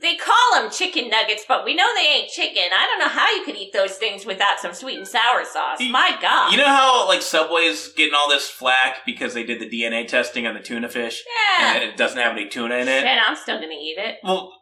[0.06, 2.62] They call them chicken nuggets, but we know they ain't chicken.
[2.72, 5.80] I don't know how you could eat those things without some sweet and sour sauce.
[5.90, 6.52] My God.
[6.52, 10.46] You know how like Subway's getting all this flack because they did the DNA testing
[10.46, 11.24] on the tuna fish
[11.60, 11.74] Yeah.
[11.74, 13.04] and it doesn't have any tuna in it?
[13.04, 14.18] And I'm still gonna eat it.
[14.24, 14.54] Well,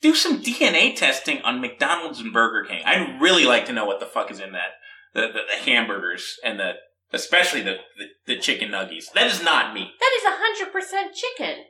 [0.00, 2.82] do some DNA testing on McDonald's and Burger King.
[2.86, 4.70] I'd really like to know what the fuck is in that.
[5.12, 6.72] The, the, the hamburgers and the
[7.12, 9.12] especially the, the, the chicken nuggies.
[9.14, 9.90] That is not meat.
[10.00, 11.64] That is a hundred percent chicken.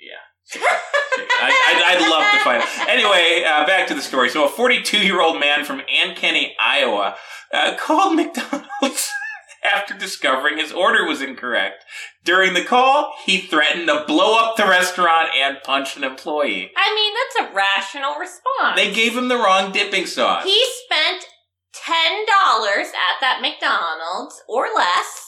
[0.00, 0.24] Yeah.
[0.54, 2.88] I, I'd, I'd love to find it.
[2.88, 4.28] Anyway, uh, back to the story.
[4.28, 7.16] So, a 42 year old man from Ankeny, Iowa,
[7.52, 9.10] uh, called McDonald's
[9.64, 11.84] after discovering his order was incorrect.
[12.24, 16.70] During the call, he threatened to blow up the restaurant and punch an employee.
[16.76, 18.76] I mean, that's a rational response.
[18.76, 20.44] They gave him the wrong dipping sauce.
[20.44, 21.24] He spent
[21.72, 25.24] ten dollars at that McDonald's or less.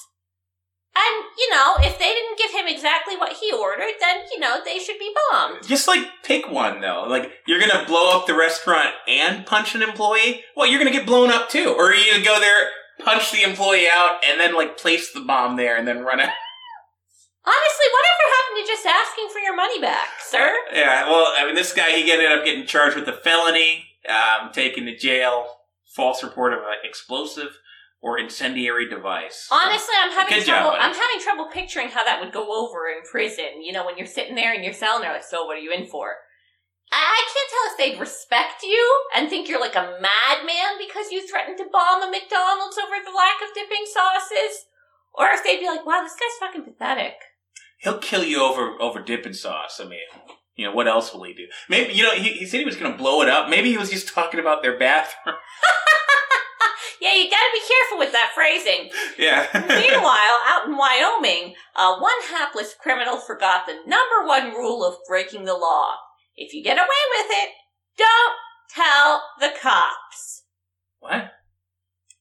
[0.90, 3.16] And, you know, if they didn't give him exactly
[3.52, 5.66] ordered, then, you know, they should be bombed.
[5.66, 7.06] Just like pick one though.
[7.08, 10.42] Like you're gonna blow up the restaurant and punch an employee.
[10.56, 11.74] Well, you're gonna get blown up too.
[11.76, 12.68] Or you gonna go there,
[13.04, 16.30] punch the employee out, and then like place the bomb there and then run out?
[17.42, 20.54] Honestly, whatever happened to just asking for your money back, sir?
[20.72, 21.08] Yeah.
[21.08, 24.84] Well, I mean, this guy he ended up getting charged with a felony, um, taken
[24.84, 25.46] to jail,
[25.94, 27.58] false report of an explosive
[28.02, 29.46] or incendiary device.
[29.50, 30.70] Honestly, I'm having Good trouble.
[30.70, 30.82] buddy.
[30.82, 33.62] I'm having trouble picturing how that would go over in prison.
[33.62, 35.60] You know, when you're sitting there in your cell and they're like, "So, what are
[35.60, 36.16] you in for?"
[36.92, 41.12] I, I can't tell if they'd respect you and think you're like a madman because
[41.12, 44.66] you threatened to bomb a McDonald's over the lack of dipping sauces,
[45.14, 47.14] or if they'd be like, "Wow, this guy's fucking pathetic."
[47.78, 49.78] He'll kill you over over dipping sauce.
[49.78, 50.00] I mean,
[50.54, 51.46] you know what else will he do?
[51.68, 53.48] Maybe you know he, he said he was going to blow it up.
[53.50, 55.36] Maybe he was just talking about their bathroom.
[57.00, 58.90] Yeah, you gotta be careful with that phrasing.
[59.18, 59.46] yeah.
[59.54, 65.44] Meanwhile, out in Wyoming, uh, one hapless criminal forgot the number one rule of breaking
[65.44, 65.94] the law.
[66.36, 66.86] If you get away
[67.18, 67.50] with it,
[67.96, 68.34] don't
[68.74, 70.44] tell the cops.
[70.98, 71.32] What?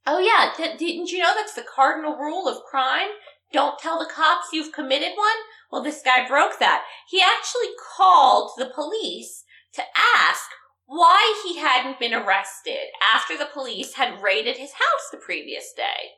[0.07, 3.09] Oh yeah, d- didn't you know that's the cardinal rule of crime?
[3.51, 5.27] Don't tell the cops you've committed one?
[5.71, 6.85] Well, this guy broke that.
[7.09, 9.43] He actually called the police
[9.73, 9.81] to
[10.17, 10.41] ask
[10.89, 16.17] why he hadn't been arrested after the police had raided his house the previous day.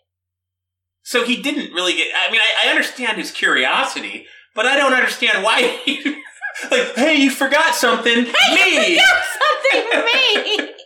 [1.03, 2.07] So he didn't really get.
[2.15, 5.61] I mean, I, I understand his curiosity, but I don't understand why.
[5.83, 6.01] He,
[6.71, 8.15] like, hey, you forgot something.
[8.15, 8.95] me.
[8.95, 9.23] You forgot
[9.71, 10.69] something me.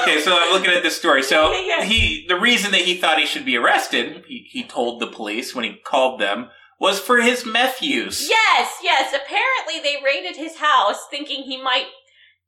[0.00, 1.22] Okay, so I'm looking at this story.
[1.22, 5.06] So he, the reason that he thought he should be arrested, he, he told the
[5.06, 6.50] police when he called them,
[6.80, 8.28] was for his meth use.
[8.28, 9.14] Yes, yes.
[9.14, 11.86] Apparently, they raided his house thinking he might,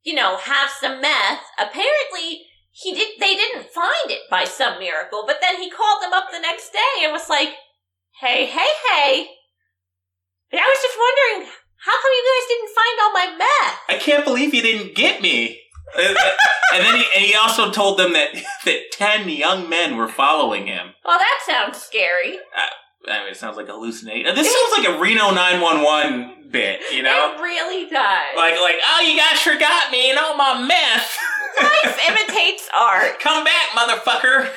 [0.03, 1.43] you know, have some meth.
[1.59, 3.19] Apparently, he did.
[3.19, 5.23] They didn't find it by some miracle.
[5.27, 7.49] But then he called them up the next day and was like,
[8.19, 9.27] "Hey, hey, hey!
[10.53, 11.51] I was just wondering,
[11.85, 15.21] how come you guys didn't find all my meth?" I can't believe you didn't get
[15.21, 15.59] me.
[15.97, 16.17] and
[16.73, 18.29] and then he, and he also told them that
[18.65, 20.93] that ten young men were following him.
[21.03, 22.37] Well, that sounds scary.
[22.37, 22.67] Uh,
[23.09, 24.35] I mean, it sounds like a hallucination.
[24.35, 27.33] This sounds like a Reno 911 bit, you know?
[27.35, 28.35] It really does.
[28.35, 31.17] Like, like, oh, you guys forgot me and all my meth.
[31.61, 33.19] Life imitates art.
[33.19, 34.49] Come back, motherfucker.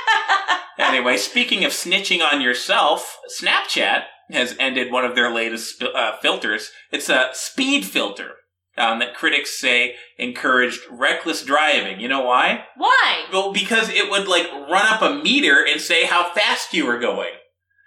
[0.78, 6.70] anyway, speaking of snitching on yourself, Snapchat has ended one of their latest uh, filters.
[6.90, 8.32] It's a speed filter
[8.76, 12.00] um, that critics say encouraged reckless driving.
[12.00, 12.64] You know why?
[12.76, 13.24] Why?
[13.32, 16.98] Well, because it would like run up a meter and say how fast you were
[16.98, 17.32] going.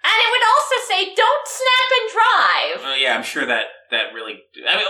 [0.02, 4.12] And it would also say, "Don't snap and drive." Well, yeah, I'm sure that that
[4.12, 4.42] really.
[4.68, 4.86] I mean,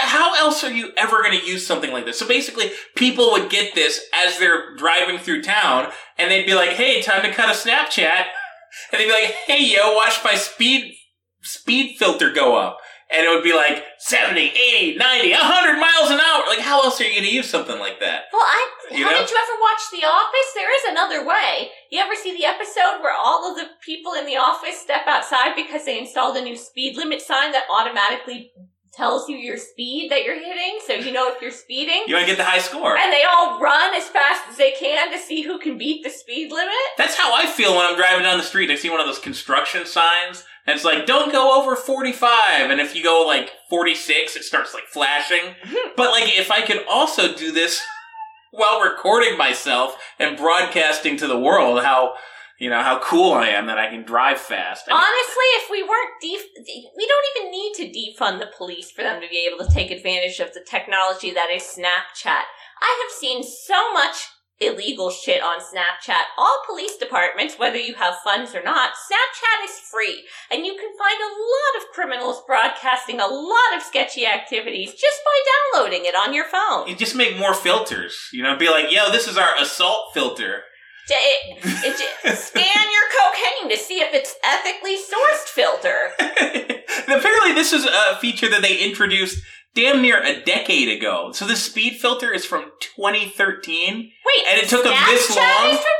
[0.00, 2.18] how else are you ever going to use something like this?
[2.18, 6.70] So basically, people would get this as they're driving through town, and they'd be like,
[6.70, 8.26] "Hey, time to cut a Snapchat,"
[8.90, 10.94] and they'd be like, "Hey, yo, watch my speed
[11.42, 12.78] speed filter go up."
[13.10, 16.42] And it would be like 70, 80, 90, 100 miles an hour.
[16.48, 18.24] Like, how else are you going to use something like that?
[18.32, 19.10] Well, I You know?
[19.14, 20.48] haven't you ever watched The Office?
[20.56, 21.70] There is another way.
[21.90, 25.54] You ever see the episode where all of the people in the office step outside
[25.54, 28.50] because they installed a new speed limit sign that automatically
[28.92, 32.02] tells you your speed that you're hitting, so you know if you're speeding?
[32.06, 32.98] You want to get the high score.
[32.98, 36.10] And they all run as fast as they can to see who can beat the
[36.10, 36.74] speed limit.
[36.98, 38.68] That's how I feel when I'm driving down the street.
[38.68, 42.70] and I see one of those construction signs, and it's like, don't go over 45.
[42.70, 45.54] And if you go like 46, it starts like flashing.
[45.96, 47.82] but like, if I could also do this
[48.52, 52.14] while recording myself and broadcasting to the world how,
[52.60, 54.84] you know, how cool I am that I can drive fast.
[54.88, 58.92] I mean, Honestly, if we weren't def- we don't even need to defund the police
[58.92, 62.42] for them to be able to take advantage of the technology that is Snapchat.
[62.80, 64.28] I have seen so much
[64.66, 66.22] illegal shit on Snapchat.
[66.38, 70.90] All police departments, whether you have funds or not, Snapchat is free, and you can
[70.98, 76.14] find a lot of criminals broadcasting a lot of sketchy activities just by downloading it
[76.14, 76.86] on your phone.
[76.88, 78.16] you just make more filters.
[78.32, 80.62] You know, be like, yo, this is our assault filter.
[81.10, 86.12] It, it, j- scan your cocaine to see if it's ethically sourced filter.
[87.08, 89.42] Apparently, this is a feature that they introduced
[89.74, 91.32] damn near a decade ago.
[91.32, 93.94] So the speed filter is from 2013.
[93.94, 95.70] Wait, and it took them this long.
[95.70, 95.98] is from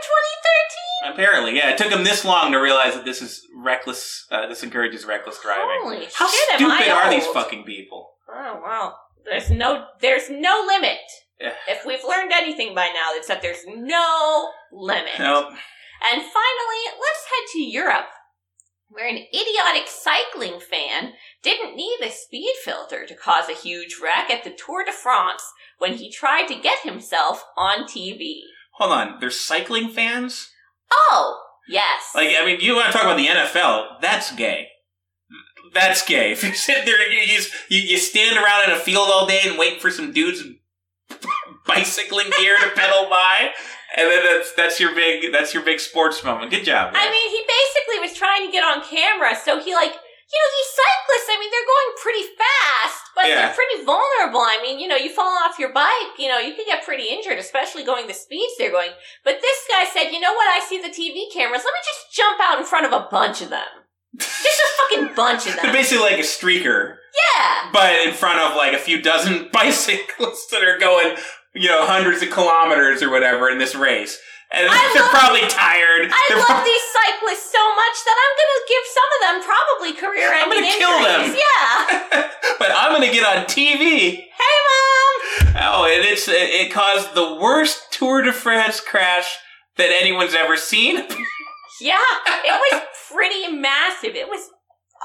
[1.04, 1.12] 2013?
[1.12, 4.26] Apparently, yeah, it took them this long to realize that this is reckless.
[4.30, 5.80] Uh, this encourages reckless driving.
[5.82, 8.10] Holy How shit, am I stupid are these fucking people?
[8.28, 10.98] Oh well, there's no there's no limit.
[11.40, 11.54] Yeah.
[11.68, 15.18] If we've learned anything by now, it's that there's no limit.
[15.18, 15.48] Nope.
[16.04, 18.08] And finally, let's head to Europe,
[18.88, 24.30] where an idiotic cycling fan didn't need a speed filter to cause a huge wreck
[24.30, 25.42] at the Tour de France
[25.78, 28.40] when he tried to get himself on TV.
[28.76, 30.50] Hold on, there's cycling fans.
[30.90, 32.12] Oh, yes.
[32.14, 34.00] Like, I mean, you want to talk about the NFL?
[34.00, 34.68] That's gay.
[35.72, 36.32] That's gay.
[36.32, 39.40] If you sit there, you, you, you you stand around in a field all day
[39.44, 40.42] and wait for some dudes
[41.66, 43.50] bicycling gear to pedal by,
[43.96, 46.50] and then that's that's your big that's your big sports moment.
[46.50, 46.92] Good job.
[46.94, 49.94] I mean, he basically was trying to get on camera, so he like,
[50.32, 51.28] you know, these cyclists.
[51.28, 53.34] I mean, they're going pretty fast, but Yeah.
[53.36, 54.40] they're pretty vulnerable.
[54.40, 57.04] I mean, you know, you fall off your bike, you know, you could get pretty
[57.04, 58.90] injured, especially going the speeds they're going.
[59.24, 60.48] But this guy said, you know what?
[60.48, 61.62] I see the TV cameras.
[61.64, 63.68] Let me just jump out in front of a bunch of them.
[64.16, 65.72] Just a fucking bunch of They're them.
[65.72, 66.96] basically like a streaker,
[67.36, 67.70] Yeah.
[67.72, 71.16] but in front of like a few dozen bicyclists that are going,
[71.54, 74.18] you know, hundreds of kilometers or whatever in this race.
[74.54, 76.12] And I they're love- probably tired.
[76.12, 79.36] I They're love prob- these cyclists so much that I'm gonna give some of them
[79.48, 80.78] probably career-ending I'm gonna injuries.
[80.78, 81.22] kill them.
[81.32, 82.28] Yeah.
[82.60, 84.16] but I'm gonna get on TV.
[84.28, 85.54] Hey, mom.
[85.56, 89.36] Oh, and it's it, it caused the worst Tour de France crash
[89.78, 91.02] that anyone's ever seen.
[91.80, 91.98] Yeah,
[92.44, 94.14] it was pretty massive.
[94.14, 94.48] It was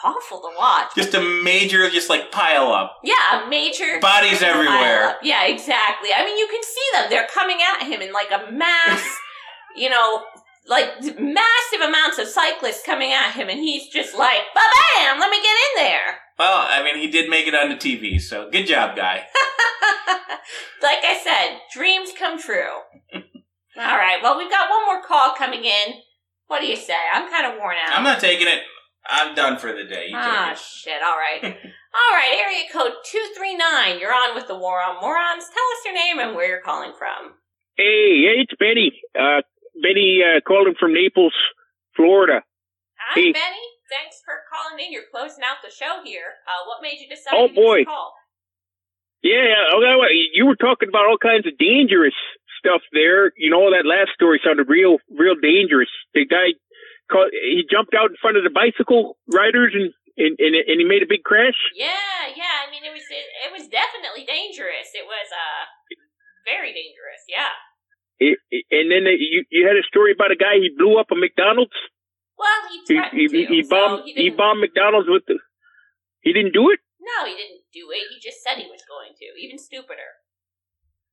[0.06, 0.90] awful to watch.
[0.95, 2.98] just a major, just like pile up.
[3.03, 5.15] Yeah, a major Bodies everywhere.
[5.24, 6.10] Yeah, exactly.
[6.15, 7.06] I mean, you can see them.
[7.10, 9.02] They're coming at him in like a mass,
[9.77, 10.23] you know,
[10.67, 10.89] like
[11.19, 14.59] massive amounts of cyclists coming at him, and he's just like, "Ba
[14.95, 15.19] bam!
[15.19, 18.49] Let me get in there." Well, I mean, he did make it onto TV, so
[18.51, 19.25] good job, guy.
[20.81, 22.85] Like I said, dreams come true.
[23.13, 24.19] All right.
[24.21, 25.95] Well, we've got one more call coming in.
[26.47, 26.95] What do you say?
[27.13, 27.97] I'm kind of worn out.
[27.97, 28.59] I'm not taking it.
[29.05, 30.07] I'm done for the day.
[30.09, 31.01] You Ah, shit.
[31.01, 31.41] All right.
[31.43, 32.39] All right.
[32.45, 33.99] Area code 239.
[33.99, 35.45] You're on with the War on Morons.
[35.45, 37.33] Tell us your name and where you're calling from.
[37.75, 38.91] Hey, hey, it's Benny.
[39.17, 39.41] Uh,
[39.81, 41.33] Benny uh, calling from Naples,
[41.95, 42.41] Florida.
[42.97, 43.31] Hi, Hey.
[43.31, 43.65] Benny.
[43.87, 44.91] Thanks for calling in.
[44.91, 46.43] You're closing out the show here.
[46.43, 47.85] Uh, what made you decide Oh, to boy.
[47.87, 48.13] call?
[49.23, 49.95] Yeah, okay,
[50.33, 52.13] you were talking about all kinds of dangerous
[52.59, 53.31] stuff there.
[53.39, 55.89] You know, that last story sounded real, real dangerous.
[56.13, 56.53] The guy,
[57.09, 60.85] caught, he jumped out in front of the bicycle riders and and and, and he
[60.85, 61.57] made a big crash.
[61.73, 62.65] Yeah, yeah.
[62.65, 64.91] I mean, it was it, it was definitely dangerous.
[64.93, 65.63] It was uh,
[66.45, 67.23] Very dangerous.
[67.27, 67.53] Yeah.
[68.19, 70.98] It, it- and then they, you you had a story about a guy he blew
[70.99, 71.76] up a McDonald's.
[72.38, 73.53] Well, he He threatened he, to.
[73.53, 75.38] he so bombed he he, bombed McDonald's with the.
[76.22, 76.80] He didn't do it.
[77.02, 78.03] no, he didn't do it.
[78.14, 79.26] He just said he was going to.
[79.41, 80.22] Even stupider.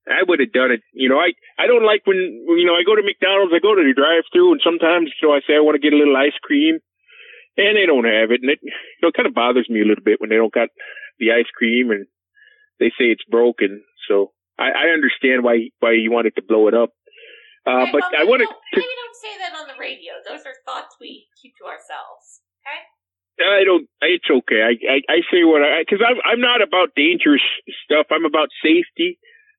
[0.04, 0.84] I would have done it.
[0.92, 3.56] You know, I I don't like when you know I go to McDonald's.
[3.56, 5.96] I go to the drive-through, and sometimes you know I say I want to get
[5.96, 6.76] a little ice cream,
[7.56, 9.88] and they don't have it, and it you know it kind of bothers me a
[9.88, 10.68] little bit when they don't got
[11.16, 12.04] the ice cream and
[12.80, 13.80] they say it's broken.
[14.08, 16.90] So I, I understand why why you wanted to blow it up.
[17.66, 18.48] Uh, Okay, but well, I want to.
[18.76, 20.12] Maybe don't say that on the radio.
[20.28, 22.44] Those are thoughts we keep to ourselves.
[22.60, 22.80] Okay.
[23.40, 23.88] I don't.
[24.02, 24.62] It's okay.
[24.62, 27.42] I I, I say what I because I'm I'm not about dangerous
[27.84, 28.06] stuff.
[28.10, 29.18] I'm about safety,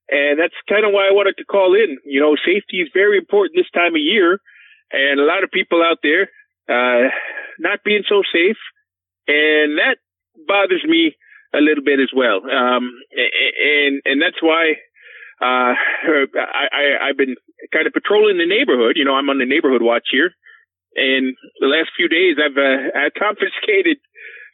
[0.09, 1.97] and that's kind of why I wanted to call in.
[2.05, 4.39] You know, safety is very important this time of year,
[4.91, 6.29] and a lot of people out there
[6.69, 7.09] uh,
[7.59, 8.57] not being so safe,
[9.27, 9.97] and that
[10.47, 11.15] bothers me
[11.55, 12.43] a little bit as well.
[12.43, 14.75] Um, and and that's why
[15.41, 17.35] uh, I, I I've been
[17.73, 18.95] kind of patrolling the neighborhood.
[18.95, 20.31] You know, I'm on the neighborhood watch here,
[20.95, 23.97] and the last few days I've uh, I confiscated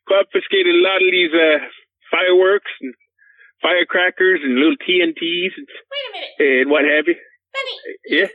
[0.07, 1.61] confiscated a lot of these uh,
[2.09, 2.93] fireworks and
[3.61, 7.17] firecrackers and little TNTs and, Wait a minute, and what have you.
[7.53, 7.77] Benny.
[8.09, 8.29] Yeah.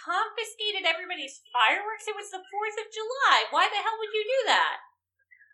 [0.00, 2.08] Confiscated everybody's fireworks.
[2.08, 3.46] It was the Fourth of July.
[3.52, 4.89] Why the hell would you do that?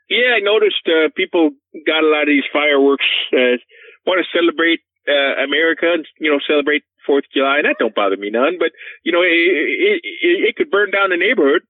[0.09, 1.51] Yeah, I noticed uh, people
[1.87, 3.07] got a lot of these fireworks.
[3.33, 3.59] Uh,
[4.07, 7.95] want to celebrate uh, America and you know celebrate Fourth of July, and that don't
[7.95, 8.59] bother me none.
[8.59, 8.71] But
[9.03, 11.63] you know, it, it, it, it could burn down the neighborhood.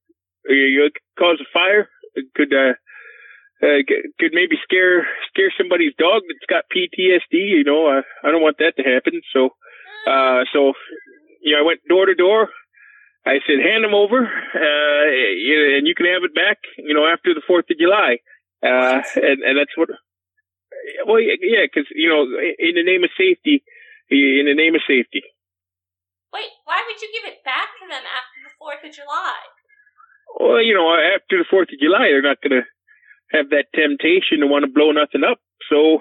[0.45, 1.89] It could cause a fire.
[2.15, 2.77] It could uh,
[3.65, 3.81] uh,
[4.21, 7.61] could maybe scare scare somebody's dog that's got PTSD.
[7.61, 9.21] You know, uh, I don't want that to happen.
[9.33, 9.57] So,
[10.07, 10.73] uh, so
[11.41, 12.49] you know, I went door to door.
[13.27, 17.35] I said, hand them over, uh, and you can have it back, you know, after
[17.35, 18.23] the 4th of July.
[18.62, 19.90] Uh, and, and that's what,
[21.05, 23.66] well, yeah, because, you know, in the name of safety,
[24.11, 25.27] in the name of safety.
[26.32, 29.43] Wait, why would you give it back to them after the Fourth of July?
[30.39, 32.66] Well, you know, after the 4th of July, they're not going to
[33.35, 35.43] have that temptation to want to blow nothing up.
[35.66, 35.98] So,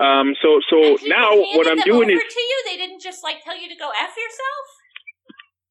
[0.00, 2.58] um, so, so now what I'm doing is, to you.
[2.64, 4.79] They didn't just like tell you to go f yourself.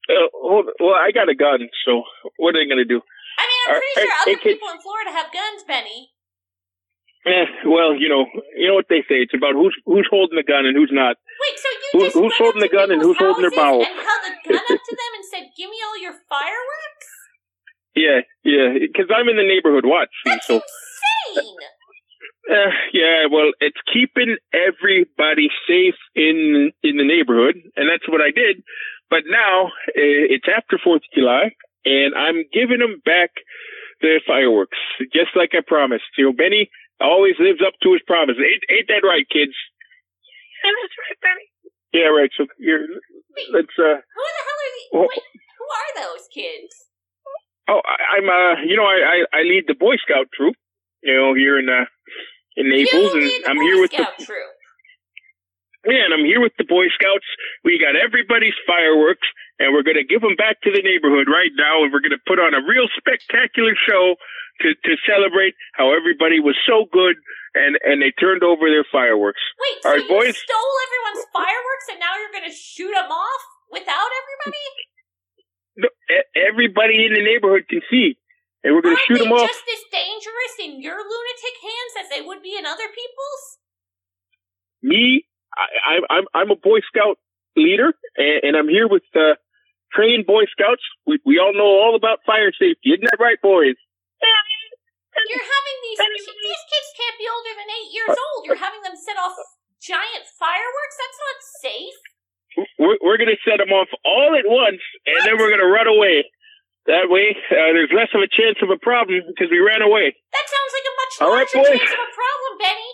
[0.09, 2.03] Uh, hold, well, I got a gun, so
[2.37, 2.99] what are they going to do?
[3.37, 6.09] I mean, I'm pretty are- sure other people in Florida have guns, Benny.
[7.27, 8.25] Eh, well, you know,
[8.55, 9.19] you know what they say.
[9.19, 11.17] It's about who's who's holding the gun and who's not.
[11.19, 13.83] Wait, so you Who, just who's holding the gun and who's holding their bowel?
[13.83, 17.07] and held a gun up to them and said, "Give me all your fireworks."
[17.95, 20.15] Yeah, yeah, because I'm in the neighborhood watch.
[20.25, 20.61] and so,
[21.35, 21.55] Insane.
[22.49, 28.31] uh, yeah, well, it's keeping everybody safe in in the neighborhood, and that's what I
[28.31, 28.63] did.
[29.09, 31.51] But now uh, it's after Fourth of July,
[31.85, 33.31] and I'm giving them back
[34.01, 34.77] their fireworks,
[35.13, 36.05] just like I promised.
[36.17, 36.69] You know, Benny
[37.01, 38.37] always lives up to his promise.
[38.37, 39.55] Ain't, ain't that right, kids?
[40.63, 41.47] Yeah, that's right, Benny.
[41.91, 42.29] Yeah, right.
[42.37, 42.85] So here,
[43.51, 43.73] let's.
[43.79, 44.91] uh Who the hell are these?
[44.93, 45.09] Oh.
[45.09, 46.71] Who are those kids?
[47.67, 50.55] Oh, I, I'm uh, you know, I, I I lead the Boy Scout troop,
[51.01, 51.85] you know, here in uh
[52.57, 54.53] in Naples, and I'm here with Scout the troop.
[55.85, 57.25] And I'm here with the Boy Scouts.
[57.63, 59.27] We got everybody's fireworks,
[59.59, 62.39] and we're gonna give them back to the neighborhood right now, and we're gonna put
[62.39, 64.15] on a real spectacular show
[64.61, 67.15] to to celebrate how everybody was so good,
[67.55, 69.39] and and they turned over their fireworks.
[69.59, 70.35] Wait, All so right, you boys.
[70.37, 74.67] stole everyone's fireworks and now you're going to shoot them off without everybody?
[75.79, 75.87] No,
[76.35, 78.19] everybody in the neighborhood can see,
[78.67, 79.47] and we're gonna shoot they them off.
[79.47, 83.43] just as dangerous in your lunatic hands as they would be in other people's?
[84.81, 85.23] me,
[85.55, 87.17] I, I, I'm I'm a Boy Scout
[87.55, 89.35] leader, and, and I'm here with uh,
[89.93, 90.83] trained Boy Scouts.
[91.05, 93.75] We we all know all about fire safety, isn't that right, boys?
[95.27, 98.47] You're having these these kids can't be older than eight years old.
[98.47, 99.35] You're having them set off
[99.83, 100.95] giant fireworks.
[100.95, 101.99] That's not safe.
[102.79, 106.23] We're we're gonna set them off all at once, and then we're gonna run away.
[106.87, 110.15] That way, uh, there's less of a chance of a problem because we ran away.
[110.33, 111.77] That sounds like a much All right, larger boys.
[111.77, 112.91] chance of a problem, Benny.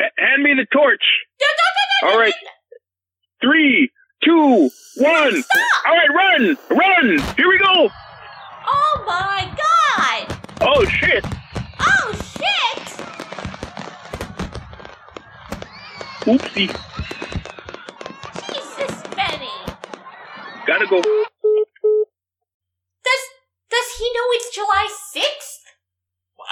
[0.00, 1.02] H- hand me the torch.
[2.02, 2.34] All right.
[3.40, 3.90] Three,
[4.24, 5.42] two, one.
[5.42, 5.86] Stop!
[5.86, 7.18] All right, run, run.
[7.36, 7.90] Here we go.
[8.66, 10.38] Oh my god!
[10.60, 11.24] Oh shit.
[11.80, 12.84] Oh shit!
[16.26, 16.70] Oopsie.
[18.48, 19.50] Jesus, Benny.
[20.66, 21.00] Gotta go.
[23.04, 23.22] Does
[23.70, 25.60] does he know it's July sixth?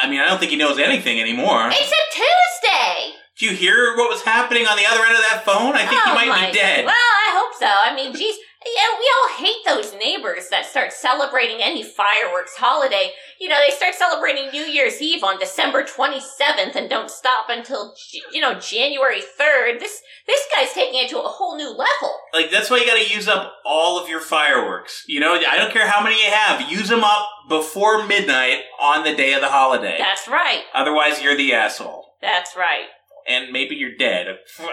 [0.00, 1.68] I mean, I don't think he knows anything anymore.
[1.70, 3.21] It's a Tuesday.
[3.42, 5.74] Did you hear what was happening on the other end of that phone?
[5.74, 6.84] I think oh he might be dead.
[6.84, 7.66] Well, I hope so.
[7.66, 13.10] I mean, geez, yeah, we all hate those neighbors that start celebrating any fireworks holiday.
[13.40, 17.94] You know, they start celebrating New Year's Eve on December 27th and don't stop until,
[18.32, 19.80] you know, January 3rd.
[19.80, 22.14] This, this guy's taking it to a whole new level.
[22.32, 25.02] Like that's why you got to use up all of your fireworks.
[25.08, 26.70] You know, I don't care how many you have.
[26.70, 29.96] Use them up before midnight on the day of the holiday.
[29.98, 30.62] That's right.
[30.72, 32.86] Otherwise, you're the asshole, That's right.
[33.28, 34.26] And maybe you're dead.
[34.60, 34.64] I,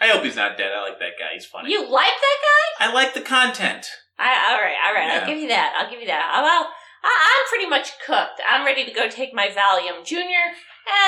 [0.00, 0.72] I, I hope he's not dead.
[0.72, 1.30] I like that guy.
[1.34, 1.70] He's funny.
[1.70, 2.38] You like that
[2.80, 2.88] guy?
[2.88, 3.86] I like the content.
[4.18, 5.06] I, all right, all right.
[5.08, 5.20] Yeah.
[5.20, 5.74] I'll give you that.
[5.78, 6.40] I'll give you that.
[6.42, 6.68] Well,
[7.04, 8.40] I, I'm pretty much cooked.
[8.48, 10.38] I'm ready to go take my Valium Junior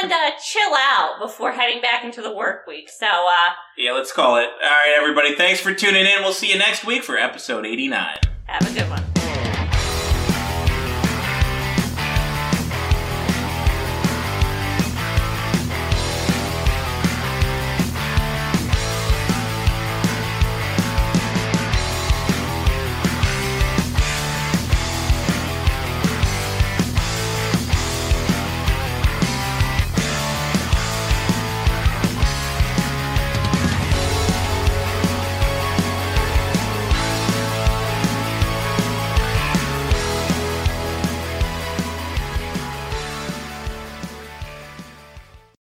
[0.01, 2.89] and uh, chill out before heading back into the work week.
[2.89, 4.48] So, uh, Yeah, let's call it.
[4.62, 5.35] All right, everybody.
[5.35, 6.22] Thanks for tuning in.
[6.22, 8.16] We'll see you next week for episode 89.
[8.47, 9.13] have a good one.